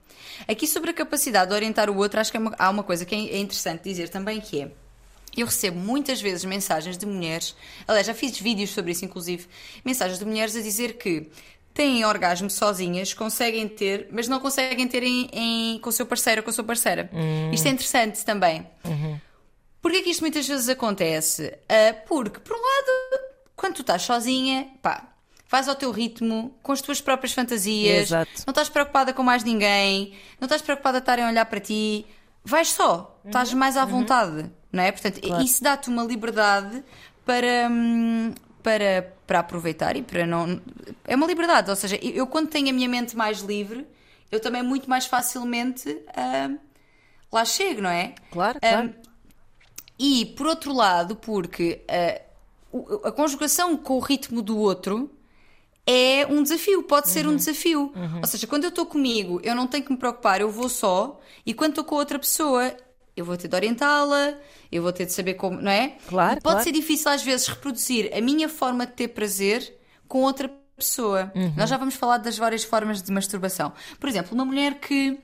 Aqui 0.48 0.66
sobre 0.66 0.90
a 0.90 0.94
capacidade 0.94 1.50
de 1.50 1.54
orientar 1.54 1.90
o 1.90 1.96
outro, 1.96 2.18
acho 2.20 2.30
que 2.30 2.36
é 2.36 2.40
uma- 2.40 2.54
há 2.58 2.70
uma 2.70 2.82
coisa 2.82 3.04
que 3.04 3.14
é 3.14 3.18
é 3.18 3.38
interessante 3.38 3.82
dizer 3.84 4.08
também 4.08 4.40
que 4.40 4.62
é. 4.62 4.72
Eu 5.36 5.46
recebo 5.46 5.78
muitas 5.78 6.20
vezes 6.20 6.44
mensagens 6.44 6.98
de 6.98 7.06
mulheres, 7.06 7.54
aliás, 7.86 8.06
já 8.06 8.14
fiz 8.14 8.38
vídeos 8.38 8.70
sobre 8.70 8.92
isso, 8.92 9.04
inclusive, 9.04 9.46
mensagens 9.84 10.18
de 10.18 10.24
mulheres 10.24 10.56
a 10.56 10.60
dizer 10.60 10.94
que 10.98 11.30
têm 11.72 12.04
orgasmo 12.04 12.50
sozinhas, 12.50 13.14
conseguem 13.14 13.68
ter, 13.68 14.08
mas 14.10 14.26
não 14.26 14.40
conseguem 14.40 14.86
ter 14.88 15.02
em, 15.04 15.28
em- 15.32 15.78
com 15.78 15.88
o 15.88 15.92
seu 15.92 16.04
parceiro 16.04 16.40
ou 16.40 16.44
com 16.44 16.50
a 16.50 16.52
sua 16.52 16.64
parceira. 16.64 17.08
Isto 17.52 17.66
é 17.68 17.70
interessante 17.70 18.24
também. 18.24 18.66
Porquê 19.80 20.02
que 20.02 20.10
isto 20.10 20.20
muitas 20.20 20.46
vezes 20.46 20.68
acontece? 20.68 21.56
Ah, 21.68 21.94
porque, 22.06 22.38
por 22.40 22.54
um 22.54 22.60
lado, 22.60 23.24
quando 23.56 23.76
tu 23.76 23.80
estás 23.82 24.02
sozinha, 24.02 24.68
pá, 24.82 25.08
vais 25.48 25.68
ao 25.68 25.74
teu 25.74 25.90
ritmo, 25.90 26.54
com 26.62 26.72
as 26.72 26.82
tuas 26.82 27.00
próprias 27.00 27.32
fantasias, 27.32 28.08
Exato. 28.08 28.30
não 28.46 28.50
estás 28.52 28.68
preocupada 28.68 29.12
com 29.14 29.22
mais 29.22 29.42
ninguém, 29.42 30.12
não 30.40 30.46
estás 30.46 30.60
preocupada 30.60 30.98
a 30.98 31.00
estarem 31.00 31.24
a 31.24 31.28
olhar 31.28 31.46
para 31.46 31.60
ti, 31.60 32.04
vais 32.44 32.68
só, 32.68 33.18
estás 33.24 33.54
mais 33.54 33.76
à 33.76 33.84
vontade, 33.84 34.50
não 34.72 34.82
é? 34.82 34.92
Portanto, 34.92 35.20
Claro. 35.20 35.42
isso 35.42 35.62
dá-te 35.62 35.88
uma 35.88 36.02
liberdade 36.04 36.82
para, 37.24 37.68
hum, 37.70 38.32
para, 38.62 39.14
para 39.26 39.38
aproveitar 39.40 39.96
e 39.96 40.02
para 40.02 40.26
não. 40.26 40.60
É 41.04 41.14
uma 41.14 41.26
liberdade, 41.26 41.70
ou 41.70 41.76
seja, 41.76 41.96
eu 41.96 42.26
quando 42.26 42.48
tenho 42.48 42.68
a 42.70 42.72
minha 42.72 42.88
mente 42.88 43.16
mais 43.16 43.40
livre, 43.40 43.86
eu 44.30 44.40
também 44.40 44.62
muito 44.62 44.88
mais 44.88 45.06
facilmente 45.06 45.96
ah, 46.14 46.50
lá 47.32 47.44
chego, 47.44 47.82
não 47.82 47.90
é? 47.90 48.14
Claro, 48.30 48.58
claro. 48.60 48.88
Um, 48.88 49.10
e, 50.02 50.24
por 50.26 50.46
outro 50.46 50.72
lado, 50.72 51.14
porque 51.14 51.82
uh, 52.72 53.06
a 53.06 53.12
conjugação 53.12 53.76
com 53.76 53.96
o 53.96 54.00
ritmo 54.00 54.40
do 54.40 54.56
outro 54.56 55.10
é 55.86 56.26
um 56.26 56.42
desafio, 56.42 56.82
pode 56.84 57.10
ser 57.10 57.26
um 57.26 57.36
desafio. 57.36 57.92
Ou 58.18 58.26
seja, 58.26 58.46
quando 58.46 58.64
eu 58.64 58.70
estou 58.70 58.86
comigo, 58.86 59.40
eu 59.42 59.54
não 59.54 59.66
tenho 59.66 59.84
que 59.84 59.92
me 59.92 59.98
preocupar, 59.98 60.40
eu 60.40 60.50
vou 60.50 60.68
só, 60.68 61.20
e 61.44 61.52
quando 61.52 61.72
estou 61.72 61.84
com 61.84 61.96
outra 61.96 62.18
pessoa, 62.18 62.74
eu 63.16 63.24
vou 63.24 63.36
ter 63.36 63.48
de 63.48 63.54
orientá-la, 63.54 64.34
eu 64.70 64.82
vou 64.82 64.92
ter 64.92 65.06
de 65.06 65.12
saber 65.12 65.34
como, 65.34 65.60
não 65.60 65.70
é? 65.70 65.96
Claro, 66.06 66.38
E 66.38 66.40
pode 66.40 66.56
claro. 66.56 66.64
ser 66.64 66.72
difícil 66.72 67.10
às 67.10 67.22
vezes 67.22 67.46
reproduzir 67.48 68.10
a 68.16 68.20
minha 68.20 68.48
forma 68.48 68.86
de 68.86 68.92
ter 68.92 69.08
prazer 69.08 69.78
com 70.08 70.22
outra 70.22 70.48
pessoa. 70.76 71.32
Nós 71.56 71.68
já 71.70 71.76
vamos 71.76 71.94
falar 71.94 72.18
das 72.18 72.38
várias 72.38 72.64
formas 72.64 73.02
de 73.02 73.12
masturbação. 73.12 73.72
Por 73.98 74.08
exemplo, 74.08 74.34
uma 74.34 74.44
mulher 74.44 74.80
que 74.80 75.18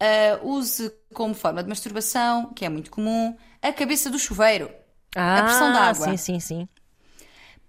ah, 0.00 0.40
use 0.42 0.92
como 1.14 1.34
forma 1.34 1.62
de 1.62 1.68
masturbação, 1.68 2.52
que 2.54 2.64
é 2.64 2.68
muito 2.68 2.90
comum, 2.90 3.36
a 3.62 3.72
cabeça 3.72 4.10
do 4.10 4.18
chuveiro. 4.18 4.70
ah, 5.16 5.42
pressão 5.44 5.72
da 5.72 5.80
água. 5.82 6.06
Sim, 6.10 6.16
sim, 6.16 6.40
sim. 6.40 6.68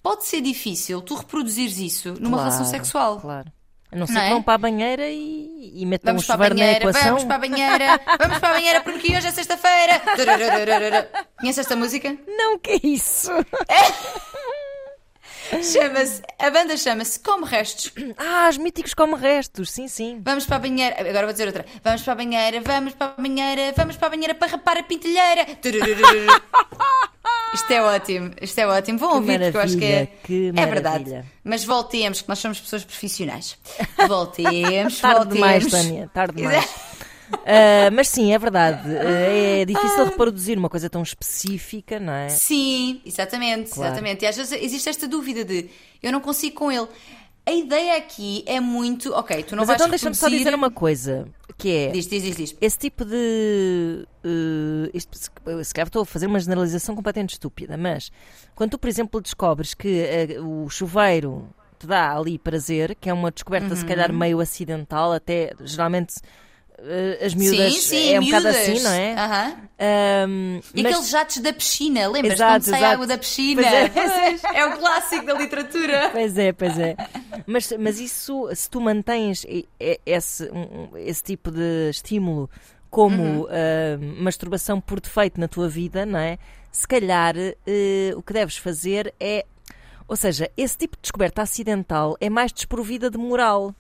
Pode 0.01 0.25
ser 0.25 0.41
difícil 0.41 1.01
tu 1.01 1.15
reproduzires 1.15 1.77
isso 1.79 2.13
numa 2.19 2.37
Claro, 2.37 2.43
relação 2.43 2.65
sexual. 2.65 3.19
Claro. 3.19 3.51
Não 3.97 4.07
ser 4.07 4.13
Não 4.13 4.21
é? 4.21 4.29
vão 4.29 4.41
para 4.43 4.53
a 4.53 4.57
banheira 4.57 5.07
e, 5.09 5.81
e 5.81 5.85
metam 5.85 6.13
Vamos 6.13 6.25
para 6.25 6.35
a 6.35 6.37
chuveiro 6.37 6.55
na 6.55 6.61
banheira, 6.61 6.79
equação. 6.83 7.03
vamos 7.09 7.23
para 7.23 7.35
a 7.35 7.39
banheira, 7.39 8.01
vamos 8.19 8.37
para 8.39 8.49
a 8.49 8.53
banheira 8.53 8.81
porque 8.81 9.07
hoje 9.15 9.27
é 9.27 9.31
sexta-feira. 9.31 10.01
Conhece 11.39 11.59
esta 11.59 11.75
música? 11.75 12.15
Não, 12.27 12.59
que 12.59 12.71
é 12.71 12.79
isso? 12.83 13.31
Chama-se, 15.63 16.21
a 16.39 16.49
banda 16.49 16.75
chama-se 16.75 17.19
Como 17.21 17.45
Restos. 17.45 17.93
Ah, 18.17 18.47
os 18.49 18.57
míticos 18.57 18.93
como 18.93 19.15
restos, 19.15 19.71
sim, 19.71 19.87
sim. 19.87 20.21
Vamos 20.21 20.45
para 20.45 20.57
a 20.57 20.59
banheira, 20.59 20.95
agora 20.99 21.25
vou 21.25 21.31
dizer 21.31 21.47
outra. 21.47 21.65
Vamos 21.83 22.01
para 22.01 22.13
a 22.13 22.15
banheira, 22.17 22.61
vamos 22.61 22.93
para 22.93 23.07
a 23.17 23.21
banheira, 23.21 23.73
vamos 23.75 23.95
para 23.95 24.07
a 24.07 24.09
banheira 24.11 24.35
para 24.35 24.51
rapar 24.51 24.77
a 24.77 24.83
pintelheira. 24.83 25.45
Isto 27.53 27.71
é 27.71 27.81
ótimo, 27.81 28.31
isto 28.41 28.59
é 28.59 28.67
ótimo. 28.67 28.99
Vão 28.99 29.15
ouvir 29.15 29.39
porque 29.39 29.57
eu 29.57 29.61
acho 29.61 29.77
que 29.77 29.85
é, 29.85 30.05
que 30.23 30.51
é 30.55 30.65
verdade. 30.65 31.23
Mas 31.43 31.63
voltemos, 31.63 32.21
que 32.21 32.29
nós 32.29 32.39
somos 32.39 32.59
pessoas 32.59 32.83
profissionais. 32.83 33.57
Voltemos, 34.07 34.99
Tarde 35.01 35.15
voltemos. 35.17 35.33
demais, 35.33 35.67
Tânia, 35.67 36.09
tarde 36.13 36.35
demais. 36.35 36.69
Ah, 37.45 37.89
mas 37.91 38.07
sim, 38.09 38.33
é 38.33 38.37
verdade. 38.39 38.87
Ah, 38.97 39.59
é 39.61 39.65
difícil 39.65 40.05
reproduzir 40.05 40.57
uma 40.57 40.69
coisa 40.69 40.89
tão 40.89 41.01
específica, 41.01 41.99
não 41.99 42.13
é? 42.13 42.29
Sim, 42.29 43.01
exatamente, 43.05 43.71
Claro. 43.71 43.91
exatamente. 43.93 44.23
E 44.23 44.27
às 44.27 44.35
vezes 44.35 44.51
existe 44.61 44.89
esta 44.89 45.07
dúvida 45.07 45.43
de 45.43 45.69
eu 46.01 46.11
não 46.11 46.19
consigo 46.21 46.55
com 46.55 46.71
ele. 46.71 46.87
A 47.45 47.51
ideia 47.51 47.95
aqui 47.97 48.43
é 48.45 48.59
muito, 48.59 49.13
ok, 49.13 49.41
tu 49.43 49.55
não 49.55 49.61
Mas 49.61 49.67
vais 49.67 49.79
então 49.79 49.89
deixa-me 49.89 50.15
só 50.15 50.27
dizer 50.27 50.53
uma 50.53 50.69
coisa, 50.69 51.27
que 51.57 51.75
é... 51.75 51.91
Diz, 51.91 52.07
diz, 52.07 52.21
diz, 52.23 52.35
diz. 52.37 52.55
Esse 52.61 52.77
tipo 52.77 53.03
de. 53.03 54.05
isto, 54.93 55.17
se 55.17 55.73
calhar 55.73 55.87
estou 55.87 56.03
a 56.03 56.05
fazer 56.05 56.27
uma 56.27 56.39
generalização 56.39 56.95
completamente 56.95 57.33
estúpida, 57.33 57.75
mas 57.77 58.11
quando 58.55 58.71
tu, 58.71 58.79
por 58.79 58.87
exemplo, 58.87 59.19
descobres 59.21 59.73
que 59.73 59.99
eh, 60.01 60.39
o 60.39 60.69
chuveiro 60.69 61.47
te 61.79 61.87
dá 61.87 62.15
ali 62.15 62.37
prazer, 62.39 62.95
que 62.95 63.09
é 63.09 63.13
uma 63.13 63.31
descoberta 63.31 63.75
se 63.75 63.85
calhar 63.85 64.11
Uhum. 64.11 64.17
meio 64.17 64.39
acidental, 64.39 65.11
até 65.13 65.53
geralmente 65.61 66.15
as 67.25 67.33
miúdas 67.33 67.73
sim, 67.73 67.79
sim, 67.81 68.13
é 68.13 68.19
um 68.19 68.25
bocado 68.25 68.47
assim, 68.49 68.79
não 68.81 68.91
é? 68.91 69.15
Ahm, 69.79 70.59
E 70.73 70.83
mas- 70.83 70.91
aqueles 70.93 71.09
jatos 71.09 71.37
da 71.39 71.53
piscina, 71.53 72.07
lembras? 72.07 72.33
Exato, 72.35 72.51
Quando 72.53 72.63
sai 72.63 72.79
exato. 72.79 72.93
água 72.93 73.07
da 73.07 73.17
piscina. 73.17 73.61
Pois 73.63 73.73
é. 73.73 73.89
Pois, 74.37 74.43
é 74.55 74.65
o 74.65 74.77
clássico 74.77 75.25
da 75.25 75.33
literatura. 75.33 76.09
Pois 76.11 76.37
é, 76.37 76.53
pois 76.53 76.77
é. 76.79 76.95
Mas, 77.45 77.71
mas 77.79 77.99
isso, 77.99 78.49
se 78.55 78.69
tu 78.69 78.79
mantens 78.81 79.45
esse, 80.05 80.49
esse 80.95 81.23
tipo 81.23 81.51
de 81.51 81.89
estímulo 81.89 82.49
como 82.89 83.23
Uhum. 83.23 83.47
ah, 83.49 83.97
masturbação 84.21 84.79
por 84.79 84.99
defeito 84.99 85.39
na 85.39 85.47
tua 85.47 85.67
vida, 85.67 86.05
não 86.05 86.19
é? 86.19 86.37
Se 86.71 86.87
calhar 86.87 87.35
eh, 87.37 88.13
o 88.15 88.21
que 88.21 88.33
deves 88.33 88.57
fazer 88.57 89.13
é. 89.19 89.45
Ou 90.07 90.15
seja, 90.15 90.49
esse 90.55 90.77
tipo 90.77 90.95
de 90.95 91.01
descoberta 91.01 91.41
acidental 91.41 92.15
é 92.21 92.29
mais 92.29 92.53
desprovida 92.53 93.09
de 93.09 93.17
moral. 93.17 93.73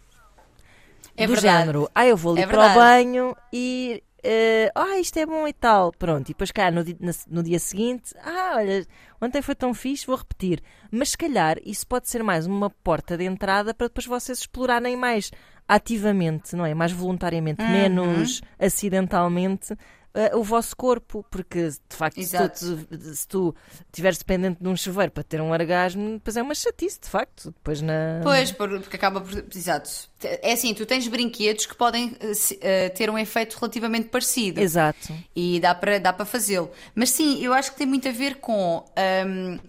É 1.17 1.27
do 1.27 1.33
verdade. 1.33 1.59
género, 1.65 1.89
ah, 1.95 2.05
eu 2.05 2.15
vou 2.15 2.33
ali 2.33 2.43
É 2.43 2.47
para 2.47 2.71
o 2.71 2.73
banho 2.75 3.35
e. 3.51 4.03
eh, 4.23 4.71
ah, 4.75 4.97
isto 4.99 5.17
é 5.17 5.25
bom 5.25 5.47
e 5.47 5.53
tal. 5.53 5.91
Pronto, 5.91 6.25
e 6.29 6.33
depois, 6.33 6.51
cá 6.51 6.69
no, 6.71 6.83
na- 6.99 7.11
no 7.27 7.43
dia 7.43 7.59
seguinte, 7.59 8.13
ah, 8.23 8.53
olha, 8.57 8.85
ontem 9.21 9.41
foi 9.41 9.55
tão 9.55 9.73
fixe, 9.73 10.05
vou 10.05 10.15
repetir. 10.15 10.61
Mas 10.91 11.09
se 11.09 11.17
calhar 11.17 11.57
isso 11.65 11.85
pode 11.87 12.07
ser 12.09 12.23
mais 12.23 12.45
uma 12.45 12.69
porta 12.69 13.17
de 13.17 13.23
entrada 13.25 13.73
para 13.73 13.87
depois 13.87 14.05
vocês 14.05 14.39
explorarem 14.39 14.95
mais 14.95 15.31
ativamente, 15.67 16.55
não 16.55 16.65
é? 16.65 16.73
Mais 16.73 16.91
voluntariamente, 16.91 17.61
Uhum. 17.63 17.69
menos 17.71 18.41
acidentalmente. 18.59 19.75
Eh, 20.17 20.35
o 20.35 20.43
vosso 20.43 20.75
corpo, 20.75 21.23
porque 21.29 21.69
de 21.69 21.95
facto, 21.95 22.21
se 22.23 22.49
tu, 22.49 23.13
se 23.13 23.27
tu 23.27 23.55
estiveres 23.85 24.17
dependente 24.17 24.61
de 24.61 24.67
um 24.67 24.75
chuveiro 24.75 25.11
para 25.11 25.23
ter 25.23 25.39
um 25.39 25.51
orgasmo, 25.51 26.13
depois 26.13 26.35
é 26.35 26.41
uma 26.41 26.55
chatice, 26.55 26.99
de 27.01 27.07
facto. 27.09 27.51
Depois 27.51 27.81
na. 27.81 28.19
Pois, 28.23 28.51
por- 28.51 28.69
porque 28.81 28.95
acaba 28.95 29.21
por. 29.21 29.45
Exato. 29.55 29.89
É 30.23 30.53
assim, 30.53 30.73
tu 30.73 30.85
tens 30.85 31.07
brinquedos 31.07 31.65
que 31.65 31.75
podem 31.75 32.15
eh, 32.61 32.89
ter 32.89 33.09
um 33.09 33.17
efeito 33.17 33.55
relativamente 33.59 34.09
parecido. 34.09 34.59
Exato. 34.59 35.13
E 35.35 35.59
dá 35.59 35.75
para 35.75 35.99
dá 35.99 36.13
fazê-lo. 36.25 36.71
Mas 36.95 37.11
sim, 37.11 37.39
eu 37.43 37.53
acho 37.53 37.71
que 37.71 37.77
tem 37.77 37.85
muito 37.87 38.07
a 38.07 38.11
ver 38.11 38.37
com, 38.37 38.83
hum, 39.27 39.59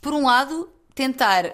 por 0.00 0.12
um 0.12 0.26
lado, 0.26 0.68
tentar 0.94 1.44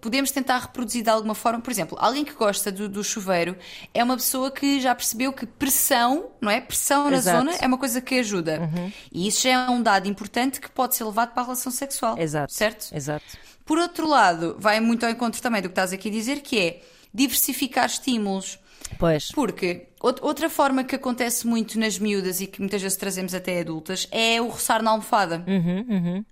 podemos 0.00 0.30
tentar 0.30 0.58
reproduzir 0.58 1.02
de 1.02 1.10
alguma 1.10 1.34
forma, 1.34 1.60
por 1.60 1.70
exemplo, 1.70 1.96
alguém 2.00 2.24
que 2.24 2.32
gosta 2.34 2.70
do, 2.70 2.88
do 2.88 3.02
chuveiro 3.02 3.56
é 3.92 4.02
uma 4.04 4.16
pessoa 4.16 4.50
que 4.50 4.80
já 4.80 4.94
percebeu 4.94 5.32
que 5.32 5.44
pressão, 5.46 6.30
não 6.40 6.50
é? 6.50 6.60
Pressão 6.60 7.10
na 7.10 7.16
Exato. 7.16 7.38
zona 7.38 7.56
é 7.60 7.66
uma 7.66 7.78
coisa 7.78 8.00
que 8.00 8.18
ajuda. 8.18 8.70
E 9.12 9.26
isso 9.26 9.42
já 9.42 9.50
é 9.50 9.70
um 9.70 9.82
dado 9.82 10.08
importante 10.08 10.60
que 10.60 10.70
pode 10.70 10.94
ser 10.94 11.04
levado 11.04 11.32
para 11.32 11.42
a 11.42 11.44
relação 11.46 11.72
sexual. 11.72 12.16
Exato. 12.18 12.52
Certo? 12.52 12.94
Exato. 12.94 13.24
Por 13.64 13.78
outro 13.78 14.06
lado, 14.06 14.56
vai 14.58 14.78
muito 14.78 15.04
ao 15.04 15.10
encontro 15.10 15.42
também 15.42 15.60
do 15.60 15.68
que 15.68 15.72
estás 15.72 15.92
aqui 15.92 16.08
a 16.08 16.12
dizer, 16.12 16.40
que 16.40 16.58
é 16.58 16.82
diversificar 17.12 17.86
estímulos. 17.86 18.58
Pois. 18.98 19.32
Porque 19.32 19.88
out- 20.00 20.20
outra 20.22 20.48
forma 20.48 20.84
que 20.84 20.94
acontece 20.94 21.46
muito 21.46 21.78
nas 21.78 21.98
miúdas 21.98 22.40
e 22.40 22.46
que 22.46 22.60
muitas 22.60 22.80
vezes 22.80 22.96
trazemos 22.96 23.34
até 23.34 23.60
adultas 23.60 24.06
é 24.12 24.40
o 24.40 24.46
roçar 24.48 24.80
na 24.82 24.92
almofada. 24.92 25.42
Uhum, 25.48 25.84
uhum. 25.88 26.24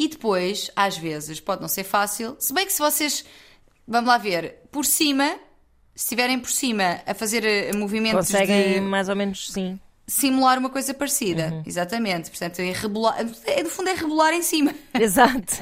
E 0.00 0.08
depois, 0.08 0.70
às 0.74 0.96
vezes, 0.96 1.40
pode 1.40 1.60
não 1.60 1.68
ser 1.68 1.84
fácil, 1.84 2.34
se 2.38 2.54
bem 2.54 2.64
que 2.64 2.72
se 2.72 2.78
vocês, 2.78 3.22
vamos 3.86 4.08
lá 4.08 4.16
ver, 4.16 4.62
por 4.72 4.86
cima, 4.86 5.38
se 5.94 6.04
estiverem 6.04 6.40
por 6.40 6.50
cima 6.50 7.02
a 7.06 7.12
fazer 7.12 7.44
eh, 7.44 7.70
movimentos 7.74 8.28
Conseguem 8.28 8.72
de 8.72 8.80
mais 8.80 9.10
ou 9.10 9.14
menos 9.14 9.52
sim. 9.52 9.78
simular 10.06 10.58
uma 10.58 10.70
coisa 10.70 10.94
parecida. 10.94 11.50
Uhum. 11.52 11.62
Exatamente. 11.66 12.30
Portanto, 12.30 12.60
é 12.60 12.72
rebolar, 12.72 13.14
é, 13.44 13.62
no 13.62 13.68
fundo 13.68 13.90
é 13.90 13.92
rebolar 13.92 14.32
em 14.32 14.40
cima. 14.40 14.74
Exato. 14.98 15.56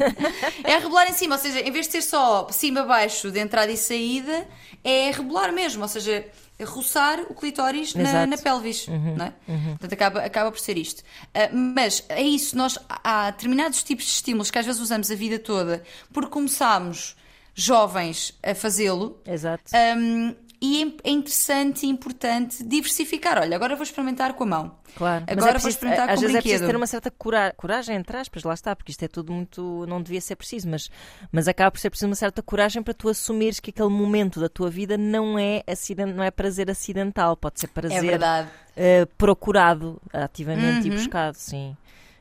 É 0.62 0.78
rebolar 0.78 1.10
em 1.10 1.14
cima, 1.14 1.34
ou 1.34 1.40
seja, 1.40 1.58
em 1.58 1.72
vez 1.72 1.86
de 1.86 1.92
ser 1.94 2.02
só 2.02 2.46
cima, 2.52 2.84
baixo, 2.84 3.32
de 3.32 3.40
entrada 3.40 3.72
e 3.72 3.76
saída, 3.76 4.46
é 4.84 5.10
rebolar 5.10 5.52
mesmo, 5.52 5.82
ou 5.82 5.88
seja, 5.88 6.24
roçar 6.64 7.20
o 7.28 7.34
clitóris 7.34 7.94
na, 7.94 8.26
na 8.26 8.36
pelvis. 8.36 8.86
Não 8.88 9.26
é? 9.26 9.32
Portanto, 9.70 9.92
acaba, 9.92 10.20
acaba 10.20 10.50
por 10.50 10.60
ser 10.60 10.76
isto. 10.76 11.02
Ah, 11.34 11.50
mas 11.52 12.04
é 12.08 12.22
isso, 12.22 12.56
nós 12.56 12.78
há 12.88 13.30
determinados 13.30 13.82
tipos 13.82 14.04
de 14.04 14.10
estímulos 14.12 14.50
que 14.50 14.58
às 14.58 14.66
vezes 14.66 14.80
usamos 14.80 15.10
a 15.10 15.14
vida 15.14 15.38
toda 15.38 15.82
porque 16.12 16.30
começámos 16.30 17.16
jovens 17.54 18.38
a 18.42 18.54
fazê-lo. 18.54 19.20
Exato. 19.26 19.64
Um, 19.96 20.34
e 20.60 20.82
é- 20.82 21.08
é 21.08 21.10
interessante 21.10 21.86
e 21.86 21.88
importante 21.88 22.62
diversificar. 22.64 23.38
Olha, 23.38 23.54
agora 23.56 23.76
vou 23.76 23.82
experimentar 23.84 24.34
com 24.34 24.44
a 24.44 24.46
mão. 24.46 24.78
Claro. 24.96 25.24
Mas 25.26 25.32
Agora 25.36 25.50
é 25.50 25.52
vou 25.52 25.52
preciso- 25.52 25.68
experimentar 25.70 26.08
às 26.08 26.14
com 26.14 26.18
o 26.18 26.20
vezes 26.22 26.34
é 26.36 26.38
preciso 26.40 26.58
brinquedo. 26.58 26.70
ter 26.72 26.76
uma 26.76 26.86
certa 26.86 27.10
cora- 27.10 27.54
coragem, 27.56 27.96
entre 27.96 28.16
aspas, 28.16 28.42
lá 28.42 28.54
está, 28.54 28.74
porque 28.74 28.90
isto 28.90 29.02
é 29.04 29.08
tudo 29.08 29.32
muito. 29.32 29.86
não 29.86 30.02
devia 30.02 30.20
ser 30.20 30.34
preciso, 30.36 30.68
mas, 30.68 30.90
mas 31.30 31.46
acaba 31.46 31.70
por 31.70 31.78
ser 31.78 31.90
preciso 31.90 32.08
uma 32.08 32.14
certa 32.16 32.42
coragem 32.42 32.82
para 32.82 32.92
tu 32.94 33.08
assumires 33.08 33.60
que 33.60 33.70
aquele 33.70 33.88
momento 33.88 34.40
da 34.40 34.48
tua 34.48 34.68
vida 34.70 34.98
não 34.98 35.38
é, 35.38 35.62
acident, 35.66 36.14
não 36.14 36.24
é 36.24 36.30
prazer 36.30 36.70
acidental, 36.70 37.36
pode 37.36 37.60
ser 37.60 37.66
É 37.66 37.68
prazer 37.68 38.02
verdade. 38.02 38.48
eh, 38.76 39.06
procurado 39.16 40.00
ativamente 40.12 40.88
e 40.88 40.90
Uhum. 40.90 40.96
buscado, 40.96 41.36
sim. 41.36 41.76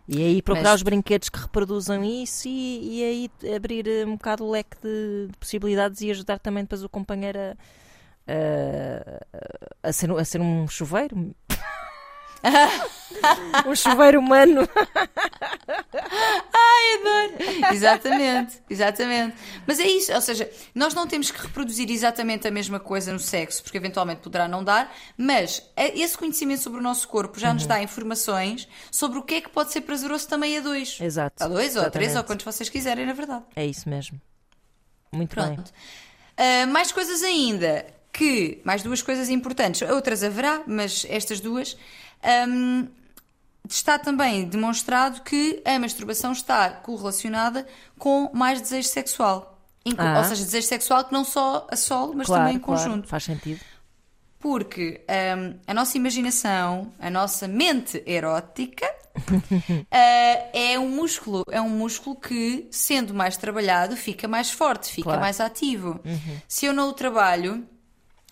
E 0.07 0.21
aí 0.21 0.41
procurar 0.41 0.69
Mas- 0.69 0.75
os 0.79 0.83
brinquedos 0.83 1.27
que 1.29 1.37
reproduzam 1.39 2.01
isso 2.03 2.47
e, 2.47 2.99
e 2.99 3.03
aí 3.03 3.53
abrir 3.55 3.87
eh, 3.87 4.05
um 4.05 4.11
bocado 4.15 4.45
o 4.45 4.51
leque 4.51 4.77
de, 4.81 5.27
de 5.31 5.37
possibilidades 5.37 5.99
e 6.01 6.11
ajudar 6.11 6.39
também 6.39 6.63
depois 6.63 6.81
o 6.83 6.87
companheiro 6.87 7.37
a, 7.37 7.55
a, 8.27 9.87
a 9.89 9.93
ser, 9.93 10.11
a 10.11 10.25
ser 10.25 10.41
um 10.41 10.67
chuveiro. 10.67 11.35
um 13.65 13.75
chuveiro 13.75 14.19
humano. 14.19 14.67
Exatamente, 17.71 18.61
exatamente. 18.69 19.35
Mas 19.65 19.79
é 19.79 19.87
isso, 19.87 20.13
ou 20.13 20.21
seja, 20.21 20.49
nós 20.73 20.93
não 20.93 21.07
temos 21.07 21.31
que 21.31 21.41
reproduzir 21.41 21.89
exatamente 21.89 22.47
a 22.47 22.51
mesma 22.51 22.79
coisa 22.79 23.11
no 23.11 23.19
sexo, 23.19 23.63
porque 23.63 23.77
eventualmente 23.77 24.21
poderá 24.21 24.47
não 24.47 24.63
dar, 24.63 24.93
mas 25.17 25.67
esse 25.75 26.17
conhecimento 26.17 26.61
sobre 26.61 26.79
o 26.79 26.83
nosso 26.83 27.07
corpo 27.07 27.39
já 27.39 27.53
nos 27.53 27.63
Uhum. 27.63 27.69
dá 27.69 27.81
informações 27.81 28.67
sobre 28.91 29.19
o 29.19 29.23
que 29.23 29.35
é 29.35 29.41
que 29.41 29.49
pode 29.49 29.71
ser 29.71 29.81
prazeroso 29.81 30.27
também 30.27 30.57
a 30.57 30.61
dois. 30.61 30.97
Exato. 31.01 31.43
A 31.43 31.47
dois, 31.47 31.75
ou 31.75 31.81
a 31.83 31.89
três, 31.89 32.09
ou 32.09 32.13
Exatamente. 32.19 32.27
quantos 32.27 32.45
vocês 32.55 32.69
quiserem, 32.69 33.05
na 33.05 33.13
verdade. 33.13 33.43
É 33.55 33.65
isso 33.65 33.89
mesmo. 33.89 34.21
Muito 35.11 35.35
bem. 35.35 35.55
Pronto. 35.55 35.71
Ah, 36.37 36.65
mais 36.67 36.91
coisas 36.91 37.23
ainda, 37.23 37.85
que, 38.17 38.59
mais 38.63 38.81
duas 38.81 39.01
coisas 39.01 39.29
importantes, 39.29 39.81
outras 39.89 40.23
haverá, 40.23 40.63
mas 40.65 41.05
estas 41.09 41.39
duas. 41.39 41.77
ahm, 42.23 42.87
está 43.69 43.99
também 43.99 44.45
demonstrado 44.45 45.21
que 45.21 45.61
a 45.65 45.77
masturbação 45.77 46.31
está 46.31 46.69
correlacionada 46.69 47.67
com 47.99 48.31
mais 48.33 48.61
desejo 48.61 48.87
sexual. 48.87 49.59
Ah. 49.97 50.19
Ou 50.19 50.23
seja, 50.23 50.43
desejo 50.43 50.67
sexual 50.67 51.03
que 51.05 51.13
não 51.13 51.23
só 51.25 51.67
a 51.69 51.75
solo, 51.75 52.13
mas 52.15 52.27
claro, 52.27 52.43
também 52.43 52.55
em 52.57 52.59
claro. 52.59 52.81
conjunto. 52.81 53.07
Faz 53.07 53.23
sentido. 53.25 53.59
Porque 54.39 55.01
ahm, 55.07 55.55
a 55.67 55.73
nossa 55.73 55.97
imaginação, 55.97 56.91
a 56.99 57.09
nossa 57.09 57.47
mente 57.47 58.01
erótica, 58.05 58.85
ah, 59.91 60.49
é 60.53 60.79
um 60.79 60.89
músculo. 60.89 61.43
É 61.51 61.59
um 61.61 61.69
músculo 61.69 62.15
que, 62.15 62.67
sendo 62.71 63.13
mais 63.13 63.35
trabalhado, 63.37 63.95
fica 63.97 64.27
mais 64.27 64.49
forte, 64.51 64.87
fica 64.89 65.03
Claro. 65.09 65.21
mais 65.21 65.39
ativo. 65.41 65.99
Se 66.47 66.65
eu 66.65 66.73
não 66.73 66.89
o 66.89 66.93
trabalho, 66.93 67.67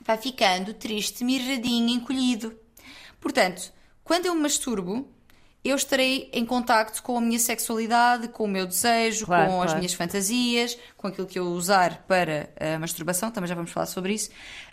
vai 0.05 0.17
ficando 0.17 0.73
triste, 0.73 1.23
mirradinho, 1.23 1.89
encolhido. 1.89 2.55
Portanto, 3.19 3.71
quando 4.03 4.27
eu 4.27 4.35
me 4.35 4.41
masturbo, 4.41 5.07
eu 5.63 5.75
estarei 5.75 6.29
em 6.31 6.45
contacto 6.45 7.01
com 7.01 7.17
a 7.17 7.21
minha 7.21 7.39
sexualidade, 7.39 8.27
com 8.27 8.43
o 8.43 8.47
meu 8.47 8.67
desejo, 8.67 9.25
Claro, 9.25 9.49
com 9.49 9.57
as 9.61 9.65
claro. 9.65 9.79
minhas 9.79 9.93
fantasias, 9.93 10.77
com 10.95 11.07
aquilo 11.07 11.25
que 11.25 11.39
eu 11.39 11.47
usar 11.47 12.03
para 12.07 12.49
a 12.59 12.77
masturbação, 12.77 13.31
também 13.31 13.47
já 13.47 13.55
vamos 13.55 13.71
falar 13.71 13.87
sobre 13.87 14.13
isso, 14.13 14.29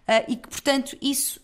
Ah, 0.06 0.22
e 0.28 0.36
que, 0.36 0.48
portanto, 0.48 0.96
isso 1.00 1.40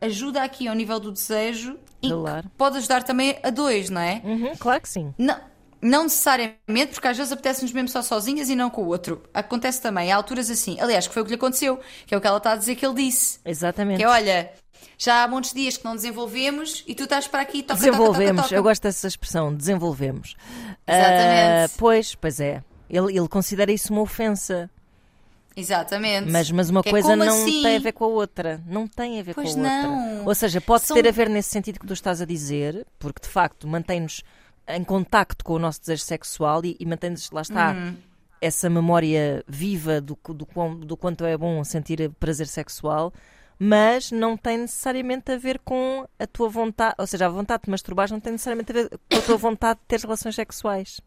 ajuda 0.00 0.42
aqui 0.42 0.68
ao 0.68 0.74
nível 0.74 1.00
do 1.00 1.10
desejo 1.10 1.78
e 2.02 2.10
Claro. 2.10 2.48
pode 2.56 2.76
ajudar 2.78 3.02
também 3.02 3.38
a 3.42 3.50
dois, 3.50 3.88
não 3.90 4.00
é? 4.00 4.20
Uhum, 4.24 4.54
claro 4.56 4.80
que 4.82 4.88
sim. 4.88 5.12
Não, 5.18 5.40
não 5.82 6.04
necessariamente, 6.04 6.92
porque 6.92 7.08
às 7.08 7.16
vezes 7.16 7.32
apetece-nos 7.32 7.72
mesmo 7.72 7.88
só 7.88 8.00
sozinhas 8.02 8.48
e 8.48 8.54
não 8.56 8.70
com 8.70 8.82
o 8.82 8.86
outro. 8.86 9.22
Acontece 9.34 9.82
também, 9.82 10.12
há 10.12 10.16
alturas 10.16 10.48
assim. 10.48 10.78
Aliás, 10.80 11.06
que 11.08 11.12
foi 11.12 11.22
o 11.22 11.24
que 11.24 11.30
lhe 11.32 11.36
aconteceu, 11.36 11.80
que 12.06 12.14
é 12.14 12.16
o 12.16 12.20
que 12.20 12.26
ela 12.26 12.38
está 12.38 12.52
a 12.52 12.56
dizer 12.56 12.76
que 12.76 12.86
ele 12.86 12.94
disse. 12.94 13.40
Exatamente. 13.44 13.98
Que 13.98 14.04
é, 14.04 14.08
olha, 14.08 14.52
já 14.96 15.24
há 15.24 15.40
de 15.40 15.52
dias 15.54 15.76
que 15.76 15.84
não 15.84 15.96
desenvolvemos 15.96 16.84
e 16.86 16.94
tu 16.94 17.02
estás 17.04 17.26
para 17.26 17.42
aqui, 17.42 17.62
toca, 17.62 17.74
desenvolvemos. 17.80 18.18
toca, 18.18 18.34
toca, 18.34 18.42
toca. 18.44 18.54
Eu 18.54 18.62
gosto 18.62 18.82
dessa 18.84 19.08
expressão, 19.08 19.52
desenvolvemos. 19.52 20.36
Exatamente. 20.86 21.72
Ah, 21.72 21.76
pois, 21.76 22.14
pois 22.14 22.38
é. 22.40 22.62
Ele, 22.88 23.18
ele 23.18 23.28
considera 23.28 23.72
isso 23.72 23.92
uma 23.92 24.02
ofensa. 24.02 24.70
Exatamente. 25.56 26.30
Mas, 26.30 26.50
mas 26.50 26.70
uma 26.70 26.82
Que 26.82 26.88
é 26.88 26.92
coisa 26.92 27.08
como 27.08 27.24
não 27.24 27.42
assim? 27.42 27.62
tem 27.62 27.76
a 27.76 27.80
ver 27.80 27.92
com 27.92 28.04
a 28.04 28.08
outra. 28.08 28.60
Não 28.66 28.86
tem 28.86 29.20
a 29.20 29.22
ver 29.22 29.34
Pois 29.34 29.54
com 29.54 29.60
a 29.60 29.62
outra. 29.62 29.82
não. 29.88 30.24
Ou 30.26 30.34
seja, 30.34 30.60
pode 30.60 30.84
São- 30.84 30.96
ter 30.96 31.06
a 31.06 31.10
ver 31.10 31.28
nesse 31.28 31.50
sentido 31.50 31.78
que 31.78 31.86
tu 31.86 31.92
estás 31.92 32.20
a 32.22 32.24
dizer, 32.24 32.86
porque 32.98 33.20
de 33.22 33.28
facto 33.28 33.66
mantém-nos 33.68 34.22
em 34.68 34.84
contacto 34.84 35.44
com 35.44 35.54
o 35.54 35.58
nosso 35.58 35.80
desejo 35.80 36.02
sexual 36.04 36.64
e, 36.64 36.76
e 36.78 36.86
mantém-nos, 36.86 37.30
lá 37.30 37.42
está, 37.42 37.72
Uhum. 37.72 37.96
essa 38.40 38.68
memória 38.70 39.44
viva 39.46 40.00
do, 40.00 40.16
do, 40.34 40.46
quão- 40.46 40.78
do 40.78 40.96
quanto 40.96 41.24
é 41.24 41.36
bom 41.36 41.62
sentir 41.64 42.10
prazer 42.18 42.46
sexual. 42.46 43.12
Mas 43.58 44.10
não 44.10 44.36
tem 44.36 44.58
necessariamente 44.58 45.30
a 45.30 45.36
ver 45.36 45.60
com 45.60 46.04
a 46.18 46.26
tua 46.26 46.48
vontade, 46.48 46.96
ou 46.98 47.06
seja, 47.06 47.26
a 47.26 47.28
vontade 47.28 47.62
de 47.64 47.70
masturbar 47.70 48.10
não 48.10 48.18
tem 48.18 48.32
necessariamente 48.32 48.72
a 48.72 48.74
ver 48.74 48.88
com 48.88 49.16
a 49.16 49.20
tua 49.20 49.36
vontade 49.36 49.78
de 49.80 49.86
ter 49.86 50.00
relações 50.00 50.34
sexuais. 50.34 51.00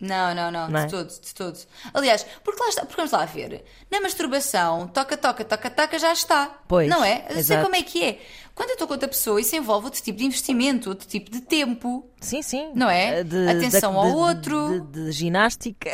Não, 0.00 0.32
não, 0.34 0.50
não, 0.50 0.68
Não 0.68 0.80
é? 0.80 0.84
de 0.86 0.90
todo, 0.92 1.08
de 1.08 1.34
todo. 1.34 1.58
Aliás, 1.92 2.24
porque 2.44 2.62
lá 2.62 2.68
está, 2.68 2.82
porque 2.82 2.96
vamos 2.96 3.10
lá 3.10 3.24
ver. 3.24 3.64
Na 3.90 4.00
masturbação, 4.00 4.86
toca, 4.88 5.16
toca, 5.16 5.44
toca, 5.44 5.68
toca, 5.70 5.98
já 5.98 6.12
está. 6.12 6.46
Pois, 6.68 6.88
Não 6.88 7.02
é? 7.04 7.24
Eu 7.30 7.42
sei 7.42 7.56
como 7.58 7.74
é 7.74 7.82
que 7.82 8.04
é. 8.04 8.20
Quando 8.54 8.70
eu 8.70 8.74
estou 8.74 8.86
com 8.86 8.94
outra 8.94 9.08
pessoa, 9.08 9.40
isso 9.40 9.56
envolve 9.56 9.86
outro 9.86 10.00
tipo 10.02 10.18
de 10.18 10.24
investimento, 10.24 10.88
outro 10.88 11.06
tipo 11.08 11.30
de 11.30 11.40
tempo. 11.40 12.08
Sim, 12.20 12.42
sim. 12.42 12.70
Não 12.74 12.88
é? 12.88 13.24
De- 13.24 13.48
Atenção 13.48 13.90
de- 13.92 13.98
ao 13.98 14.06
de- 14.06 14.16
outro. 14.16 14.80
De, 14.90 15.10
ginástica. 15.12 15.90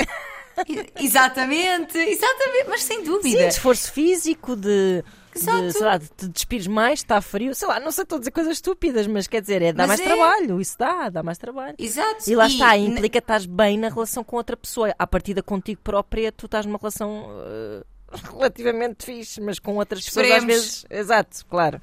Exatamente, 1.01 1.99
exatamente, 1.99 2.69
mas 2.69 2.83
sem 2.83 2.99
Sim, 2.99 3.05
dúvida. 3.05 3.39
de 3.39 3.49
esforço 3.49 3.91
físico, 3.93 4.55
de. 4.57 5.03
De, 5.35 5.73
sei 5.73 5.83
lá, 5.83 5.99
te 5.99 6.29
despires 6.29 6.67
mais, 6.67 7.01
está 7.01 7.21
frio, 7.21 7.55
sei 7.55 7.67
lá, 7.69 7.81
não 7.81 7.91
sei, 7.91 8.03
estou 8.05 8.17
a 8.17 8.19
dizer 8.21 8.31
coisas 8.31 8.53
estúpidas, 8.55 9.07
mas 9.07 9.27
quer 9.27 9.41
dizer, 9.41 9.63
é 9.63 9.73
dá 9.73 9.87
Mas 9.87 9.99
mais 9.99 10.01
é. 10.01 10.05
trabalho, 10.05 10.61
isso 10.61 10.79
dá, 10.79 11.09
dá 11.09 11.23
mais 11.23 11.39
trabalho. 11.39 11.75
Exato. 11.79 12.31
E 12.31 12.35
lá 12.37 12.47
está, 12.47 12.77
n- 12.77 12.89
implica 12.89 13.13
que 13.13 13.19
estás 13.19 13.45
bem 13.47 13.77
na 13.79 13.89
relação 13.89 14.23
com 14.23 14.37
outra 14.37 14.57
pessoa. 14.57 14.95
À 14.99 15.07
partida 15.07 15.43
contigo 15.43 15.81
própria, 15.83 16.31
tu 16.31 16.47
estás 16.47 16.65
numa 16.67 16.79
relação 16.79 17.27
eh, 17.47 17.85
relativamente 18.31 19.05
fixe, 19.05 19.41
mas 19.41 19.59
com 19.59 19.77
outras 19.77 20.05
pessoas 20.05 20.31
às 20.31 20.45
vezes. 20.45 20.87
Exato, 20.89 21.45
claro. 21.47 21.81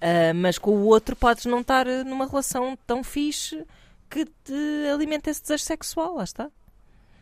Ah, 0.00 0.32
mas 0.34 0.56
com 0.58 0.70
o 0.70 0.86
outro 0.86 1.14
podes 1.14 1.44
não 1.44 1.60
estar 1.60 1.86
eh, 1.86 2.02
numa 2.02 2.26
relação 2.26 2.78
tão 2.86 3.04
fixe 3.04 3.62
que 4.08 4.24
te 4.24 4.88
alimenta 4.92 5.28
esse 5.30 5.42
desejo 5.42 5.64
sexual, 5.64 6.14
lá 6.16 6.24
está. 6.24 6.48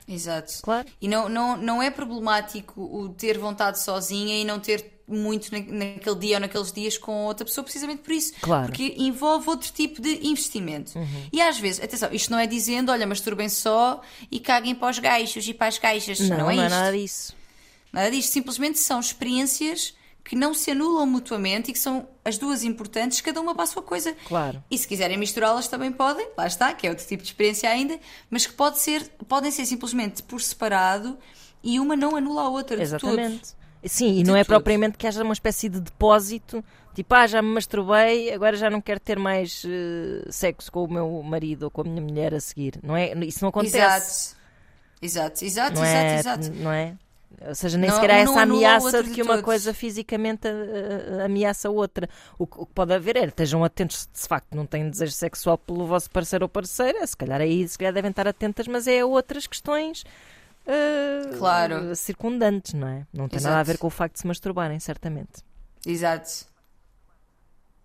Exato. 0.06 0.52
Claro. 0.62 0.86
E 1.00 1.08
não, 1.08 1.28
não, 1.30 1.56
não 1.56 1.82
é 1.82 1.90
problemático 1.90 2.80
o 2.80 3.08
ter 3.08 3.38
vontade 3.38 3.80
sozinha 3.80 4.38
e 4.38 4.44
não 4.44 4.60
ter 4.60 4.93
muito 5.06 5.52
na- 5.52 5.58
naquele 5.60 6.16
dia 6.16 6.36
ou 6.36 6.40
naqueles 6.40 6.72
dias 6.72 6.96
com 6.96 7.24
outra 7.26 7.44
pessoa, 7.44 7.62
precisamente 7.62 8.02
por 8.02 8.12
isso. 8.12 8.32
Claro. 8.40 8.62
Uhum. 8.62 8.68
Porque 8.68 8.94
envolve 8.96 9.48
outro 9.50 9.70
tipo 9.72 10.00
de 10.00 10.26
investimento. 10.26 10.92
E 11.32 11.42
às 11.42 11.58
vezes, 11.58 11.82
atenção, 11.82 12.08
isto 12.12 12.30
não 12.30 12.38
é 12.38 12.46
dizendo, 12.46 12.90
olha, 12.90 13.06
masturbem 13.06 13.48
só 13.48 14.00
e 14.30 14.40
caguem 14.40 14.74
para 14.74 14.90
os 14.90 14.98
gajos 14.98 15.46
e 15.46 15.52
para 15.54 15.66
as 15.68 15.78
gajas. 15.78 16.18
Não, 16.20 16.28
Não, 16.28 16.36
não, 16.38 16.50
é 16.50 16.54
é 16.54 16.56
isto. 16.66 16.70
nada 16.70 16.96
disso. 16.96 17.36
Nada 17.92 18.10
disto. 18.10 18.32
Simplesmente 18.32 18.78
são 18.78 18.98
experiências 18.98 19.94
que 20.24 20.34
não 20.34 20.54
se 20.54 20.70
anulam 20.70 21.04
mutuamente 21.06 21.70
e 21.70 21.74
que 21.74 21.78
são 21.78 22.08
as 22.24 22.38
duas 22.38 22.64
importantes, 22.64 23.20
cada 23.20 23.38
uma 23.42 23.54
para 23.54 23.64
a 23.64 23.66
sua 23.66 23.82
coisa. 23.82 24.16
Claro. 24.26 24.64
E 24.70 24.78
se 24.78 24.88
quiserem 24.88 25.18
misturá-las 25.18 25.68
também 25.68 25.92
podem, 25.92 26.26
lá 26.34 26.46
está, 26.46 26.72
que 26.72 26.86
é 26.86 26.90
outro 26.90 27.06
tipo 27.06 27.22
de 27.22 27.28
experiência 27.28 27.68
ainda, 27.68 28.00
mas 28.30 28.46
que 28.46 28.54
pode 28.54 28.78
ser, 28.78 29.06
podem 29.28 29.50
ser 29.50 29.66
simplesmente 29.66 30.22
por 30.22 30.40
separado 30.40 31.18
e 31.62 31.78
uma 31.78 31.94
não 31.94 32.16
anula 32.16 32.40
a 32.44 32.48
outra. 32.48 32.76
de 32.82 32.96
todo. 32.98 33.16
Sim, 33.84 34.18
e 34.18 34.22
De 34.22 34.30
não 34.30 34.36
é 34.36 34.44
propriamente 34.44 34.96
que 34.98 35.06
haja 35.06 35.22
uma 35.22 35.32
espécie 35.34 35.68
de 35.68 35.80
depósito, 35.80 36.64
tipo, 36.94 37.14
ah, 37.14 37.26
já 37.26 37.42
me 37.42 37.48
masturbei, 37.48 38.32
agora 38.32 38.56
já 38.56 38.70
não 38.70 38.80
quero 38.80 39.00
ter 39.00 39.18
mais 39.18 39.62
eh, 39.66 40.26
sexo 40.30 40.70
com 40.72 40.84
o 40.84 40.90
meu 40.92 41.22
marido 41.22 41.64
ou 41.64 41.70
com 41.70 41.82
a 41.82 41.84
minha 41.84 42.00
mulher 42.00 42.34
a 42.34 42.40
seguir. 42.40 42.78
Não 42.82 42.96
é? 42.96 43.12
Isso 43.24 43.42
não 43.42 43.48
acontece. 43.50 43.76
Exato. 43.76 44.44
Exato, 45.02 45.44
exato, 45.44 45.74
não 45.76 45.84
exato, 45.84 46.06
é, 46.06 46.18
exato. 46.18 46.52
Não 46.54 46.72
é? 46.72 46.94
Ou 47.46 47.54
seja, 47.54 47.76
nem 47.76 47.90
Não- 47.90 47.96
sequer 47.96 48.10
há 48.12 48.18
essa 48.18 48.40
ameaça 48.40 49.02
de 49.02 49.10
que 49.10 49.20
uma 49.20 49.32
todos. 49.34 49.44
coisa 49.44 49.74
fisicamente 49.74 50.46
eh, 50.46 51.18
eh, 51.20 51.24
ameaça 51.24 51.68
a 51.68 51.70
outra. 51.70 52.08
O, 52.38 52.46
que- 52.46 52.58
o 52.58 52.64
que 52.64 52.72
pode 52.72 52.94
haver 52.94 53.16
é, 53.16 53.24
estejam 53.26 53.62
atentos 53.64 54.08
se 54.12 54.22
de 54.22 54.28
facto 54.28 54.54
não 54.54 54.64
têm 54.64 54.88
desejo 54.88 55.12
sexual 55.12 55.58
pelo 55.58 55.84
vosso 55.86 56.08
parceiro 56.10 56.44
ou 56.46 56.48
parceira, 56.48 57.06
se 57.06 57.14
calhar 57.16 57.40
aí 57.40 57.66
se 57.68 57.76
calhar 57.76 57.92
devem 57.92 58.10
estar 58.10 58.26
atentas, 58.26 58.66
mas 58.66 58.86
é 58.86 59.00
a 59.00 59.04
outras 59.06 59.46
questões 59.46 60.04
eh, 60.66 61.36
Claro. 61.38 61.94
circundantes, 61.96 62.72
não 62.74 62.88
é? 62.88 63.06
Não 63.12 63.28
tem 63.28 63.40
nada 63.40 63.56
a 63.56 63.60
Exato. 63.60 63.66
ver 63.72 63.78
com 63.78 63.86
o 63.86 63.90
facto 63.90 64.14
de 64.14 64.20
se 64.20 64.26
masturbarem, 64.26 64.78
certamente. 64.80 65.42
Exato. 65.86 66.46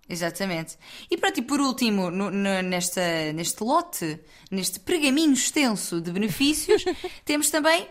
Exatamente. 0.07 0.75
E 1.09 1.17
pronto, 1.17 1.38
e 1.38 1.41
por 1.43 1.59
último, 1.59 2.09
no- 2.09 2.32
no- 2.32 2.61
nesta, 2.63 3.32
neste 3.34 3.63
lote, 3.63 4.19
neste 4.49 4.80
pergaminho 4.80 5.34
extenso 5.34 6.01
de 6.01 6.11
benefícios, 6.11 6.84
temos 7.23 7.49
também 7.51 7.88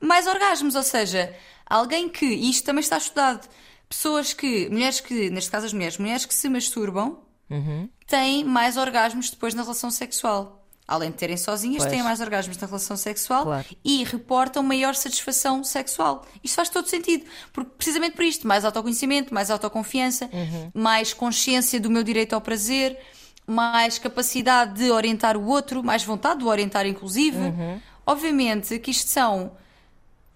mais 0.00 0.26
orgasmos, 0.26 0.74
ou 0.74 0.82
seja, 0.82 1.32
alguém 1.66 2.08
que, 2.08 2.24
e 2.26 2.50
isto 2.50 2.64
também 2.64 2.80
está 2.80 2.98
estudado, 2.98 3.48
pessoas 3.88 4.32
que, 4.32 4.68
mulheres 4.68 4.98
que, 5.00 5.30
neste 5.30 5.50
caso 5.50 5.66
as 5.66 5.72
mulheres, 5.72 5.98
mulheres 5.98 6.26
que 6.26 6.34
se 6.34 6.48
masturbam, 6.48 7.22
Uhum. 7.48 7.88
têm 8.06 8.44
mais 8.44 8.76
orgasmos 8.76 9.28
depois 9.30 9.54
na 9.54 9.62
relação 9.62 9.90
sexual. 9.90 10.59
Além 10.90 11.10
de 11.12 11.16
terem 11.16 11.36
sozinhas, 11.36 11.78
Pois. 11.84 11.90
têm 11.90 12.02
mais 12.02 12.20
orgasmos 12.20 12.58
na 12.58 12.66
relação 12.66 12.96
sexual 12.96 13.44
Claro. 13.44 13.64
e 13.84 14.02
reportam 14.02 14.60
maior 14.62 14.94
satisfação 14.96 15.62
sexual. 15.62 16.26
Isto 16.42 16.56
faz 16.56 16.68
todo 16.68 16.88
sentido, 16.88 17.24
porque 17.52 17.70
precisamente 17.76 18.16
por 18.16 18.24
isto, 18.24 18.46
mais 18.48 18.64
autoconhecimento, 18.64 19.32
mais 19.32 19.50
autoconfiança, 19.52 20.28
Uhum. 20.32 20.70
mais 20.74 21.14
consciência 21.14 21.78
do 21.80 21.88
meu 21.88 22.02
direito 22.02 22.32
ao 22.34 22.40
prazer, 22.40 22.98
mais 23.46 23.98
capacidade 23.98 24.74
de 24.82 24.90
orientar 24.90 25.36
o 25.36 25.46
outro, 25.46 25.82
mais 25.82 26.02
vontade 26.02 26.40
de 26.40 26.44
o 26.44 26.48
orientar, 26.48 26.84
inclusive. 26.86 27.38
Uhum. 27.38 27.80
Obviamente 28.04 28.76
que 28.80 28.90
isto 28.90 29.08
são 29.08 29.52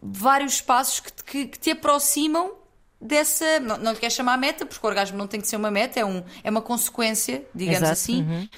vários 0.01 0.61
passos 0.61 1.01
que, 1.01 1.13
te- 1.13 1.25
que- 1.25 1.47
que 1.47 1.59
te 1.59 1.71
aproximam 1.73 2.53
dessa. 3.01 3.59
Não, 3.61 3.77
não 3.79 3.93
lhe 3.93 3.99
quero 3.99 4.13
chamar 4.15 4.37
meta, 4.39 4.65
porque 4.67 4.85
o 4.85 4.89
orgasmo 4.89 5.17
não 5.19 5.27
tem 5.27 5.41
que 5.41 5.49
ser 5.49 5.57
uma 5.57 5.71
meta, 5.71 5.99
é, 5.99 6.05
um, 6.05 6.23
é 6.43 6.51
uma 6.51 6.63
consequência, 6.63 7.45
digamos 7.55 7.79
Exato, 7.79 7.93
assim. 7.93 8.23
uhum. 8.23 8.49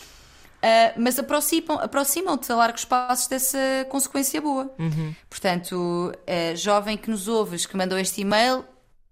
Uh, 0.66 0.92
mas 0.96 1.16
aproximam- 1.16 1.78
aproximam-te 1.80 2.50
a 2.50 2.56
largos 2.56 2.84
passos 2.84 3.28
dessa 3.28 3.58
consequência 3.88 4.40
boa. 4.40 4.74
Uhum. 4.78 5.14
Portanto, 5.30 6.12
uh, 6.12 6.56
jovem 6.56 6.96
que 6.96 7.08
nos 7.08 7.28
ouves, 7.28 7.66
que 7.66 7.76
mandou 7.76 7.96
este 7.96 8.22
e-mail, 8.22 8.64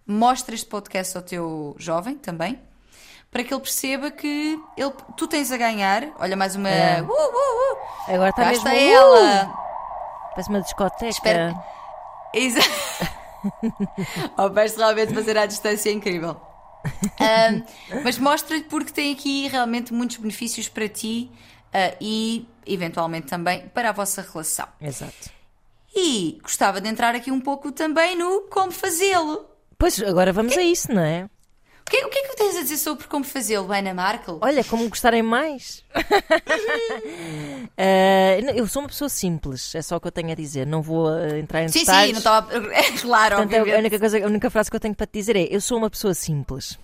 mostra 0.04 0.52
este 0.54 0.66
podcast 0.66 1.16
ao 1.16 1.22
teu 1.22 1.76
jovem 1.78 2.16
também, 2.16 2.58
para 3.30 3.44
que 3.44 3.54
ele 3.54 3.60
perceba 3.60 4.10
que 4.10 4.58
ele, 4.76 4.92
tu 5.16 5.28
tens 5.28 5.52
a 5.52 5.56
ganhar. 5.56 6.08
Olha, 6.18 6.34
mais 6.36 6.56
uma. 6.56 6.68
É. 6.68 7.00
Uh, 7.00 7.06
uh, 7.06 7.10
uh, 7.10 8.14
Agora 8.14 8.30
está 8.30 8.46
mesmo. 8.46 8.68
uh, 8.68 8.72
ela! 8.72 9.54
Parece 10.30 10.48
uma 10.48 10.60
discoteca. 10.60 11.06
Espera. 11.08 11.54
Exato. 12.32 12.68
oh, 14.36 14.50
vais 14.50 14.76
realmente 14.76 15.14
fazer 15.14 15.38
à 15.38 15.46
distância 15.46 15.88
é 15.88 15.92
incrível. 15.92 16.36
Ahm, 17.20 17.62
mas 18.02 18.18
mostra-lhe 18.18 18.64
porque 18.64 18.92
tem 18.92 19.12
aqui 19.12 19.48
realmente 19.48 19.92
muitos 19.92 20.16
benefícios 20.16 20.68
para 20.68 20.88
ti 20.88 21.30
ah, 21.72 21.94
e, 22.00 22.46
eventualmente, 22.66 23.26
também 23.26 23.68
para 23.68 23.90
a 23.90 23.92
vossa 23.92 24.22
relação. 24.22 24.68
Exato. 24.80 25.30
E 25.94 26.38
gostava 26.42 26.80
de 26.80 26.88
entrar 26.88 27.14
aqui 27.14 27.30
um 27.30 27.40
pouco 27.40 27.70
também 27.70 28.16
no 28.16 28.42
como 28.42 28.72
fazê-lo. 28.72 29.46
Pois, 29.78 30.00
agora 30.02 30.32
vamos 30.32 30.56
a 30.56 30.62
isso, 30.62 30.92
não 30.92 31.02
é? 31.02 31.28
O 31.86 31.90
que, 31.90 32.04
o 32.04 32.08
que 32.08 32.18
é 32.18 32.28
que 32.28 32.36
tens 32.36 32.56
a 32.56 32.62
dizer 32.62 32.78
sobre 32.78 33.06
como 33.06 33.24
fazê-lo, 33.24 33.70
Ana 33.70 33.92
Markel? 33.92 34.38
Olha, 34.40 34.64
como 34.64 34.88
gostarem 34.88 35.22
mais. 35.22 35.84
Não, 38.42 38.52
eu 38.54 38.66
sou 38.66 38.82
uma 38.82 38.88
pessoa 38.88 39.08
simples, 39.08 39.74
é 39.74 39.82
só 39.82 39.96
o 39.96 40.00
que 40.00 40.08
eu 40.08 40.12
tenho 40.12 40.30
a 40.32 40.34
dizer. 40.34 40.66
Não 40.66 40.80
vou 40.82 41.12
eh, 41.16 41.38
entrar 41.38 41.62
em 41.62 41.68
Sim, 41.68 41.80
detalhes. 41.80 42.06
sim, 42.06 42.12
não 42.12 42.18
estava. 42.18 42.52
É 42.72 42.90
claro, 42.98 43.36
Portanto, 43.36 43.54
a 43.54 43.58
obviamente. 43.60 43.80
única, 43.80 43.98
coisa, 43.98 44.18
a 44.18 44.26
única 44.26 44.50
frase 44.50 44.70
que 44.70 44.76
eu 44.76 44.80
tenho 44.80 44.94
para 44.94 45.06
te 45.06 45.12
dizer 45.12 45.36
é: 45.36 45.46
eu 45.50 45.60
sou 45.60 45.78
uma 45.78 45.90
pessoa 45.90 46.14
simples. 46.14 46.78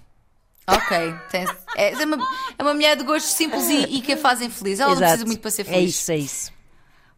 Ok, 0.67 1.15
tens- 1.31 1.51
é, 1.77 1.93
é, 1.93 2.05
uma, 2.05 2.19
é 2.59 2.63
uma 2.63 2.75
mulher 2.75 2.97
de 2.97 3.03
gostos 3.03 3.33
simples 3.33 3.69
e, 3.69 3.97
e 3.97 4.01
que 4.03 4.13
a 4.13 4.17
fazem 4.17 4.49
feliz. 4.51 4.79
Ela 4.79 4.91
não 4.91 4.97
Exato. 4.99 5.11
precisa 5.13 5.27
muito 5.27 5.41
para 5.41 5.51
ser 5.51 5.63
É 5.63 5.65
feliz. 5.65 5.95
isso, 5.95 6.13
é 6.13 6.17
isso. 6.17 6.53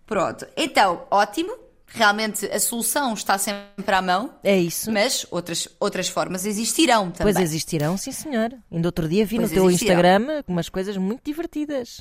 Pronto, 0.07 0.47
então, 0.57 1.03
ótimo. 1.11 1.53
Realmente 1.95 2.47
a 2.47 2.59
solução 2.59 3.13
está 3.15 3.37
sempre 3.37 3.95
à 3.95 4.01
mão, 4.01 4.31
É 4.43 4.59
isso. 4.59 4.91
mas 4.91 5.27
outras, 5.31 5.69
outras 5.79 6.09
formas 6.09 6.47
existirão 6.47 7.11
também. 7.11 7.35
Pois 7.35 7.45
existirão, 7.45 7.97
sim 7.97 8.13
senhor. 8.13 8.53
Ainda 8.71 8.89
outro 8.89 9.09
dia 9.09 9.27
vi 9.27 9.37
Pois 9.37 9.51
no 9.51 9.55
teu 9.55 9.69
existirão. 9.69 9.95
Instagram 9.97 10.43
umas 10.49 10.69
coisas 10.69 10.97
muito 10.97 11.21
divertidas. 11.25 12.01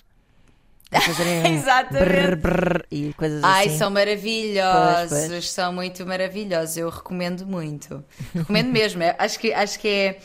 Fazerem 0.99 1.53
Exatamente. 1.55 2.05
brrr, 2.05 2.35
brrr 2.35 2.85
e 2.91 3.13
coisas 3.13 3.41
Ai, 3.43 3.67
assim. 3.67 3.77
são 3.77 3.89
maravilhosos, 3.89 5.09
Pois, 5.09 5.27
pois. 5.29 5.49
são 5.49 5.71
muito 5.73 6.05
maravilhosos. 6.05 6.77
Eu 6.77 6.89
recomendo 6.89 7.45
muito. 7.45 8.03
Recomendo 8.33 8.67
mesmo. 8.73 9.01
É, 9.01 9.15
acho, 9.17 9.39
que, 9.39 9.53
acho 9.53 9.79
que 9.79 9.87
é. 9.87 10.19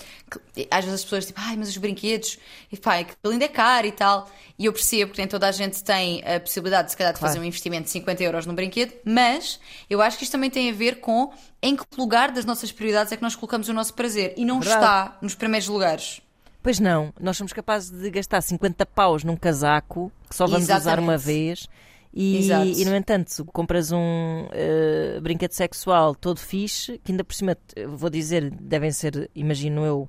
Às 0.70 0.84
vezes 0.84 1.00
as 1.00 1.04
pessoas 1.04 1.26
tipo, 1.26 1.40
ai, 1.40 1.56
mas 1.56 1.68
os 1.68 1.76
brinquedos, 1.76 2.36
e 2.72 2.76
pá, 2.76 3.02
que 3.04 3.14
ainda 3.24 3.44
é 3.44 3.48
caro 3.48 3.86
e 3.86 3.92
tal. 3.92 4.28
E 4.58 4.64
eu 4.64 4.72
percebo 4.72 5.12
que 5.12 5.18
nem 5.18 5.28
toda 5.28 5.46
a 5.46 5.52
gente 5.52 5.84
tem 5.84 6.20
a 6.26 6.40
possibilidade, 6.40 6.90
se 6.90 6.96
calhar, 6.96 7.12
de 7.12 7.18
Claro. 7.20 7.32
fazer 7.34 7.40
um 7.44 7.46
investimento 7.46 7.84
de 7.84 7.90
50 7.90 8.24
euros 8.24 8.44
num 8.46 8.54
brinquedo, 8.54 8.92
mas 9.04 9.60
eu 9.88 10.02
acho 10.02 10.16
que 10.18 10.24
isto 10.24 10.32
também 10.32 10.50
tem 10.50 10.68
a 10.68 10.72
ver 10.72 10.96
com 10.98 11.30
em 11.62 11.76
que 11.76 11.84
lugar 11.96 12.32
das 12.32 12.44
nossas 12.44 12.72
prioridades 12.72 13.12
é 13.12 13.16
que 13.16 13.22
nós 13.22 13.36
colocamos 13.36 13.68
o 13.68 13.72
nosso 13.72 13.94
prazer. 13.94 14.34
E 14.36 14.44
não 14.44 14.58
Verdade. 14.58 14.84
está 14.84 15.18
nos 15.22 15.34
primeiros 15.36 15.68
lugares. 15.68 16.20
Pois 16.66 16.80
não, 16.80 17.14
nós 17.20 17.36
somos 17.36 17.52
capazes 17.52 17.92
de 17.92 18.10
gastar 18.10 18.40
50 18.40 18.84
paus 18.86 19.22
num 19.22 19.36
casaco 19.36 20.10
que 20.28 20.34
só 20.34 20.48
vamos 20.48 20.64
usar 20.64 20.78
Exatamente. 20.78 21.08
uma 21.08 21.16
vez. 21.16 21.68
E, 22.12 22.50
e, 22.50 22.84
no 22.84 22.96
entanto, 22.96 23.44
compras 23.52 23.92
um 23.92 24.48
eh, 24.50 25.20
brinquedo 25.22 25.52
sexual 25.52 26.12
todo 26.12 26.40
fixe, 26.40 27.00
que 27.04 27.12
ainda 27.12 27.22
por 27.22 27.34
cima, 27.34 27.56
eh, 27.76 27.86
vou 27.86 28.10
dizer, 28.10 28.50
devem 28.50 28.90
ser, 28.90 29.30
imagino 29.32 29.86
eu, 29.86 30.08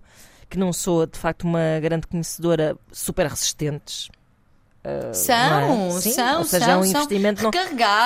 que 0.50 0.58
não 0.58 0.74
sou 0.74 1.06
de 1.06 1.20
facto 1.20 1.44
uma 1.44 1.80
grande 1.80 2.08
conhecedora, 2.08 2.76
super 2.92 3.28
resistentes. 3.28 4.10
São, 5.14 5.36
não 5.36 5.96
é? 5.96 6.02
Sim, 6.02 6.12
são, 6.12 6.40
ou 6.40 6.44
seja, 6.44 6.66
são, 6.66 6.74
é 6.74 6.78
um 6.78 6.84
são 6.86 7.02
investimento, 7.02 7.44
não, 7.44 7.52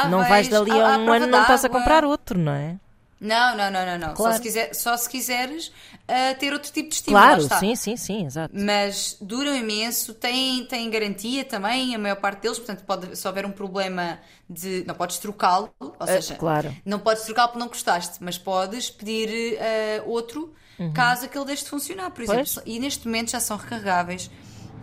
não 0.10 0.28
vais 0.28 0.50
dali 0.50 0.72
a 0.72 0.98
um 0.98 1.10
ano 1.14 1.28
não 1.28 1.42
estás 1.42 1.64
a 1.64 1.70
comprar 1.70 2.04
outro, 2.04 2.38
não 2.38 2.52
é? 2.52 2.76
Não, 3.22 3.56
não, 3.56 3.70
não, 3.70 3.86
não, 3.86 4.00
não. 4.00 4.08
Só, 4.10 4.16
Claro. 4.16 4.34
se 4.38 4.42
quiser, 4.42 4.74
só 4.74 4.98
se 4.98 5.08
quiseres 5.08 5.72
ah, 6.08 6.34
ter 6.40 6.52
outro 6.54 6.72
tipo 6.72 6.90
de 6.90 6.96
estímulo. 6.96 7.24
Claro, 7.24 7.42
está. 7.44 7.60
sim, 7.60 7.76
sim, 7.76 7.96
sim, 7.96 8.26
exato. 8.26 8.52
Mas 8.58 9.16
duram 9.22 9.56
imenso, 9.56 10.16
têm, 10.16 10.66
têm 10.66 10.90
garantia 10.90 11.46
também, 11.46 11.94
a 11.94 12.00
maior 12.00 12.16
parte 12.16 12.42
deles, 12.42 12.58
portanto, 12.58 12.84
pode, 12.84 13.16
se 13.16 13.28
houver 13.28 13.46
um 13.46 13.52
problema 13.52 14.18
de. 14.50 14.84
Não 14.88 14.96
podes 14.96 15.20
trocá-lo, 15.20 15.72
ou 15.80 16.08
seja, 16.08 16.34
claro. 16.34 16.76
não 16.84 16.98
podes 16.98 17.24
trocá-lo 17.24 17.50
porque 17.50 17.60
não 17.60 17.68
gostaste, 17.68 18.18
mas 18.22 18.40
podes 18.40 18.90
pedir 18.90 19.58
ah, 19.62 20.04
outro 20.08 20.52
caso 20.96 21.26
aquele 21.26 21.46
deixe 21.46 21.64
de 21.64 21.70
funcionar, 21.70 22.10
por 22.10 22.24
exemplo. 22.24 22.44
Pois. 22.56 22.60
E 22.66 22.80
neste 22.80 23.06
momento 23.06 23.30
já 23.30 23.40
são 23.40 23.56
recarregáveis 23.56 24.32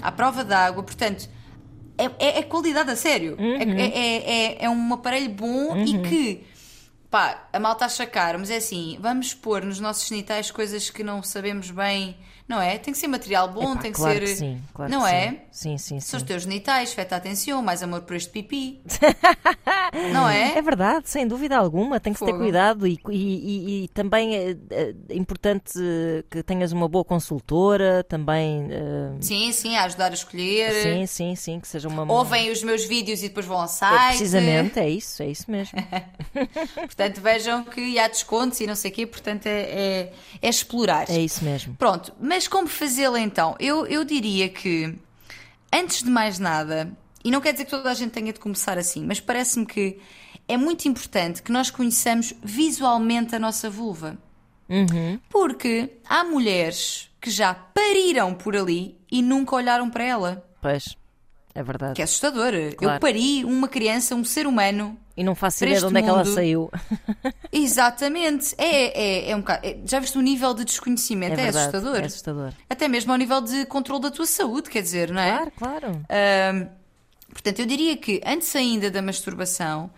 à 0.00 0.12
prova 0.12 0.44
d'água, 0.44 0.84
portanto. 0.84 1.28
É, 2.00 2.04
é- 2.24 2.38
é 2.38 2.42
qualidade 2.44 2.88
a 2.88 2.94
sério. 2.94 3.36
É- 3.36 3.64
É, 3.64 3.88
é, 3.88 4.30
é, 4.60 4.64
é 4.66 4.70
um 4.70 4.94
aparelho 4.94 5.30
bom 5.30 5.76
e 5.78 5.98
que 5.98 6.46
pá, 7.10 7.48
a 7.52 7.58
malta 7.58 7.86
acha 7.86 8.06
caro, 8.06 8.38
mas 8.38 8.50
é 8.50 8.56
assim, 8.56 8.98
vamos 9.00 9.34
pôr 9.34 9.64
nos 9.64 9.80
nossos 9.80 10.08
genitais 10.08 10.50
coisas 10.50 10.90
que 10.90 11.02
não 11.02 11.22
sabemos 11.22 11.70
bem, 11.70 12.16
não 12.46 12.60
é? 12.60 12.78
Tem 12.78 12.92
que 12.92 12.98
ser 12.98 13.08
material 13.08 13.48
bom, 13.48 13.72
Epá, 13.72 13.82
tem 13.82 13.92
que 13.92 13.98
claro 13.98 14.18
ser. 14.18 14.32
que 14.32 14.36
sim, 14.36 14.62
claro 14.74 14.90
não 14.90 15.04
que 15.04 15.10
é? 15.10 15.30
Sim, 15.50 15.78
sim, 15.78 15.78
sim. 15.78 16.00
São 16.00 16.18
os 16.18 16.22
sim. 16.22 16.26
teus 16.26 16.42
genitais, 16.42 16.92
feta 16.92 17.16
atenção, 17.16 17.62
mais 17.62 17.82
amor 17.82 18.02
por 18.02 18.16
este 18.16 18.30
pipi. 18.30 18.82
não 20.12 20.28
é? 20.28 20.56
É 20.58 20.62
verdade, 20.62 21.08
sem 21.08 21.26
dúvida 21.26 21.56
alguma, 21.56 21.98
tem 22.00 22.12
que 22.12 22.18
se 22.18 22.24
ter 22.24 22.32
cuidado 22.34 22.86
e, 22.86 22.98
e- 23.10 23.84
e- 23.84 23.88
também 23.88 24.34
é, 24.36 24.56
é 24.70 24.94
importante 25.14 25.72
eh, 25.78 26.24
que 26.30 26.42
tenhas 26.42 26.72
uma 26.72 26.88
boa 26.88 27.04
consultora, 27.04 28.04
também. 28.04 28.68
eh, 28.70 29.12
Sim, 29.20 29.52
sim, 29.52 29.76
a 29.76 29.84
ajudar 29.84 30.10
a 30.10 30.14
escolher. 30.14 30.72
sim, 30.72 31.06
sim, 31.06 31.34
sim, 31.36 31.60
que 31.60 31.68
seja 31.68 31.88
uma. 31.88 32.10
Ouvem 32.12 32.50
os 32.50 32.62
meus 32.62 32.84
vídeos 32.84 33.22
e 33.22 33.28
depois 33.28 33.46
vão 33.46 33.58
ao 33.58 33.64
É, 33.64 33.68
site. 33.68 34.08
precisamente, 34.08 34.78
é 34.78 34.88
isso, 34.88 35.22
é 35.22 35.26
isso 35.28 35.50
mesmo. 35.50 35.78
Portanto, 36.74 37.20
vejam 37.20 37.64
que 37.64 37.98
há 37.98 38.08
descontos 38.08 38.60
e 38.60 38.66
não 38.66 38.74
sei 38.74 38.90
o 38.90 38.94
quê, 38.94 39.06
portanto, 39.06 39.46
é, 39.46 39.60
é, 39.60 40.12
é 40.42 40.48
explorar. 40.48 41.08
É 41.10 41.18
isso 41.18 41.44
mesmo. 41.44 41.74
Pronto, 41.76 42.12
mas 42.20 42.46
como 42.48 42.66
fazê-lo 42.68 43.16
então? 43.16 43.56
Eu, 43.58 43.86
eu 43.86 44.04
diria 44.04 44.48
que, 44.48 44.94
antes 45.72 46.02
de 46.02 46.10
mais 46.10 46.38
nada, 46.38 46.90
e 47.24 47.30
não 47.30 47.40
quer 47.40 47.52
dizer 47.52 47.64
que 47.64 47.70
toda 47.70 47.90
a 47.90 47.94
gente 47.94 48.10
tenha 48.12 48.32
de 48.32 48.40
começar 48.40 48.78
assim, 48.78 49.04
mas 49.04 49.20
parece-me 49.20 49.66
que 49.66 49.98
é 50.46 50.56
muito 50.56 50.86
importante 50.88 51.42
que 51.42 51.52
nós 51.52 51.70
conheçamos 51.70 52.32
visualmente 52.42 53.34
a 53.34 53.38
nossa 53.38 53.68
vulva. 53.68 54.16
Uhum. 54.68 55.18
Porque 55.30 55.98
há 56.08 56.24
mulheres 56.24 57.10
que 57.20 57.30
já 57.30 57.54
pariram 57.54 58.34
por 58.34 58.54
ali 58.56 58.98
e 59.10 59.20
nunca 59.22 59.56
olharam 59.56 59.88
para 59.90 60.04
ela. 60.04 60.46
Pois, 60.60 60.96
é 61.54 61.62
verdade. 61.62 61.94
Que 61.94 62.02
é 62.02 62.04
assustador. 62.04 62.52
Claro. 62.76 62.96
Eu 62.96 63.00
pari 63.00 63.44
uma 63.44 63.66
criança, 63.68 64.14
um 64.14 64.24
ser 64.24 64.46
humano. 64.46 64.96
E 65.16 65.24
não 65.24 65.34
faço 65.34 65.64
ideia 65.64 65.80
de 65.80 65.86
onde 65.86 65.98
é 65.98 66.02
que 66.02 66.08
ela 66.08 66.18
mundo- 66.24 66.32
saiu. 66.34 66.70
Exatamente. 67.52 68.54
É, 68.56 69.26
é, 69.26 69.30
é 69.30 69.36
um 69.36 69.40
bocado. 69.40 69.66
é- 69.66 69.78
já 69.84 69.98
viste 69.98 70.16
o 70.16 70.20
nível 70.20 70.54
de 70.54 70.62
É 70.62 70.64
desconhecimento? 70.64 71.32
É, 71.32 71.36
verdade. 71.44 71.58
assustador. 71.58 71.96
É 72.00 72.04
assustador. 72.06 72.52
Até 72.70 72.86
mesmo 72.88 73.10
ao 73.12 73.18
nível 73.18 73.40
de 73.40 73.66
controle 73.66 74.02
da 74.02 74.10
tua 74.10 74.26
saúde, 74.26 74.70
quer 74.70 74.82
dizer, 74.82 75.10
não 75.10 75.20
é? 75.20 75.32
Claro, 75.36 75.52
claro. 75.56 76.04
Portanto, 77.32 77.58
eu 77.60 77.66
diria 77.66 77.96
que 77.96 78.20
antes 78.24 78.54
ainda 78.56 78.90
da 78.90 79.00
masturbação 79.02 79.90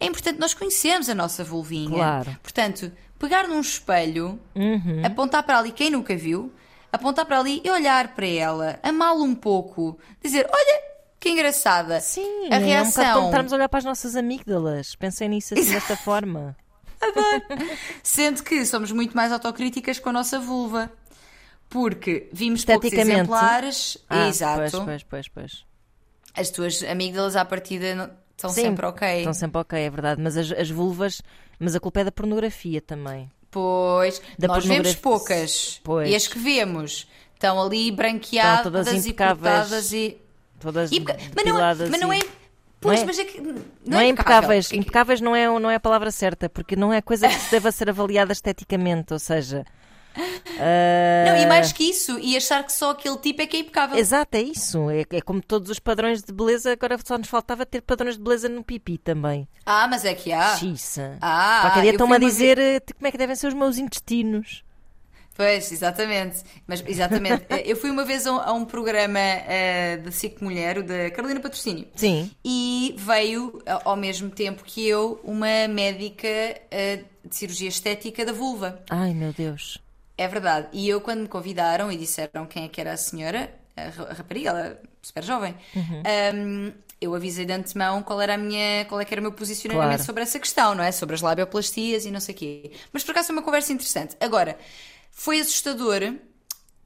é 0.00 0.06
importante 0.06 0.38
nós 0.38 0.54
conhecermos 0.54 1.08
a 1.08 1.14
nossa 1.14 1.42
vulvinha. 1.44 1.90
Claro. 1.96 2.36
Portanto, 2.42 2.92
pegar 3.18 3.46
num 3.48 3.60
espelho, 3.60 4.38
Uhum. 4.54 5.04
apontar 5.04 5.42
para 5.42 5.58
ali 5.58 5.72
quem 5.72 5.90
nunca 5.90 6.16
viu, 6.16 6.52
apontar 6.92 7.24
para 7.26 7.38
ali 7.38 7.60
e 7.64 7.70
olhar 7.70 8.14
para 8.14 8.26
ela, 8.26 8.78
amá-la 8.82 9.22
um 9.22 9.34
pouco, 9.34 9.98
dizer: 10.22 10.48
Olha, 10.52 10.82
que 11.20 11.28
engraçada. 11.30 12.00
Sim, 12.00 12.48
a 12.50 12.56
é 12.56 12.58
um 12.60 12.64
reação. 12.64 13.14
como 13.14 13.26
estarmos 13.26 13.52
a 13.52 13.56
olhar 13.56 13.68
para 13.68 13.78
as 13.78 13.84
nossas 13.84 14.14
amígdalas. 14.16 14.94
Pensem 14.94 15.28
nisso 15.28 15.54
assim 15.54 15.72
desta 15.72 15.96
forma. 15.96 16.56
Sendo 18.02 18.42
que 18.42 18.64
somos 18.64 18.90
muito 18.92 19.16
mais 19.16 19.32
autocríticas 19.32 19.98
com 19.98 20.08
a 20.10 20.12
nossa 20.12 20.38
vulva. 20.38 20.90
Porque 21.68 22.28
vimos 22.32 22.64
poucos 22.64 22.90
exemplares. 22.92 23.98
Ah, 24.08 24.28
Exato. 24.28 24.70
Pois, 24.84 24.84
pois, 24.84 25.02
pois, 25.02 25.28
pois. 25.28 25.67
As 26.34 26.50
tuas 26.50 26.82
amígdalas 26.82 27.36
à 27.36 27.44
partida 27.44 27.94
não- 27.94 28.10
estão 28.36 28.50
Sim, 28.50 28.62
sempre 28.62 28.86
ok. 28.86 29.18
Estão 29.18 29.34
sempre 29.34 29.60
ok, 29.60 29.78
é 29.78 29.90
verdade. 29.90 30.20
Mas 30.22 30.36
as, 30.36 30.50
as 30.52 30.70
vulvas. 30.70 31.20
Mas 31.58 31.74
a 31.74 31.80
culpa 31.80 32.00
é 32.00 32.04
da 32.04 32.12
pornografia 32.12 32.80
também. 32.80 33.30
Pois, 33.50 34.20
Da 34.38 34.46
nós 34.46 34.64
vemos 34.64 34.94
pornografia- 34.94 35.02
poucas. 35.02 35.80
Pois. 35.82 36.08
E 36.10 36.14
as 36.14 36.26
que 36.28 36.38
vemos 36.38 37.08
estão 37.34 37.60
ali 37.60 37.90
branqueadas 37.90 38.58
Estão 38.58 38.72
todas 38.72 38.92
e 38.92 38.96
impecáveis. 38.98 39.54
cortadas 39.56 39.92
e. 39.92 40.18
Todas 40.60 40.90
e 40.92 41.00
mas, 41.00 41.44
não, 41.44 41.54
mas 41.90 42.00
não 42.00 42.12
é. 42.12 42.18
e- 42.18 42.38
Pois, 42.80 42.98
Não 43.00 43.02
é- 43.02 43.06
mas 43.06 43.18
é 43.18 43.24
que. 43.24 43.40
Não, 43.40 43.54
Não, 43.86 43.98
é 43.98 44.06
impecáveis. 44.06 44.66
impecável. 44.66 44.80
Impecáveis 44.80 45.20
não 45.20 45.34
é, 45.34 45.46
não 45.58 45.68
é 45.70 45.74
a 45.74 45.80
palavra 45.80 46.12
certa, 46.12 46.48
porque 46.48 46.76
não 46.76 46.92
é 46.92 47.02
coisa 47.02 47.26
que 47.28 47.34
se 47.34 47.50
deva 47.50 47.72
ser 47.72 47.88
avaliada 47.90 48.32
esteticamente, 48.32 49.12
ou 49.12 49.18
seja. 49.18 49.64
Ah, 50.18 51.24
Não, 51.30 51.36
e 51.36 51.46
mais 51.46 51.72
que 51.72 51.84
isso, 51.84 52.18
e 52.18 52.36
achar 52.36 52.64
que 52.64 52.72
só 52.72 52.90
aquele 52.90 53.16
tipo 53.18 53.42
é 53.42 53.46
que 53.46 53.56
é 53.56 53.60
impecável. 53.60 53.96
Exato, 53.98 54.36
é 54.36 54.42
isso. 54.42 54.90
É, 54.90 55.04
é 55.16 55.20
como 55.20 55.40
todos 55.40 55.70
os 55.70 55.78
padrões 55.78 56.22
de 56.22 56.32
beleza, 56.32 56.72
agora 56.72 56.98
só 57.04 57.16
nos 57.16 57.28
faltava 57.28 57.64
ter 57.64 57.82
padrões 57.82 58.16
de 58.16 58.22
beleza 58.22 58.48
no 58.48 58.62
pipi 58.64 58.98
também. 58.98 59.48
Ah, 59.64 59.86
mas 59.88 60.04
é 60.04 60.14
que 60.14 60.32
há. 60.32 60.56
Xiça. 60.56 61.16
Ah, 61.20 61.60
Qualquer 61.62 61.82
dia 61.82 61.90
estão-me 61.92 62.16
a 62.16 62.18
dizer 62.18 62.58
eh, 62.58 62.80
como 62.80 63.06
é 63.06 63.10
que 63.10 63.18
devem 63.18 63.36
ser 63.36 63.48
os 63.48 63.54
meus 63.54 63.78
intestinos. 63.78 64.64
Pois, 65.38 65.70
exatamente. 65.70 66.42
Mas, 66.66 66.82
exatamente. 66.84 67.46
Eu 67.64 67.76
fui 67.76 67.90
uma 67.90 68.04
vez 68.04 68.26
a 68.26 68.32
um, 68.32 68.40
a 68.40 68.52
um 68.52 68.64
programa 68.64 69.20
eh, 69.20 69.96
da 69.98 70.10
SIC 70.10 70.42
Mulher, 70.42 70.78
o 70.78 70.82
da 70.82 71.10
Carolina 71.12 71.38
Patrocínio. 71.38 71.86
Sim. 71.94 72.28
E 72.44 72.96
veio, 72.98 73.62
ao 73.84 73.94
mesmo 73.94 74.30
tempo 74.30 74.64
que 74.64 74.84
eu, 74.88 75.20
uma 75.22 75.68
médica 75.68 76.26
eh, 76.26 77.04
de 77.24 77.36
cirurgia 77.36 77.68
estética 77.68 78.24
da 78.24 78.32
vulva. 78.32 78.82
Ai, 78.90 79.14
meu 79.14 79.32
Deus. 79.32 79.78
É 80.18 80.28
verdade. 80.28 80.68
E 80.72 80.88
eu, 80.88 81.00
quando 81.00 81.20
me 81.22 81.28
convidaram 81.28 81.92
e 81.92 81.96
disseram 81.96 82.46
quem 82.46 82.64
é 82.64 82.68
que 82.68 82.80
era 82.80 82.92
a 82.94 82.98
senhora, 82.98 83.54
a, 83.76 83.88
ra- 83.90 84.10
a 84.10 84.14
rapariga, 84.14 84.50
ela 84.50 84.66
é 84.66 84.78
super 85.02 85.24
jovem, 85.24 85.56
hum, 86.34 86.72
eu 87.00 87.14
avisei 87.14 87.44
de 87.46 87.52
antemão 87.52 88.02
qual 88.02 88.20
era, 88.20 88.34
a 88.34 88.38
minha, 88.38 88.84
qual 88.86 89.00
é 89.00 89.04
que 89.04 89.14
era 89.14 89.20
o 89.20 89.22
meu 89.22 89.32
posicionamento 89.32 90.00
Claro. 90.00 90.02
sobre 90.02 90.22
essa 90.24 90.38
questão, 90.40 90.74
não 90.74 90.82
é? 90.82 90.90
Sobre 90.92 91.14
as 91.14 91.20
labioplastias 91.22 92.04
e 92.04 92.10
não 92.10 92.20
sei 92.20 92.34
o 92.34 92.38
quê. 92.38 92.72
Mas 92.92 93.04
por 93.04 93.12
acaso 93.12 93.28
foi 93.28 93.36
uma 93.36 93.42
conversa 93.42 93.72
interessante. 93.72 94.16
Agora, 94.20 94.58
foi 95.12 95.40
assustador. 95.40 96.00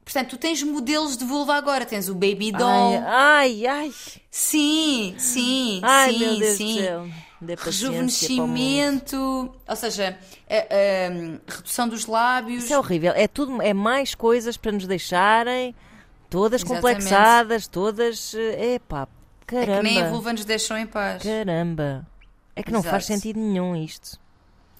Portanto, 0.05 0.31
tu 0.31 0.37
tens 0.37 0.63
modelos 0.63 1.17
de 1.17 1.25
vulva 1.25 1.55
agora. 1.55 1.85
Tens 1.85 2.09
o 2.09 2.13
Baby 2.15 2.51
Doll. 2.51 3.03
Ai, 3.05 3.65
ai, 3.65 3.65
ai. 3.67 3.91
Sim, 4.31 5.15
sim, 5.19 5.81
Ai, 5.81 6.11
sim, 6.11 6.17
meu 6.17 6.35
Deus 6.35 6.57
sim. 6.57 6.63
do 6.63 6.65
céu. 6.73 7.13
Mundo. 7.51 7.59
Rejuvenescimento, 7.65 9.53
ou 9.67 9.75
seja, 9.75 10.17
a, 10.49 10.55
a- 10.55 11.53
redução 11.55 11.87
dos 11.87 12.05
lábios. 12.05 12.63
Isso 12.65 12.73
é 12.73 12.77
horrível. 12.79 13.13
É 13.15 13.27
tudo, 13.27 13.61
é 13.61 13.73
mais 13.73 14.15
coisas 14.15 14.57
para 14.57 14.71
nos 14.71 14.87
deixarem 14.87 15.75
todas 16.29 16.61
Exatamente. 16.61 16.81
complexadas, 16.93 17.67
todas. 17.67 18.33
eh, 18.35 18.75
Epá, 18.75 19.03
É 19.03 19.45
que 19.45 19.55
caramba. 19.55 19.83
nem 19.83 20.01
a 20.01 20.09
vulva 20.09 20.33
nos 20.33 20.45
deixam 20.45 20.77
em 20.77 20.85
paz. 20.87 21.23
Caramba. 21.23 22.05
É 22.55 22.63
que 22.63 22.71
não 22.71 22.83
faz 22.83 23.05
Exato. 23.05 23.19
sentido 23.21 23.39
nenhum 23.39 23.75
isto. 23.75 24.19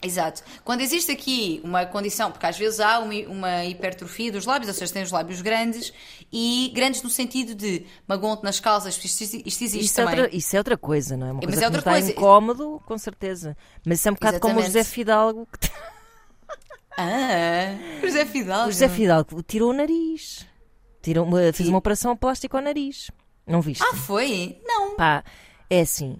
Exato. 0.04 0.44
Quando 0.64 0.82
existe 0.82 1.12
aqui 1.12 1.62
uma 1.64 1.86
condição, 1.86 2.32
porque 2.32 2.46
às 2.46 2.58
vezes 2.58 2.80
há 2.80 3.00
uma, 3.00 3.64
hipertrofia 3.66 4.32
dos 4.32 4.46
lábios, 4.46 4.68
ou 4.68 4.74
seja, 4.74 4.92
tem 4.94 5.04
os 5.04 5.12
lábios 5.12 5.42
grandes 5.42 5.94
e 6.32 6.72
grandes 6.76 7.02
no 7.02 7.10
sentido 7.10 7.56
de 7.56 7.86
magonte 8.08 8.44
nas 8.44 8.60
calças, 8.60 8.98
isto, 8.98 9.24
isto 9.24 9.64
existe 9.64 9.80
Isso 9.86 10.02
é, 10.02 10.04
também. 10.06 10.20
outra, 10.22 10.36
isso 10.38 10.56
é 10.56 10.60
outra 10.60 10.78
coisa, 10.78 11.16
não 11.16 11.28
é? 11.28 11.32
Uma 11.32 11.42
Mas 11.44 11.46
coisa 11.46 11.60
é 11.60 11.62
que 11.62 11.66
outra 11.76 11.82
dá 11.82 11.92
coisa. 11.92 12.12
incómodo, 12.12 12.82
com 12.86 12.98
certeza. 12.98 13.56
Mas 13.86 14.00
isso 14.00 14.08
é 14.10 14.12
um 14.12 14.16
bocado 14.16 14.40
como 14.40 14.56
o 14.56 14.60
Exatamente. 14.60 14.78
José 14.80 14.84
Fidalgo. 14.94 15.48
que- 15.60 15.70
Ah, 16.98 17.76
José 18.04 18.26
Fidalgo. 18.26 18.70
O 18.70 18.72
José 18.72 18.90
Fidalgo 18.90 19.42
tirou 19.44 19.72
o 19.72 19.74
nariz. 19.74 20.46
Tirou 21.02 21.26
uma, 21.26 21.52
fez 21.52 21.68
uma 21.68 21.80
operação 21.80 22.16
plástica 22.16 22.58
ao 22.58 22.64
nariz. 22.64 23.10
Não 23.48 23.62
viste? 23.62 23.84
Ah, 23.84 23.96
foi? 23.96 24.62
Não. 24.64 24.96
Pá, 24.96 25.24
é 25.70 25.82
assim. 25.82 26.18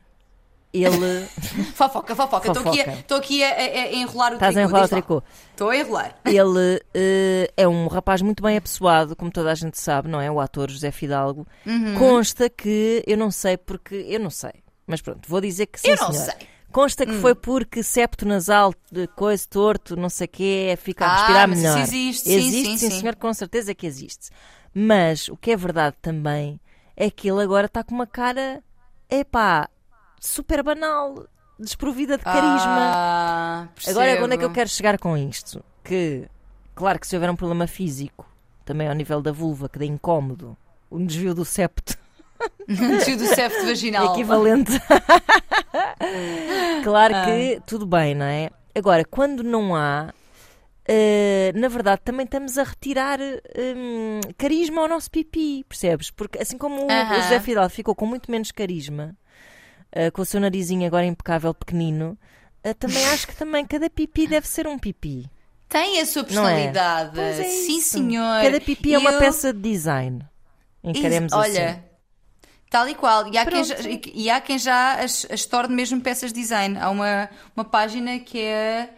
Ele. 0.74 1.26
Fofoca, 1.76 2.16
fofoca. 2.16 2.48
Estou 2.48 2.68
aqui, 2.72 2.82
a, 2.82 3.18
aqui 3.18 3.44
a, 3.44 3.48
a- 3.50 3.84
a 3.90 3.94
enrolar 3.94 4.32
o 4.32 4.36
Estás 4.36 4.58
a 4.58 4.60
tricô. 4.62 4.70
enrolar 4.70 4.82
o 4.82 4.84
diz 4.86 4.92
lá. 4.92 4.98
tricô. 4.98 5.24
Estou 5.52 5.70
a 5.70 5.78
enrolar. 5.78 6.16
Ele 6.26 6.82
eh, 6.94 7.52
é 7.56 7.68
um 7.68 7.88
rapaz 7.88 8.22
muito 8.24 8.42
bem 8.42 8.58
apessoado, 8.58 9.16
como 9.16 9.30
toda 9.32 9.52
a 9.52 9.56
gente 9.56 9.80
sabe, 9.80 10.10
não 10.10 10.20
é? 10.20 10.32
O 10.32 10.40
ator 10.40 10.72
José 10.72 10.90
Fidalgo. 10.92 11.46
Uhum. 11.66 11.94
Consta 11.96 12.50
que, 12.50 13.04
eu 13.06 13.16
não 13.18 13.30
sei 13.30 13.56
porque, 13.56 13.96
eu 14.10 14.20
não 14.20 14.32
sei, 14.32 14.52
mas 14.88 15.00
pronto, 15.02 15.30
vou 15.30 15.40
dizer 15.40 15.68
que 15.68 15.80
sim, 15.80 15.90
Eu 15.92 15.98
não 15.98 16.12
senhor. 16.12 16.26
sei. 16.26 16.34
Hum. 16.48 16.48
Consta 16.74 17.06
que 17.06 17.14
foi 17.14 17.36
porque 17.36 17.84
septo 17.84 18.28
nasal, 18.28 18.74
de 18.92 19.06
coisa 19.10 19.46
torto, 19.48 19.96
não 19.96 20.10
sei 20.10 20.26
o 20.26 20.30
quê, 20.30 20.78
fica 20.82 21.06
a 21.06 21.10
Ah, 21.10 21.16
respirar 21.18 21.48
mas 21.48 21.60
isso 21.60 21.68
melhor. 21.68 21.84
existe, 21.84 22.24
sim, 22.30 22.36
existe, 22.36 22.66
sim, 22.66 22.78
sim, 22.80 22.90
sim. 22.90 23.00
senhor, 23.00 23.16
com 23.16 23.32
certeza 23.32 23.76
que 23.76 23.86
existe. 23.86 24.30
Mas 24.74 25.28
o 25.28 25.38
que 25.38 25.52
é 25.52 25.56
verdade 25.56 25.96
também 26.02 26.60
é 26.98 27.12
que 27.12 27.30
ele 27.30 27.44
agora 27.44 27.68
está 27.68 27.84
com 27.84 27.94
uma 27.94 28.08
cara, 28.08 28.64
epá, 29.08 29.70
super 30.24 30.64
banal, 30.64 31.28
desprovida 31.60 32.18
de 32.18 32.24
carisma. 32.24 32.92
Ah, 32.96 33.68
Agora, 33.88 34.24
onde 34.24 34.36
é 34.36 34.38
que 34.38 34.46
eu 34.46 34.52
quero 34.52 34.70
chegar 34.70 34.98
com 34.98 35.18
isto? 35.18 35.64
Que, 35.84 36.28
claro 36.74 36.98
que 36.98 37.06
se 37.06 37.16
houver 37.16 37.30
um 37.30 37.36
problema 37.36 37.68
físico, 37.68 38.26
também 38.64 38.88
ao 38.88 38.96
nível 38.96 39.22
da 39.22 39.34
vulva, 39.34 39.68
que 39.68 39.78
dê 39.78 39.86
incómodo, 39.86 40.56
um 40.90 41.06
desvio 41.06 41.34
do 41.34 41.44
septo 41.44 41.98
Desvio 42.68 43.18
do 43.18 43.26
septo 43.26 43.66
vaginal. 43.66 44.14
equivalente. 44.14 44.72
claro 46.84 47.14
que 47.26 47.62
tudo 47.66 47.86
bem, 47.86 48.16
não 48.16 48.26
é? 48.26 48.50
agora, 48.76 49.06
quando 49.06 49.44
não 49.44 49.76
há, 49.76 50.14
Uh, 50.86 51.58
na 51.58 51.70
verdade, 51.70 52.02
também 52.04 52.26
estamos 52.26 52.58
a 52.58 52.64
retirar 52.64 53.18
um, 53.18 54.20
carisma 54.38 54.82
ao 54.82 54.90
nosso 54.90 55.10
pipi, 55.10 55.64
percebes? 55.64 56.12
Porque 56.12 56.40
assim 56.40 56.58
como 56.58 56.84
uh 56.84 56.88
-huh. 56.88 57.12
o 57.12 57.22
José 57.22 57.40
Fidalgo 57.40 57.70
ficou 57.70 57.96
com 57.96 58.06
muito 58.06 58.30
menos 58.30 58.52
carisma, 58.52 59.16
uh, 59.96 60.12
com 60.12 60.22
o 60.22 60.26
seu 60.26 60.40
narizinho 60.40 60.86
agora 60.86 61.06
impecável, 61.06 61.54
pequenino, 61.54 62.18
também 62.80 63.06
acho 63.10 63.28
que 63.28 63.36
também 63.36 63.66
cada 63.66 63.90
pipi 63.90 64.26
deve 64.26 64.48
ser 64.48 64.68
um 64.68 64.80
pipi. 64.80 65.30
Tem 65.68 66.00
a 66.00 66.06
sua 66.06 66.24
personalidade. 66.24 67.20
É? 67.20 67.42
É 67.42 67.44
Sim, 67.44 67.82
senhor. 67.82 68.42
Cada 68.42 68.62
pipi 68.62 68.94
é 68.94 69.00
uma 69.00 69.14
peça 69.14 69.52
de 69.52 69.60
design. 69.60 70.24
Encaremos 70.84 71.34
Olha, 71.34 71.48
assim. 71.48 71.60
Olha, 71.60 71.86
tal 72.70 72.88
e 72.88 72.96
qual. 72.96 73.28
E 73.28 73.38
há, 73.38 73.46
quem 73.46 73.64
já, 73.64 73.76
e 74.14 74.30
há 74.30 74.40
quem 74.40 74.60
já 74.60 75.02
as, 75.02 75.26
as 75.30 75.46
torne 75.46 75.76
mesmo 75.76 76.00
peças 76.00 76.32
de 76.32 76.40
design. 76.40 76.78
Há 76.78 76.90
uma, 76.90 77.30
uma 77.56 77.66
página 77.66 78.20
que 78.20 78.40
é 78.40 78.90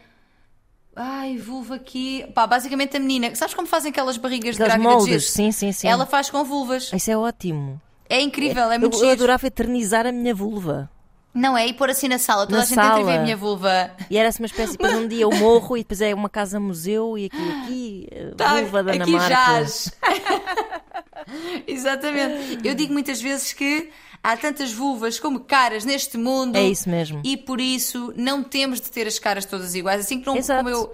Ai, 0.95 1.37
vulva 1.37 1.75
aqui. 1.75 2.25
Pá, 2.33 2.47
basicamente 2.47 2.95
a 2.95 2.99
menina. 2.99 3.35
Sabes 3.35 3.53
como 3.53 3.67
fazem 3.67 3.91
aquelas 3.91 4.17
barrigas 4.17 4.55
Aquelas 4.55 4.73
de 4.73 4.79
grávida 4.79 4.97
moldes, 4.97 5.23
de 5.23 5.29
sim, 5.29 5.51
sim, 5.51 5.71
sim. 5.71 5.87
Ela 5.87 6.05
faz 6.05 6.29
com 6.29 6.43
vulvas. 6.43 6.91
Isso 6.93 7.11
é 7.11 7.17
ótimo. 7.17 7.81
É 8.09 8.21
incrível, 8.21 8.69
é 8.71 8.75
Eu, 8.75 8.79
muito 8.79 8.95
eu 8.95 8.99
giro. 8.99 9.11
adorava 9.11 9.47
eternizar 9.47 10.05
a 10.05 10.11
minha 10.11 10.33
vulva. 10.33 10.89
Não 11.33 11.57
é? 11.57 11.67
E 11.67 11.73
pôr 11.73 11.89
assim 11.89 12.07
na 12.07 12.17
sala. 12.17 12.45
Toda 12.45 12.57
Na 12.59 12.63
a 12.63 12.65
gente 12.65 12.75
sala. 12.75 13.15
a 13.15 13.19
minha 13.21 13.35
vulva. 13.35 13.91
E 14.09 14.17
era-se 14.17 14.39
uma 14.39 14.45
espécie, 14.45 14.71
depois 14.73 14.93
um 14.93 15.05
dia 15.07 15.23
eu 15.23 15.31
morro 15.31 15.75
e 15.75 15.81
depois 15.81 15.99
é 15.99 16.13
uma 16.13 16.29
casa-museu 16.29 17.17
e 17.17 17.25
aqui, 17.25 17.37
aqui, 17.63 18.07
a 18.31 18.35
Tá, 18.35 18.61
vulva 18.61 18.83
da 18.83 18.93
Ana 18.93 19.03
aqui 19.03 19.11
Marta. 19.11 19.29
jaz. 19.29 19.91
Exatamente. 21.67 22.59
Eu 22.65 22.75
digo 22.75 22.93
muitas 22.93 23.21
vezes 23.21 23.53
que 23.53 23.89
há 24.23 24.37
tantas 24.37 24.71
vulvas 24.71 25.19
como 25.19 25.41
caras 25.41 25.83
neste 25.85 26.17
mundo. 26.17 26.55
É 26.55 26.63
isso 26.63 26.89
mesmo. 26.89 27.21
E 27.23 27.35
por 27.35 27.59
isso 27.59 28.13
não 28.15 28.43
temos 28.43 28.79
de 28.79 28.89
ter 28.89 29.07
as 29.07 29.19
caras 29.19 29.45
todas 29.45 29.75
iguais. 29.75 30.01
Assim 30.01 30.19
que 30.21 30.27
não, 30.27 30.37
Exato. 30.37 30.63
como 30.63 30.69
eu 30.73 30.93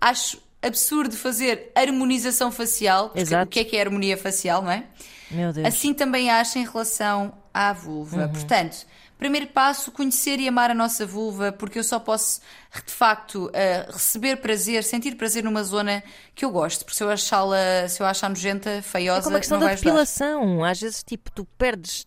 acho 0.00 0.38
absurdo 0.66 1.16
fazer 1.16 1.70
harmonização 1.74 2.50
facial. 2.50 3.08
Porque 3.08 3.20
Exato. 3.20 3.46
o 3.46 3.48
que 3.48 3.60
é 3.60 3.64
que 3.64 3.76
é 3.76 3.80
harmonia 3.80 4.16
facial, 4.16 4.62
não 4.62 4.70
é? 4.70 4.84
Meu 5.30 5.52
Deus. 5.52 5.66
Assim 5.66 5.92
também 5.94 6.30
acho 6.30 6.58
em 6.58 6.64
relação 6.64 7.32
à 7.52 7.72
vulva. 7.72 8.22
Uhum. 8.22 8.32
Portanto, 8.32 8.86
primeiro 9.18 9.46
passo, 9.48 9.90
conhecer 9.90 10.38
e 10.38 10.48
amar 10.48 10.70
a 10.70 10.74
nossa 10.74 11.06
vulva, 11.06 11.52
porque 11.52 11.78
eu 11.78 11.84
só 11.84 11.98
posso, 11.98 12.40
de 12.86 12.92
facto, 12.92 13.50
eh, 13.52 13.86
receber 13.90 14.36
prazer, 14.36 14.84
sentir 14.84 15.16
prazer 15.16 15.42
numa 15.42 15.64
zona 15.64 16.02
que 16.34 16.44
eu 16.44 16.50
gosto. 16.50 16.84
Porque 16.84 16.96
se 16.96 17.02
eu 17.02 17.10
achá-la, 17.10 17.88
se 17.88 18.02
eu 18.02 18.06
achar 18.06 18.28
nojenta, 18.28 18.82
feiosa, 18.82 19.20
É 19.20 19.24
como 19.24 19.36
a 19.36 19.40
questão 19.40 19.58
da 19.58 19.74
depilação. 19.74 20.64
Às 20.64 20.80
vezes, 20.80 21.02
tipo, 21.02 21.30
tu 21.32 21.44
perdes 21.58 22.06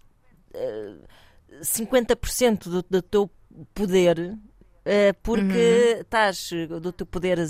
eh, 0.53 0.95
50% 1.61 2.69
do, 2.69 2.83
do 2.83 3.01
teu 3.01 3.29
poder 3.73 4.37
porque 5.23 5.93
Uhum. 5.95 6.01
estás 6.01 6.49
eh, 6.53 6.67
do 6.67 6.91
teu 6.91 7.05
poder 7.05 7.37
eh, 7.39 7.45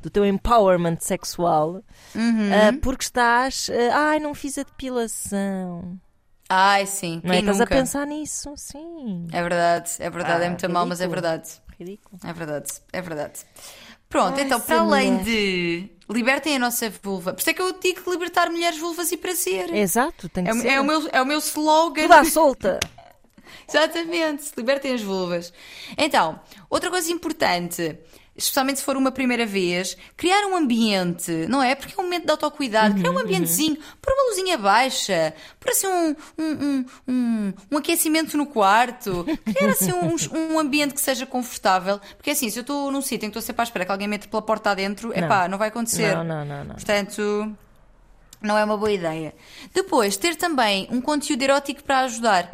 do 0.00 0.10
teu 0.10 0.24
empowerment 0.24 0.98
sexual 1.00 1.82
Uhum. 2.14 2.52
eh, 2.52 2.72
porque 2.82 3.04
estás 3.04 3.68
eh, 3.68 3.90
ai 3.92 4.18
não 4.20 4.34
fiz 4.34 4.56
a 4.58 4.62
depilação 4.62 5.98
Ai, 6.48 6.84
sim. 6.86 7.20
não 7.24 7.30
é? 7.32 7.36
Quem 7.36 7.40
estás 7.40 7.58
nunca? 7.60 7.74
a 7.74 7.78
pensar 7.78 8.06
nisso 8.06 8.52
sim 8.56 9.26
É 9.32 9.40
verdade, 9.42 9.90
é 9.98 10.10
verdade. 10.10 10.42
Ah, 10.42 10.46
é 10.46 10.48
muito 10.50 10.68
mal, 10.70 10.84
mas 10.86 11.00
é 11.00 11.04
ridículo. 11.04 11.22
verdade. 11.22 11.50
ridículo 11.78 12.18
É 12.24 12.32
verdade, 12.32 12.70
é 12.92 13.00
verdade. 13.02 13.40
Pronto, 14.08 14.38
Ai, 14.38 14.44
então, 14.44 14.60
para 14.60 14.80
além 14.80 15.10
mulher. 15.12 15.24
de 15.24 15.90
libertem 16.10 16.56
a 16.56 16.58
nossa 16.58 16.90
vulva, 17.02 17.32
por 17.32 17.40
isso 17.40 17.48
é 17.48 17.54
que 17.54 17.62
eu 17.62 17.72
digo 17.80 18.10
libertar 18.10 18.50
mulheres 18.50 18.78
vulvas 18.78 19.10
e 19.10 19.16
prazer. 19.16 19.72
exato 19.74 20.28
tem 20.28 20.44
que 20.44 20.50
É, 20.50 20.52
o- 20.52 20.56
ser 20.60 20.68
é 20.68 20.80
o 20.80 20.84
meu, 20.84 21.08
é 21.10 21.22
o 21.22 21.24
meu 21.26 21.38
slogan. 21.38 22.24
solta 22.24 22.78
Exatamente, 23.68 24.50
libertem 24.56 24.94
as 24.94 25.02
vulvas. 25.02 25.52
Então, 25.96 26.40
outra 26.68 26.90
coisa 26.90 27.10
importante, 27.12 27.98
especialmente 28.36 28.78
se 28.78 28.84
for 28.84 28.96
uma 28.96 29.12
primeira 29.12 29.44
vez, 29.44 29.96
criar 30.16 30.46
um 30.46 30.56
ambiente, 30.56 31.30
não 31.48 31.62
é? 31.62 31.74
Porque 31.74 31.94
é 31.96 32.00
um 32.00 32.04
momento 32.04 32.24
de 32.24 32.30
autocuidado, 32.30 32.94
criar 32.94 33.10
um 33.10 33.18
ambientezinho, 33.18 33.76
pôr 34.00 34.12
uma 34.12 34.30
luzinha 34.30 34.56
baixa, 34.56 35.34
pôr 35.60 35.70
assim 35.70 35.86
um, 35.86 36.16
um, 36.38 36.44
um, 36.44 36.84
um, 37.08 37.52
um 37.72 37.76
aquecimento 37.76 38.36
no 38.36 38.46
quarto, 38.46 39.26
criar 39.44 39.70
assim 39.70 39.92
um, 39.92 40.16
um 40.54 40.58
ambiente 40.58 40.94
que 40.94 41.00
seja 41.00 41.26
confortável. 41.26 42.00
Porque 42.16 42.30
assim, 42.30 42.48
se 42.48 42.58
eu 42.58 42.62
estou 42.62 42.90
num 42.90 43.02
sítio 43.02 43.26
em 43.26 43.30
que 43.30 43.38
estou 43.38 43.42
sempre 43.42 43.62
à 43.62 43.64
espera 43.64 43.84
que 43.84 43.92
alguém 43.92 44.08
me 44.08 44.16
entre 44.16 44.28
pela 44.28 44.42
porta 44.42 44.70
adentro, 44.70 45.12
é 45.14 45.26
pá, 45.26 45.46
não 45.48 45.58
vai 45.58 45.68
acontecer. 45.68 46.14
não 46.14 46.24
não 46.24 46.44
não 46.44 46.64
não 46.64 46.74
Portanto, 46.74 47.56
não 48.42 48.56
é 48.58 48.64
uma 48.64 48.76
boa 48.76 48.90
ideia. 48.92 49.34
Depois, 49.74 50.16
ter 50.16 50.36
também 50.36 50.86
um 50.90 51.00
conteúdo 51.00 51.42
erótico 51.42 51.82
para 51.82 52.00
ajudar. 52.00 52.50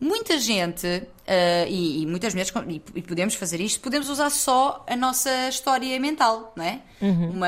Muita 0.00 0.38
gente, 0.38 1.02
eh, 1.26 1.66
e, 1.68 2.02
e 2.02 2.06
muitas 2.06 2.34
mulheres, 2.34 2.52
e, 2.68 2.82
e 2.96 3.02
podemos 3.02 3.34
fazer 3.34 3.60
isto, 3.60 3.80
podemos 3.80 4.08
usar 4.08 4.30
só 4.30 4.84
a 4.88 4.96
nossa 4.96 5.48
história 5.48 5.98
mental, 6.00 6.52
não 6.56 6.64
é? 6.64 6.80
Uma, 7.00 7.46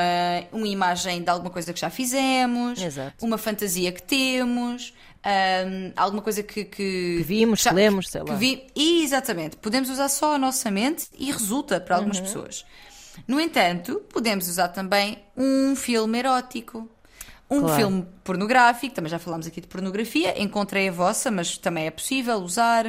uma 0.51 0.67
imagem 0.67 1.21
de 1.23 1.29
alguma 1.29 1.49
coisa 1.49 1.73
que 1.73 1.79
já 1.79 1.89
fizemos, 1.89 2.81
Exato. 2.81 3.13
uma 3.25 3.37
fantasia 3.37 3.91
que 3.91 4.01
temos, 4.03 4.93
ahm, 5.23 5.91
alguma 5.95 6.21
coisa 6.21 6.43
que, 6.43 6.63
que, 6.65 7.17
Que 7.17 7.23
vimos, 7.23 7.61
já- 7.61 7.69
que 7.71 7.75
lemos, 7.75 8.09
sei 8.09 8.21
lá. 8.21 8.35
vi- 8.35 8.67
Exatamente. 8.75 9.57
Podemos 9.57 9.89
usar 9.89 10.09
só 10.09 10.35
a 10.35 10.37
nossa 10.37 10.69
mente 10.71 11.07
e 11.17 11.31
resulta 11.31 11.79
para 11.79 11.95
Uhum. 11.95 12.01
algumas 12.03 12.19
pessoas. 12.19 12.65
No 13.27 13.39
entanto, 13.39 14.01
podemos 14.13 14.47
usar 14.47 14.69
também 14.69 15.19
um 15.35 15.75
filme 15.75 16.19
erótico. 16.19 16.87
Um 17.49 17.61
Claro. 17.61 17.75
filme 17.75 18.07
pornográfico, 18.23 18.93
também 18.93 19.09
já 19.09 19.17
falámos 19.17 19.47
aqui 19.47 19.59
de 19.59 19.67
pornografia, 19.67 20.39
encontrei 20.41 20.89
a 20.89 20.91
vossa, 20.91 21.31
mas 21.31 21.57
também 21.57 21.87
é 21.87 21.91
possível 21.91 22.37
usar. 22.37 22.85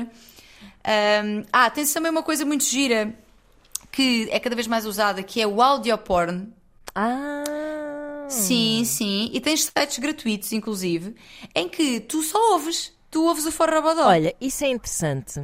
Ahm, 0.85 1.45
ah, 1.53 1.71
tem 1.71 1.87
também 1.87 2.11
uma 2.11 2.23
coisa 2.23 2.45
muito 2.45 2.65
gira 2.65 3.15
que 3.91 4.29
é 4.31 4.39
cada 4.39 4.55
vez 4.55 4.67
mais 4.67 4.85
usada, 4.87 5.23
que 5.23 5.41
é 5.41 5.47
o 5.47 5.61
audio 5.63 5.97
porn. 5.99 6.49
ah 6.95 7.45
Sim, 8.29 8.85
sim. 8.85 9.29
E 9.33 9.41
tens 9.41 9.65
sites 9.65 9.99
gratuitos, 9.99 10.53
inclusive, 10.53 11.17
em 11.55 11.69
que 11.69 11.99
tu 12.01 12.23
só 12.23 12.39
ouves. 12.53 12.93
Tu 13.11 13.21
ouves 13.25 13.45
o 13.45 13.51
Forrabadó. 13.51 14.07
Olha, 14.07 14.33
isso 14.41 14.65
é 14.65 14.69
interessante. 14.69 15.43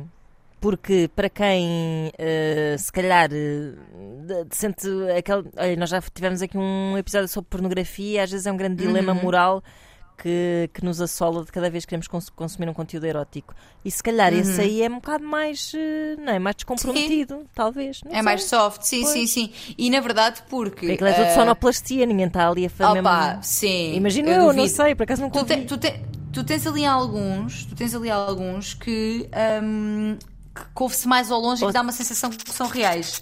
Porque 0.67 1.09
para 1.15 1.31
quem 1.31 2.11
eh, 2.19 2.75
se 2.77 2.91
calhar 2.91 3.29
de- 3.29 3.75
sente 4.51 4.89
aquele. 5.17 5.45
Olha, 5.57 5.77
nós 5.77 5.89
já 5.91 6.01
tivemos 6.03 6.43
aqui 6.43 6.59
um 6.59 6.99
episódio 6.99 7.29
sobre 7.29 7.49
pornografia, 7.49 8.25
às 8.25 8.31
vezes 8.33 8.49
é 8.49 8.51
um 8.53 8.57
grande 8.57 8.83
dilema 8.85 9.13
Uhum. 9.13 9.23
moral 9.23 9.63
que, 10.21 10.69
que 10.75 10.85
nos 10.85 11.01
assola 11.01 11.45
de 11.45 11.53
cada 11.53 11.71
vez 11.71 11.85
que 11.85 11.91
queremos 11.91 12.09
cons- 12.09 12.31
consumir 12.31 12.69
um 12.69 12.75
conteúdo 12.75 13.05
erótico. 13.07 13.55
E 13.85 13.91
se 13.93 14.03
calhar 14.03 14.33
Uhum. 14.33 14.41
esse 14.41 14.61
aí 14.61 14.83
é 14.83 14.89
um 14.91 14.97
bocado 14.97 15.23
mais, 15.23 15.71
eh, 15.73 16.17
não 16.19 16.33
é, 16.33 16.39
mais 16.41 16.57
descomprometido, 16.57 17.45
talvez. 17.55 18.01
não 18.03 18.11
É 18.11 18.15
sei. 18.15 18.23
mais 18.23 18.43
soft, 18.43 18.83
sim, 18.83 19.03
Pois. 19.03 19.13
sim, 19.13 19.27
sim. 19.29 19.53
E 19.79 19.89
na 19.89 20.01
verdade, 20.01 20.43
porque. 20.51 20.91
Aquilo 20.91 21.09
é 21.09 21.13
tudo 21.13 21.27
ah, 21.27 21.35
sonoplastia, 21.35 22.05
ninguém 22.07 22.27
está 22.27 22.49
ali 22.49 22.67
a 22.67 22.71
fazer. 22.71 22.99
Opa, 22.99 23.27
mesmo- 23.29 23.43
sim. 23.45 23.95
Imagino 23.95 24.29
eu, 24.31 24.39
não 24.47 24.47
duvido. 24.57 24.69
sei, 24.75 24.97
por 24.97 25.05
acaso 25.05 25.23
nunca 25.23 25.39
Tu, 25.39 25.45
te- 25.47 25.65
tu, 25.65 25.79
te- 25.79 26.01
tu 26.33 26.43
tens 26.43 26.67
ali 26.67 26.85
alguns, 26.85 27.67
tu 27.67 27.77
tens 27.77 27.95
ali 27.95 28.11
alguns 28.11 28.75
que, 28.75 29.29
hum, 29.63 30.19
que 30.65 30.83
ouve-se 30.83 31.07
mais 31.07 31.31
ao 31.31 31.41
longe 31.41 31.65
e 31.65 31.67
que 31.67 31.73
dá 31.73 31.81
uma 31.83 31.93
sensação 31.93 32.31
que 32.31 32.53
são 32.53 32.67
reais. 32.67 33.21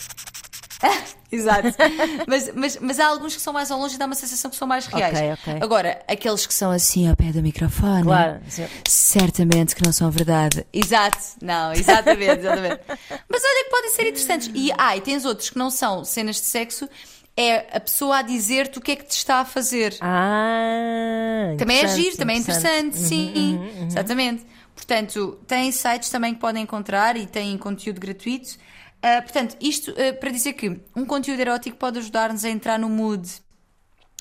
Exato. 1.30 1.68
mas, 2.26 2.52
mas, 2.54 2.78
mas 2.80 3.00
há 3.00 3.06
alguns 3.06 3.34
que 3.34 3.42
são 3.42 3.52
mais 3.52 3.70
ao 3.70 3.78
longe 3.78 3.96
e 3.96 3.98
dá 3.98 4.06
uma 4.06 4.14
sensação 4.14 4.50
que 4.50 4.56
são 4.56 4.68
mais 4.68 4.86
reais. 4.86 5.18
Ok, 5.18 5.32
ok. 5.32 5.62
Agora, 5.62 6.00
aqueles 6.06 6.46
que 6.46 6.54
são 6.54 6.70
assim 6.70 7.08
ao 7.08 7.16
pé 7.16 7.32
do 7.32 7.42
microfone. 7.42 8.04
Claro. 8.04 8.40
Certamente 8.88 9.74
que 9.74 9.84
não 9.84 9.92
são 9.92 10.10
verdade. 10.10 10.64
Exato, 10.72 11.18
não, 11.42 11.72
exatamente, 11.72 12.40
exatamente. 12.40 12.80
Mas 13.28 13.42
olha 13.42 13.64
que 13.64 13.70
podem 13.70 13.90
ser 13.90 14.08
interessantes. 14.08 14.50
E, 14.54 14.70
ah, 14.78 14.96
e 14.96 15.00
tens 15.00 15.24
outros 15.24 15.50
que 15.50 15.58
não 15.58 15.70
são 15.70 16.04
cenas 16.04 16.36
de 16.36 16.46
sexo, 16.46 16.88
é 17.36 17.76
a 17.76 17.80
pessoa 17.80 18.18
a 18.18 18.22
dizer-te 18.22 18.78
o 18.78 18.80
que 18.80 18.92
é 18.92 18.96
que 18.96 19.04
te 19.04 19.16
está 19.16 19.40
a 19.40 19.44
fazer. 19.44 19.96
Ah, 20.00 21.54
também 21.58 21.80
é 21.80 21.88
giro, 21.88 22.16
também 22.16 22.36
é 22.36 22.38
interessante, 22.40 22.96
Uhum, 22.96 23.04
sim, 23.08 23.32
uhum, 23.34 23.80
uhum. 23.80 23.86
exatamente. 23.86 24.46
Portanto, 24.74 25.38
tem 25.46 25.70
sites 25.70 26.08
também 26.10 26.34
que 26.34 26.40
podem 26.40 26.62
encontrar 26.64 27.16
e 27.16 27.26
têm 27.26 27.56
conteúdo 27.56 28.00
gratuito. 28.00 28.56
Ah, 29.02 29.22
portanto, 29.22 29.56
isto 29.60 29.92
ah, 29.92 30.14
para 30.14 30.30
dizer 30.30 30.54
que 30.54 30.80
um 30.96 31.04
conteúdo 31.06 31.40
erótico 31.40 31.76
pode 31.76 31.98
ajudar-nos 31.98 32.44
a 32.44 32.50
entrar 32.50 32.78
no 32.78 32.88
mood, 32.88 33.28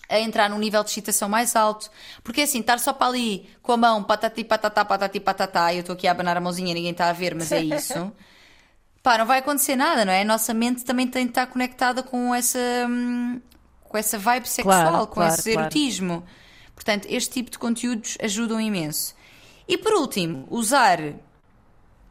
a 0.10 0.20
entrar 0.20 0.50
num 0.50 0.60
nível 0.60 0.84
de 0.84 0.90
excitação 0.90 1.28
mais 1.28 1.56
alto. 1.56 1.90
Porque 2.24 2.42
assim, 2.42 2.60
estar 2.60 2.80
só 2.80 2.94
para 2.94 3.08
ali 3.08 3.50
com 3.62 3.72
a 3.72 3.78
mão, 3.78 4.04
patati 4.04 4.44
patatá, 4.44 4.86
patati 4.86 5.20
patatá, 5.20 5.74
eu 5.74 5.80
estou 5.80 5.94
aqui 5.94 6.08
a 6.08 6.12
abanar 6.12 6.38
a 6.38 6.42
mãozinha 6.42 6.72
e 6.72 6.74
ninguém 6.74 6.92
está 6.92 7.10
a 7.10 7.14
ver, 7.14 7.34
mas 7.34 7.52
é 7.52 7.62
isso. 7.64 8.12
Pá, 9.02 9.18
não 9.18 9.26
vai 9.26 9.40
acontecer 9.40 9.76
nada, 9.76 10.06
não 10.06 10.14
é? 10.14 10.22
A 10.22 10.26
nossa 10.26 10.54
mente 10.54 10.86
também 10.86 11.08
tem 11.08 11.26
de 11.26 11.32
estar 11.32 11.48
conectada 11.48 12.02
com 12.04 12.34
essa, 12.34 12.60
hum, 12.88 13.42
com 13.84 13.98
essa 13.98 14.18
vibe 14.18 14.48
sexual, 14.48 14.90
Claro, 14.90 15.08
com 15.08 15.14
claro, 15.16 15.34
esse 15.34 15.44
claro. 15.52 15.60
erotismo. 15.62 16.24
Portanto, 16.74 17.06
este 17.10 17.32
tipo 17.32 17.52
de 17.52 17.60
conteúdos 17.60 18.18
ajudam 18.22 18.62
imenso. 18.62 19.14
E 19.68 19.78
por 19.78 19.94
último, 19.94 20.46
usar 20.50 21.00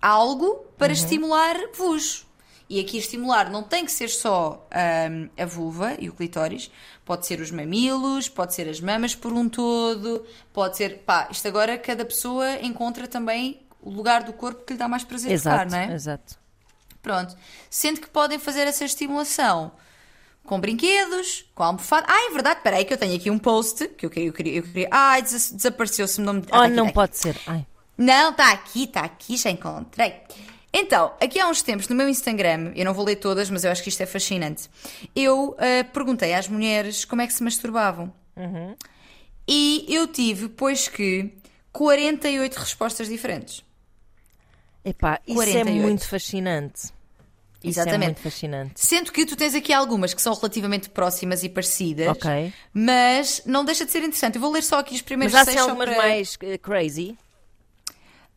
algo 0.00 0.64
para 0.78 0.88
Uhum. 0.88 0.92
estimular-vos. 0.92 2.26
E 2.68 2.80
aqui 2.80 2.96
estimular 2.96 3.50
não 3.50 3.62
tem 3.62 3.84
que 3.84 3.92
ser 3.92 4.08
só 4.08 4.66
hum, 5.10 5.28
a 5.36 5.44
vulva 5.44 5.94
e 5.98 6.08
o 6.08 6.14
clitóris, 6.14 6.70
pode 7.04 7.26
ser 7.26 7.38
os 7.40 7.50
mamilos, 7.50 8.30
pode 8.30 8.54
ser 8.54 8.66
as 8.66 8.80
mamas 8.80 9.14
por 9.14 9.30
um 9.32 9.46
todo, 9.46 10.24
pode 10.54 10.78
ser. 10.78 10.98
Pá, 11.00 11.28
isto 11.30 11.46
agora 11.46 11.76
cada 11.76 12.02
pessoa 12.04 12.56
encontra 12.62 13.06
também 13.06 13.60
o 13.82 13.90
lugar 13.90 14.22
do 14.22 14.32
corpo 14.32 14.64
que 14.64 14.72
lhe 14.72 14.78
dá 14.78 14.88
mais 14.88 15.04
prazer 15.04 15.38
tocar, 15.38 15.66
Exato, 15.66 15.70
não 15.70 15.78
é? 15.78 15.92
exato. 15.94 16.38
Pronto. 17.02 17.36
Sendo 17.68 18.00
que 18.00 18.08
podem 18.08 18.38
fazer 18.38 18.66
essa 18.66 18.84
estimulação 18.86 19.72
com 20.44 20.60
brinquedos, 20.60 21.44
com 21.54 21.62
almofada. 21.62 22.06
Ah, 22.08 22.28
é 22.28 22.32
verdade, 22.32 22.58
espera 22.58 22.76
aí 22.76 22.84
que 22.84 22.92
eu 22.92 22.98
tenho 22.98 23.14
aqui 23.16 23.30
um 23.30 23.38
post 23.38 23.88
que 23.88 24.04
eu 24.06 24.10
queria. 24.10 24.28
Eu 24.28 24.32
queria, 24.32 24.56
eu 24.58 24.62
queria... 24.62 24.88
Ai, 24.90 25.22
des 25.22 25.52
desapareceu-se 25.52 26.20
o 26.20 26.24
nome. 26.24 26.42
Oh, 26.50 26.56
Ah, 26.56 26.62
tá 26.62 26.68
não 26.68 26.86
tá 26.86 26.92
pode 26.92 27.16
ser. 27.16 27.36
Ai. 27.46 27.66
não, 27.96 28.30
está 28.30 28.50
aqui, 28.52 28.84
está 28.84 29.00
aqui, 29.00 29.36
já 29.36 29.50
encontrei. 29.50 30.14
Então, 30.72 31.12
aqui 31.20 31.38
há 31.38 31.46
uns 31.48 31.60
tempos 31.62 31.86
no 31.88 31.94
meu 31.94 32.08
Instagram, 32.08 32.72
eu 32.74 32.84
não 32.84 32.94
vou 32.94 33.04
ler 33.04 33.16
todas, 33.16 33.50
mas 33.50 33.62
eu 33.62 33.70
acho 33.70 33.82
que 33.82 33.90
isto 33.90 34.02
é 34.02 34.06
fascinante. 34.06 34.68
Eu 35.14 35.54
ah, 35.58 35.84
perguntei 35.92 36.34
às 36.34 36.48
mulheres 36.48 37.04
como 37.04 37.22
é 37.22 37.26
que 37.26 37.32
se 37.32 37.42
masturbavam. 37.42 38.12
E 39.46 39.84
eu 39.88 40.06
tive, 40.06 40.48
pois 40.48 40.88
que, 40.88 41.30
48 41.72 42.56
respostas 42.56 43.08
diferentes. 43.08 43.62
Epá, 44.84 45.20
isso 45.26 45.36
48. 45.36 45.68
é 45.68 45.72
muito 45.80 46.08
fascinante. 46.08 46.92
Isso 47.62 47.78
é 47.78 47.82
Exatamente. 47.82 48.06
muito 48.08 48.20
fascinante. 48.20 48.72
Sendo 48.76 49.12
que 49.12 49.24
tu 49.24 49.36
tens 49.36 49.54
aqui 49.54 49.72
algumas 49.72 50.12
que 50.14 50.20
são 50.20 50.34
relativamente 50.34 50.90
próximas 50.90 51.42
e 51.44 51.48
parecidas, 51.48 52.08
Ok. 52.08 52.52
mas 52.74 53.42
não 53.46 53.64
deixa 53.64 53.84
de 53.84 53.92
ser 53.92 53.98
interessante. 54.00 54.34
Eu 54.36 54.40
vou 54.40 54.50
ler 54.50 54.62
só 54.62 54.80
aqui 54.80 54.94
os 54.94 55.00
Mas 55.00 55.02
primeiros 55.02 55.34
há 55.34 55.44
seis 55.44 55.56
assim 55.56 55.68
algumas 55.70 55.88
para- 55.88 55.98
mais 55.98 56.36
eh, 56.42 56.58
crazy. 56.58 57.16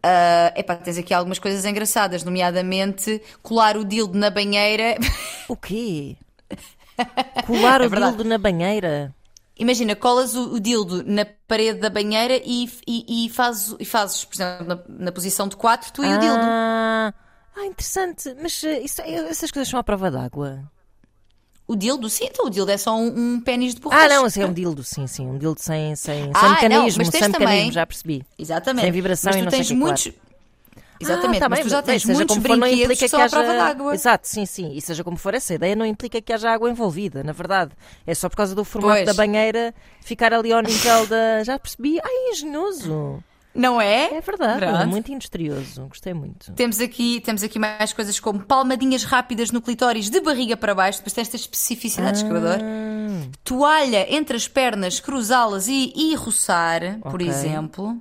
Ah, 0.03 0.53
epá, 0.55 0.76
tens 0.76 0.97
aqui 0.99 1.13
algumas 1.13 1.39
coisas 1.39 1.65
engraçadas, 1.65 2.23
nomeadamente 2.23 3.19
colar 3.41 3.76
o 3.78 3.84
dildo 3.84 4.17
na 4.17 4.30
banheira. 4.30 4.97
O 5.49 5.55
quê? 5.55 6.15
Colar 7.45 7.82
É 7.82 7.88
o 7.88 7.89
dildo 7.89 8.23
na 8.23 8.38
banheira. 8.38 9.13
Imagina, 9.57 9.95
colas 9.95 10.36
o, 10.36 10.53
o 10.55 10.59
dildo 10.59 11.03
na 11.05 11.26
parede 11.47 11.80
da 11.80 11.89
banheira 11.89 12.41
e, 12.43 12.69
e, 12.88 13.26
e, 13.26 13.30
fazes, 13.30 13.76
e 13.80 13.86
fazes, 13.86 14.26
por 14.26 14.36
exemplo, 14.36 14.65
na, 14.67 14.80
na 15.05 15.11
posição 15.11 15.47
de 15.47 15.55
4, 15.55 15.93
tu 15.93 16.03
e 16.03 16.07
o 16.13 16.19
dildo. 16.19 16.41
Ah, 17.55 17.65
interessante. 17.65 18.35
Mas 18.41 18.63
eh, 18.63 18.81
isso- 18.81 19.01
essas 19.01 19.51
coisas 19.51 19.69
são 19.69 19.79
à 19.79 19.83
prova 19.83 20.11
d'água. 20.11 20.59
O 21.67 21.75
dildo, 21.75 22.07
sim, 22.09 22.25
então 22.25 22.45
o 22.45 22.49
dildo 22.49 22.69
é 22.71 22.77
só 22.77 22.95
um, 22.95 23.07
um 23.35 23.41
pênis 23.41 23.73
de 23.73 23.81
borracha. 23.81 24.05
Ah, 24.05 24.09
não, 24.09 24.27
esse 24.27 24.39
é 24.39 24.45
um 24.45 24.53
dildo, 24.53 24.83
sim, 24.83 25.07
sim. 25.07 25.25
Um 25.25 25.37
dildo 25.37 25.59
sem, 25.59 25.95
sem, 25.95 26.29
Ah, 26.33 26.39
sem 26.39 26.43
não, 26.49 26.55
mecanismo, 26.55 27.03
tens 27.03 27.11
sem 27.11 27.31
também- 27.31 27.47
mecanismo, 27.47 27.71
já 27.71 27.85
percebi. 27.87 28.23
Exatamente. 28.37 28.83
Sem 28.83 28.91
vibração 28.91 29.29
mas 29.31 29.35
e 29.35 29.39
tu 29.39 29.43
não 29.45 29.49
sei 29.51 29.59
tens 29.59 29.65
o 29.65 29.69
quê, 29.69 29.75
muitos. 29.75 30.11
Exatamente, 30.99 31.37
Ah, 31.37 31.39
tá 31.39 31.49
mas 31.49 31.59
bem, 31.59 31.67
tu 31.67 31.71
já 31.71 31.81
bem, 31.81 31.85
tens 31.99 32.05
muitos 32.05 32.35
como 32.37 32.47
for, 32.47 32.55
não 32.57 32.67
implica 32.67 33.09
que 33.09 33.15
haja... 33.15 33.43
d'água. 33.43 33.93
Exato, 33.95 34.27
sim, 34.27 34.45
sim. 34.45 34.71
E 34.75 34.81
seja 34.81 35.03
como 35.03 35.17
for, 35.17 35.33
essa 35.33 35.53
ideia 35.55 35.75
não 35.75 35.85
implica 35.85 36.21
que 36.21 36.31
haja 36.31 36.51
água 36.51 36.69
envolvida, 36.69 37.23
na 37.23 37.33
verdade. 37.33 37.71
É 38.05 38.13
só 38.13 38.29
por 38.29 38.35
causa 38.37 38.53
do 38.55 38.63
formato 38.63 38.97
Pois. 38.97 39.05
da 39.07 39.13
banheira 39.13 39.73
ficar 40.01 40.33
ali 40.33 40.53
ao 40.53 40.61
nível 40.61 41.05
da. 41.07 41.43
Já 41.43 41.57
percebi. 41.59 41.99
Ai, 42.01 42.29
engenhoso. 42.31 43.21
Não 43.55 43.79
é? 43.79 44.15
É 44.17 44.21
verdade, 44.21 44.59
Pronto. 44.65 44.87
muito 44.87 45.11
industrioso. 45.11 45.85
Gostei 45.87 46.13
muito. 46.13 46.51
Temos 46.53 46.79
aqui, 46.81 47.21
temos 47.21 47.41
aqui 47.41 47.57
mais 47.57 47.93
coisas 47.93 48.19
como 48.19 48.39
palmadinhas 48.41 49.03
rápidas 49.03 49.49
no 49.51 49.61
clitóris 49.61 50.09
de 50.09 50.19
barriga 50.19 50.57
para 50.57 50.75
baixo, 50.75 50.99
depois 50.99 51.13
tem 51.13 51.21
estas 51.21 51.41
especificidades 51.41 52.21
que 52.21 52.29
eu 52.29 52.35
adoro. 52.35 52.61
Ah, 52.61 53.27
Toalha 53.43 54.13
entre 54.13 54.35
as 54.35 54.47
pernas, 54.47 54.99
cruzá-las 54.99 55.67
e, 55.67 55.93
e 55.95 56.15
roçar, 56.15 56.99
por 56.99 57.15
Ok. 57.21 57.27
exemplo. 57.27 57.97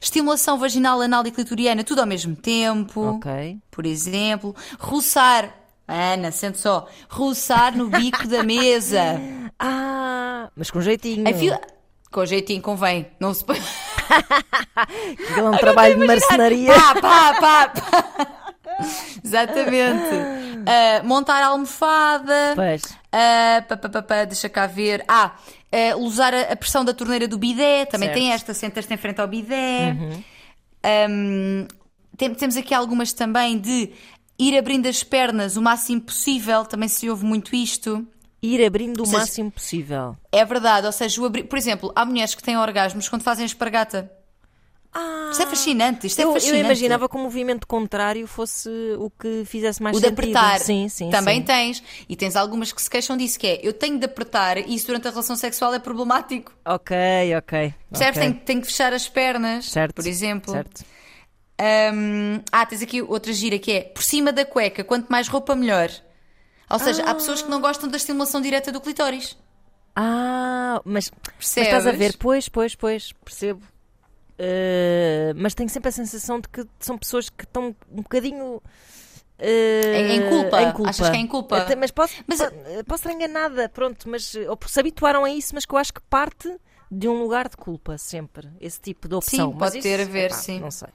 Estimulação 0.00 0.58
vaginal, 0.58 1.00
anal 1.00 1.26
e 1.26 1.30
clitoriana, 1.30 1.82
tudo 1.82 2.00
ao 2.00 2.06
mesmo 2.06 2.36
tempo. 2.36 3.00
ok. 3.16 3.58
Por 3.70 3.86
exemplo. 3.86 4.54
Roçar. 4.78 5.52
Ana, 5.88 6.30
sente 6.32 6.58
só. 6.58 6.86
Roçar 7.08 7.76
no 7.76 7.88
bico 7.88 8.26
da 8.28 8.42
mesa. 8.42 9.20
Ah, 9.58 10.50
mas 10.54 10.70
com 10.70 10.82
jeitinho. 10.82 11.24
Fila... 11.34 11.58
Com 12.12 12.26
jeitinho 12.26 12.60
convém. 12.60 13.06
Não 13.18 13.32
se 13.32 13.42
Aquilo 14.76 15.46
é 15.46 15.50
um 15.50 15.56
trabalho 15.56 15.98
de 15.98 16.06
marcenaria. 16.06 16.72
Pá, 16.74 16.94
pá, 17.00 17.34
pá, 17.40 17.68
pá. 17.68 18.44
Exatamente. 19.24 20.14
Ah, 20.66 21.02
montar 21.04 21.42
a 21.42 21.46
almofada. 21.48 22.52
Pois. 22.54 22.82
Ah, 23.12 23.64
pá, 23.68 23.76
pá, 23.76 23.88
pá, 23.88 24.02
pá, 24.02 24.24
deixa 24.24 24.48
cá 24.48 24.66
ver. 24.66 25.04
Ah, 25.08 25.32
ah, 25.72 25.96
usar 25.96 26.34
a, 26.34 26.52
a 26.52 26.56
pressão 26.56 26.84
da 26.84 26.92
torneira 26.92 27.26
do 27.26 27.38
bidé. 27.38 27.84
Também 27.86 28.08
Certo. 28.08 28.18
tem 28.18 28.32
esta, 28.32 28.54
sentas-te 28.54 28.92
em 28.92 28.96
frente 28.96 29.20
ao 29.20 29.28
bidé. 29.28 29.96
Ahm, 30.82 31.66
tem- 32.16 32.34
temos 32.34 32.56
aqui 32.56 32.74
algumas 32.74 33.12
também 33.12 33.58
de 33.58 33.90
ir 34.38 34.56
abrindo 34.58 34.86
as 34.86 35.02
pernas 35.02 35.56
o 35.56 35.62
máximo 35.62 36.00
possível. 36.00 36.64
Também 36.64 36.88
se 36.88 37.08
ouve 37.08 37.24
muito 37.24 37.54
isto. 37.56 38.06
Ir 38.42 38.64
abrindo 38.64 39.02
o 39.02 39.06
seja- 39.06 39.18
máximo 39.18 39.50
possível. 39.50 40.16
É 40.30 40.44
verdade, 40.44 40.86
ou 40.86 40.92
seja, 40.92 41.20
o 41.20 41.24
abrir... 41.24 41.44
por 41.44 41.58
exemplo, 41.58 41.90
há 41.96 42.04
mulheres 42.04 42.34
que 42.34 42.42
têm 42.42 42.56
orgasmos 42.56 43.08
quando 43.08 43.22
fazem 43.22 43.44
espargata. 43.46 44.10
Ah, 44.98 45.28
Isto 45.30 45.42
é 45.42 45.46
fascinante, 45.46 46.06
isto 46.06 46.18
é 46.20 46.24
eu, 46.24 46.28
eu 46.28 46.34
fascinante. 46.34 46.60
imaginava 46.64 47.06
que 47.08 47.16
o 47.16 47.18
movimento 47.18 47.66
contrário 47.66 48.26
fosse 48.26 48.70
o 48.98 49.10
que 49.10 49.44
fizesse 49.44 49.82
mais 49.82 49.94
O 49.94 50.00
de 50.00 50.06
sentido. 50.08 50.20
apertar. 50.36 50.58
Sim, 50.60 50.88
sim. 50.88 51.10
Também 51.10 51.40
sim. 51.40 51.44
tens. 51.46 51.82
E 52.08 52.16
tens 52.16 52.34
algumas 52.34 52.72
que 52.72 52.80
se 52.80 52.88
queixam 52.88 53.14
disso, 53.14 53.38
que 53.38 53.46
é 53.46 53.60
eu 53.62 53.74
tenho 53.74 53.98
de 53.98 54.06
apertar 54.06 54.56
e 54.56 54.74
isso 54.74 54.86
durante 54.86 55.06
a 55.06 55.10
relação 55.10 55.36
sexual 55.36 55.74
é 55.74 55.78
problemático. 55.78 56.50
Ok, 56.64 56.96
ok. 57.36 57.74
Percebes? 57.90 58.16
ok. 58.16 58.22
Tenho, 58.22 58.34
tenho 58.46 58.60
que 58.62 58.66
fechar 58.68 58.92
as 58.94 59.06
pernas, 59.06 59.66
Certo. 59.66 59.94
por 59.96 60.06
exemplo. 60.06 60.52
Certo. 60.52 60.82
Hum, 61.60 62.40
ah, 62.52 62.64
tens 62.66 62.82
aqui 62.82 63.02
outra 63.02 63.32
gira 63.32 63.58
que 63.58 63.72
é 63.72 63.80
por 63.82 64.02
cima 64.02 64.32
da 64.32 64.44
cueca, 64.46 64.82
quanto 64.84 65.08
mais 65.08 65.28
roupa, 65.28 65.54
melhor. 65.54 65.90
Ou 66.70 66.78
seja, 66.78 67.02
há 67.04 67.14
pessoas 67.14 67.42
que 67.42 67.48
não 67.50 67.60
gostam 67.60 67.88
da 67.88 67.96
estimulação 67.96 68.40
direta 68.40 68.72
do 68.72 68.80
clitóris. 68.80 69.36
Ah, 69.94 70.80
mas, 70.84 71.10
mas 71.38 71.56
estás 71.56 71.86
a 71.86 71.92
ver? 71.92 72.16
Pois, 72.18 72.48
pois, 72.48 72.74
pois, 72.74 73.12
percebo. 73.24 73.62
Eh, 74.38 75.32
mas 75.36 75.54
tenho 75.54 75.68
sempre 75.70 75.88
a 75.88 75.92
sensação 75.92 76.40
de 76.40 76.48
que 76.48 76.64
são 76.78 76.98
pessoas 76.98 77.30
que 77.30 77.44
estão 77.44 77.74
um 77.90 78.02
bocadinho. 78.02 78.60
eh, 79.38 79.98
Em- 80.00 80.16
em 80.16 80.28
culpa? 80.28 80.62
em 80.62 80.72
culpa. 80.72 80.90
Achas 80.90 81.10
que 81.10 81.16
é 81.16 81.20
em 81.20 81.26
culpa? 81.26 81.56
Até- 81.58 81.76
mas 81.76 81.90
posso, 81.90 82.14
Mas- 82.26 82.40
po- 82.40 82.50
posso 82.86 83.08
estar 83.08 83.12
enganada, 83.12 83.68
pronto, 83.68 84.08
mas 84.08 84.34
ou 84.34 84.58
se 84.66 84.80
habituaram 84.80 85.24
a 85.24 85.30
isso, 85.30 85.54
mas 85.54 85.64
que 85.66 85.74
eu 85.74 85.78
acho 85.78 85.92
que 85.94 86.00
parte 86.02 86.54
de 86.90 87.08
um 87.08 87.20
lugar 87.22 87.48
de 87.48 87.56
culpa 87.56 87.96
sempre, 87.98 88.48
esse 88.60 88.80
tipo 88.80 89.08
de 89.08 89.14
opção. 89.14 89.46
Sim, 89.52 89.56
Mas 89.58 89.70
pode 89.70 89.78
isso, 89.78 89.88
ter 89.88 90.00
a 90.00 90.04
ver, 90.04 90.26
epá, 90.26 90.36
sim. 90.36 90.60
Não 90.60 90.70
sei. 90.70 90.88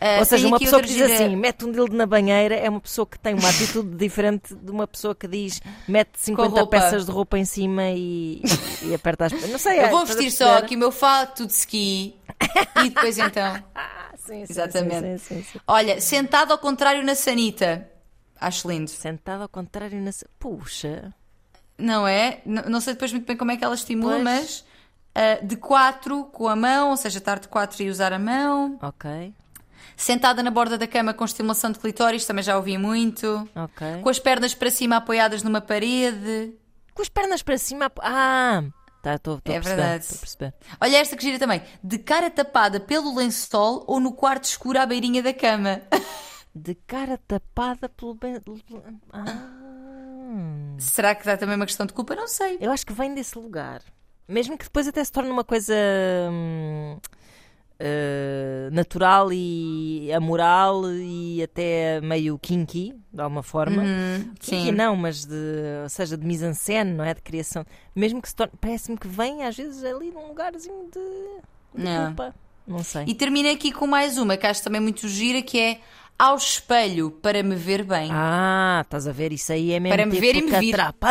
Ah, 0.00 0.18
Ou 0.18 0.24
seja, 0.24 0.46
uma 0.48 0.58
pessoa 0.58 0.82
que 0.82 0.88
diz 0.88 0.96
gira- 0.96 1.14
assim, 1.14 1.36
mete 1.36 1.64
um 1.64 1.72
dildo 1.72 1.96
na 1.96 2.04
banheira, 2.04 2.54
é 2.54 2.68
uma 2.68 2.80
pessoa 2.80 3.06
que 3.06 3.18
tem 3.18 3.32
uma 3.34 3.48
atitude 3.48 3.96
diferente 3.96 4.54
de 4.54 4.70
uma 4.70 4.86
pessoa 4.86 5.14
que 5.14 5.26
diz, 5.26 5.60
mete 5.88 6.10
50 6.18 6.48
roupa. 6.48 6.66
peças 6.66 7.06
de 7.06 7.10
roupa 7.10 7.38
em 7.38 7.44
cima 7.44 7.84
e, 7.90 8.42
e 8.82 8.92
aperta 8.94 9.26
as. 9.26 9.32
Não 9.48 9.58
sei, 9.58 9.78
Eu 9.78 9.84
é, 9.84 9.90
vou 9.90 10.04
vestir 10.04 10.30
só 10.30 10.58
aqui 10.58 10.76
o 10.76 10.78
meu 10.78 10.92
fato 10.92 11.46
de 11.46 11.52
ski 11.52 12.14
e 12.84 12.90
depois 12.90 13.18
então. 13.18 13.62
Ah, 13.74 14.10
sim, 14.16 14.44
sim, 14.46 14.52
Exatamente. 14.52 15.18
Sim. 15.20 15.44
Olha, 15.66 16.00
sentado 16.00 16.52
ao 16.52 16.58
contrário 16.58 17.02
na 17.04 17.14
sanita. 17.14 17.88
Acho 18.40 18.68
lindo. 18.68 18.88
Sentado 18.90 19.42
ao 19.42 19.48
contrário 19.48 20.00
na. 20.00 20.10
Puxa. 20.38 21.12
Não 21.78 22.06
é? 22.06 22.40
N- 22.46 22.62
não 22.68 22.80
sei 22.80 22.94
depois 22.94 23.12
muito 23.12 23.26
bem 23.26 23.36
como 23.36 23.50
é 23.52 23.56
que 23.56 23.64
ela 23.64 23.74
estimula, 23.74 24.14
Pois. 24.14 24.22
mas 24.24 24.64
ah, 25.14 25.38
de 25.44 25.56
quatro 25.56 26.24
com 26.24 26.48
a 26.48 26.54
mão, 26.56 26.90
ou 26.90 26.96
seja, 26.96 27.18
estar 27.18 27.38
de 27.38 27.48
quatro 27.48 27.82
e 27.82 27.88
usar 27.90 28.12
a 28.12 28.18
mão. 28.18 28.78
Ok, 28.82 29.32
Sentada 29.96 30.42
na 30.42 30.50
borda 30.50 30.76
da 30.76 30.86
cama 30.86 31.14
com 31.14 31.24
estimulação 31.24 31.70
de 31.70 31.78
clitóris, 31.78 32.26
também 32.26 32.42
já 32.42 32.56
ouvi 32.56 32.76
muito. 32.78 33.48
ok. 33.54 34.00
Com 34.02 34.08
as 34.08 34.18
pernas 34.18 34.54
para 34.54 34.70
cima 34.70 34.96
apoiadas 34.96 35.42
numa 35.42 35.60
parede. 35.60 36.54
Com 36.92 37.02
as 37.02 37.08
pernas 37.08 37.42
para 37.42 37.56
cima. 37.58 37.90
Ah! 38.00 38.62
Tá, 39.02 39.16
estou 39.16 39.34
É 39.34 39.36
a 39.36 39.40
perceber. 39.60 39.76
verdade. 39.76 40.06
A 40.14 40.18
perceber. 40.18 40.54
Olha 40.80 40.96
esta 40.96 41.14
que 41.16 41.22
gira 41.22 41.38
também. 41.38 41.62
De 41.82 41.98
cara 41.98 42.30
tapada 42.30 42.80
pelo 42.80 43.14
lençol 43.14 43.84
ou 43.86 44.00
no 44.00 44.12
quarto 44.12 44.44
escuro 44.44 44.80
à 44.80 44.86
beirinha 44.86 45.22
da 45.22 45.32
cama. 45.34 45.82
De 46.56 46.74
cara 46.86 47.18
tapada 47.26 47.88
pelo. 47.88 48.14
ben- 48.14 48.40
Ah. 49.12 50.76
Será 50.78 51.14
que 51.14 51.24
dá 51.26 51.36
também 51.36 51.56
uma 51.56 51.66
questão 51.66 51.84
de 51.86 51.92
culpa? 51.92 52.14
Não 52.14 52.28
sei. 52.28 52.58
Eu 52.60 52.70
acho 52.72 52.86
que 52.86 52.92
vem 52.92 53.14
desse 53.14 53.38
lugar. 53.38 53.82
Mesmo 54.28 54.56
que 54.56 54.64
depois 54.64 54.88
até 54.88 55.02
se 55.04 55.12
torne 55.12 55.30
uma 55.30 55.44
coisa 55.44 55.74
hum, 56.30 56.98
eh, 57.78 58.68
natural 58.72 59.32
e 59.32 60.10
amoral 60.12 60.82
e 60.92 61.42
até 61.42 62.00
meio 62.00 62.38
kinky, 62.38 62.94
de 63.12 63.20
alguma 63.20 63.42
forma. 63.42 63.82
Hum, 63.82 64.32
Kinky 64.40 64.66
sim. 64.66 64.72
não, 64.72 64.94
mas 64.96 65.24
de, 65.24 65.34
ou 65.82 65.88
seja, 65.88 66.16
de 66.16 66.26
mise-en-scène, 66.26 66.92
não 66.92 67.04
é? 67.04 67.14
De 67.14 67.22
criação. 67.22 67.64
Mesmo 67.94 68.20
que 68.22 68.28
se 68.28 68.34
torne, 68.36 68.52
parece-me 68.60 68.96
que 68.98 69.08
vem 69.08 69.44
às 69.44 69.56
vezes 69.56 69.82
ali 69.84 70.10
num 70.10 70.28
lugarzinho 70.28 70.88
de, 70.92 71.78
de 71.78 71.84
Não. 71.84 72.06
culpa. 72.06 72.34
Não 72.66 72.82
sei. 72.82 73.04
E 73.06 73.14
termino 73.14 73.50
aqui 73.50 73.70
com 73.72 73.86
mais 73.86 74.16
uma, 74.16 74.36
que 74.36 74.46
acho 74.46 74.62
também 74.62 74.80
muito 74.80 75.06
gira, 75.06 75.42
que 75.42 75.60
é 75.60 75.80
ao 76.18 76.36
espelho 76.36 77.10
para 77.10 77.42
me 77.42 77.54
ver 77.56 77.84
bem. 77.84 78.08
Ah, 78.10 78.80
estás 78.84 79.06
a 79.06 79.12
ver? 79.12 79.32
Isso 79.32 79.52
aí 79.52 79.72
é 79.72 79.80
mesmo 79.80 79.94
Para 79.96 80.06
me 80.06 80.12
tipo 80.12 80.22
ver 80.22 80.36
e 80.36 80.42
me 80.42 80.58
vir. 80.60 80.70
catrapã. 80.72 81.08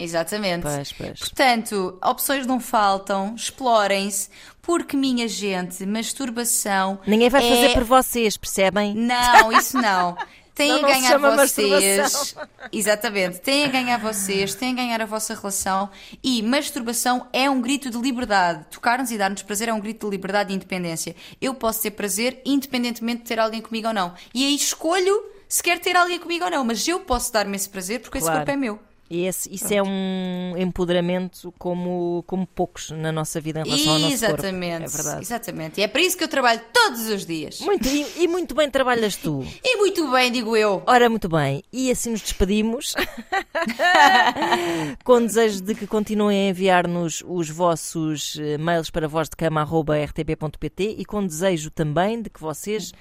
Exatamente. 0.00 0.62
Pois, 0.62 0.92
pois. 0.92 1.18
Portanto, 1.20 1.98
opções 2.02 2.46
não 2.46 2.58
faltam, 2.58 3.34
explorem-se, 3.36 4.28
porque, 4.62 4.96
minha 4.96 5.28
gente, 5.28 5.84
masturbação. 5.86 6.98
Ninguém 7.06 7.28
vai 7.28 7.42
fazer 7.42 7.66
é- 7.70 7.74
por 7.74 7.84
vocês, 7.84 8.36
percebem? 8.36 8.94
Não, 8.94 9.52
isso 9.52 9.76
não. 9.76 10.16
Não, 10.58 10.76
a 10.84 10.88
ganhar 10.88 11.16
vocês. 11.16 12.34
Exatamente. 12.70 13.38
Têm 13.38 13.64
a 13.64 13.68
ganhar 13.68 13.98
vocês, 13.98 14.54
têm 14.54 14.72
a 14.72 14.74
ganhar 14.74 15.00
a 15.00 15.06
vossa 15.06 15.34
relação. 15.34 15.88
E 16.22 16.42
masturbação 16.42 17.26
é 17.32 17.48
um 17.48 17.62
grito 17.62 17.88
de 17.88 17.96
liberdade. 17.96 18.66
Tocar-nos 18.70 19.10
e 19.10 19.16
dar-nos 19.16 19.42
prazer 19.42 19.70
é 19.70 19.72
um 19.72 19.80
grito 19.80 20.04
de 20.06 20.10
liberdade 20.10 20.52
e 20.52 20.56
independência. 20.56 21.16
Eu 21.40 21.54
posso 21.54 21.80
ter 21.80 21.92
prazer 21.92 22.42
independentemente 22.44 23.22
de 23.22 23.28
ter 23.28 23.38
alguém 23.38 23.62
comigo 23.62 23.88
ou 23.88 23.94
não. 23.94 24.12
E 24.34 24.44
aí 24.44 24.54
escolho 24.54 25.22
se 25.48 25.62
quer 25.62 25.78
ter 25.78 25.96
alguém 25.96 26.18
comigo 26.18 26.44
ou 26.44 26.50
não, 26.50 26.62
mas 26.62 26.86
eu 26.86 27.00
posso 27.00 27.32
dar-me 27.32 27.56
esse 27.56 27.68
prazer 27.68 28.00
porque 28.00 28.18
esse 28.18 28.26
Claro. 28.26 28.40
corpo 28.40 28.50
é 28.50 28.56
meu. 28.56 28.78
E 29.12 29.26
esse- 29.26 29.52
isso 29.52 29.74
é 29.74 29.82
um 29.82 30.54
empoderamento 30.56 31.52
como, 31.58 32.22
como 32.28 32.46
poucos 32.46 32.90
na 32.92 33.10
nossa 33.10 33.40
vida 33.40 33.60
em 33.60 33.64
relação 33.64 33.94
ao 33.94 33.98
nosso 33.98 34.14
Exatamente. 34.14 34.82
corpo. 34.82 34.94
É 34.94 35.02
verdade. 35.02 35.22
Exatamente. 35.22 35.80
E 35.80 35.82
é 35.82 35.88
para 35.88 36.00
isso 36.00 36.16
que 36.16 36.22
eu 36.22 36.28
trabalho 36.28 36.60
todos 36.72 37.08
os 37.08 37.26
dias. 37.26 37.58
Muito, 37.60 37.88
e, 37.88 38.06
e 38.22 38.28
muito 38.28 38.54
bem 38.54 38.70
trabalhas 38.70 39.16
tu. 39.16 39.44
E 39.64 39.76
muito 39.78 40.08
bem, 40.12 40.30
digo 40.30 40.56
eu. 40.56 40.84
Ora, 40.86 41.10
muito 41.10 41.28
bem. 41.28 41.60
E 41.72 41.90
assim 41.90 42.10
nos 42.10 42.20
despedimos. 42.20 42.94
com 45.04 45.26
desejo 45.26 45.60
de 45.62 45.74
que 45.74 45.86
continuem 45.88 46.46
a 46.46 46.50
enviar-nos 46.50 47.20
os 47.26 47.50
vossos 47.50 48.36
eh, 48.40 48.58
mails 48.58 48.90
para 48.90 49.08
vozdecama.rtp.pt 49.08 50.94
e 50.98 51.04
com 51.04 51.26
desejo 51.26 51.68
também 51.70 52.22
de 52.22 52.30
que 52.30 52.40
vocês 52.40 52.92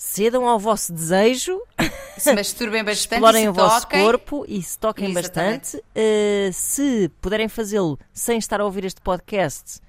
cedam 0.00 0.46
ao 0.46 0.60
vosso 0.60 0.92
desejo, 0.92 1.60
Se 2.16 2.32
masturbem 2.32 2.84
bastante 2.84 3.14
explorem 3.16 3.42
se 3.42 3.48
o 3.48 3.52
vosso 3.52 3.80
toquem. 3.80 4.04
corpo 4.04 4.44
e 4.46 4.62
se 4.62 4.78
toquem 4.78 5.10
Exatamente. 5.10 5.60
bastante. 5.60 5.84
Eh, 5.92 6.50
se 6.52 7.10
puderem 7.20 7.48
fazê-lo 7.48 7.98
sem 8.12 8.38
estar 8.38 8.60
a 8.60 8.64
ouvir 8.64 8.84
este 8.84 9.00
podcast, 9.00 9.80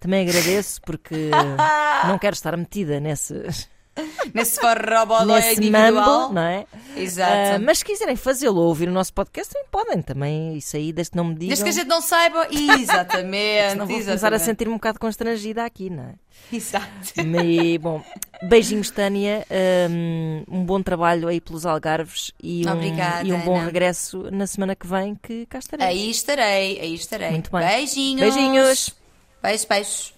também 0.00 0.26
agradeço 0.26 0.80
porque 0.80 1.30
não 2.08 2.18
quero 2.18 2.32
estar 2.32 2.56
metida 2.56 2.98
nesse, 2.98 3.34
Nesse 4.34 4.60
forrobodó 4.60 5.24
nesse 5.36 5.52
individual. 5.54 5.92
mambo, 5.92 6.34
não 6.34 6.42
é? 6.42 6.66
Exato. 6.96 7.56
Ah, 7.56 7.58
mas 7.58 7.78
se 7.78 7.84
quiserem 7.84 8.16
fazê-lo 8.16 8.60
ou 8.60 8.68
ouvir 8.68 8.88
o 8.88 8.92
nosso 8.92 9.12
podcast, 9.12 9.52
também 9.52 9.68
podem. 9.70 10.02
Também 10.02 10.56
isso 10.56 10.76
aí, 10.76 10.92
desde 10.92 11.12
que 11.12 11.16
não 11.16 11.24
me 11.24 11.34
digam. 11.34 11.48
Desde 11.48 11.64
que 11.64 11.70
a 11.70 11.72
gente 11.72 11.88
não 11.88 12.00
saiba. 12.00 12.46
Exatamente. 12.50 13.76
Não 13.76 13.86
vou 13.86 13.96
começar 13.96 14.10
a 14.10 14.14
exatamente. 14.14 14.44
sentir-me 14.44 14.72
um 14.72 14.76
bocado 14.76 14.98
constrangida 14.98 15.64
aqui, 15.64 15.90
não 15.90 16.04
é? 16.04 16.14
Exato. 16.52 16.86
E, 17.44 17.78
bom, 17.78 18.02
beijinhos, 18.42 18.90
Tânia. 18.90 19.46
Um, 19.90 20.44
um 20.48 20.64
bom 20.64 20.82
trabalho 20.82 21.28
aí 21.28 21.40
pelos 21.40 21.66
Algarves 21.66 22.32
e 22.42 22.66
um, 22.66 22.72
Obrigada, 22.72 23.26
e 23.26 23.32
um 23.32 23.40
bom 23.40 23.56
Ana. 23.56 23.66
regresso 23.66 24.30
na 24.30 24.46
semana 24.46 24.74
que 24.74 24.86
vem, 24.86 25.14
que 25.14 25.46
cá 25.46 25.58
estarei. 25.58 25.86
Aí 25.86 26.10
estarei, 26.10 26.80
aí 26.80 26.94
estarei. 26.94 27.30
Muito 27.30 27.50
bem. 27.50 27.66
Beijinhos. 27.66 28.20
Beijinhos. 28.20 28.94
Beijos, 29.42 29.64
beijos. 29.64 30.17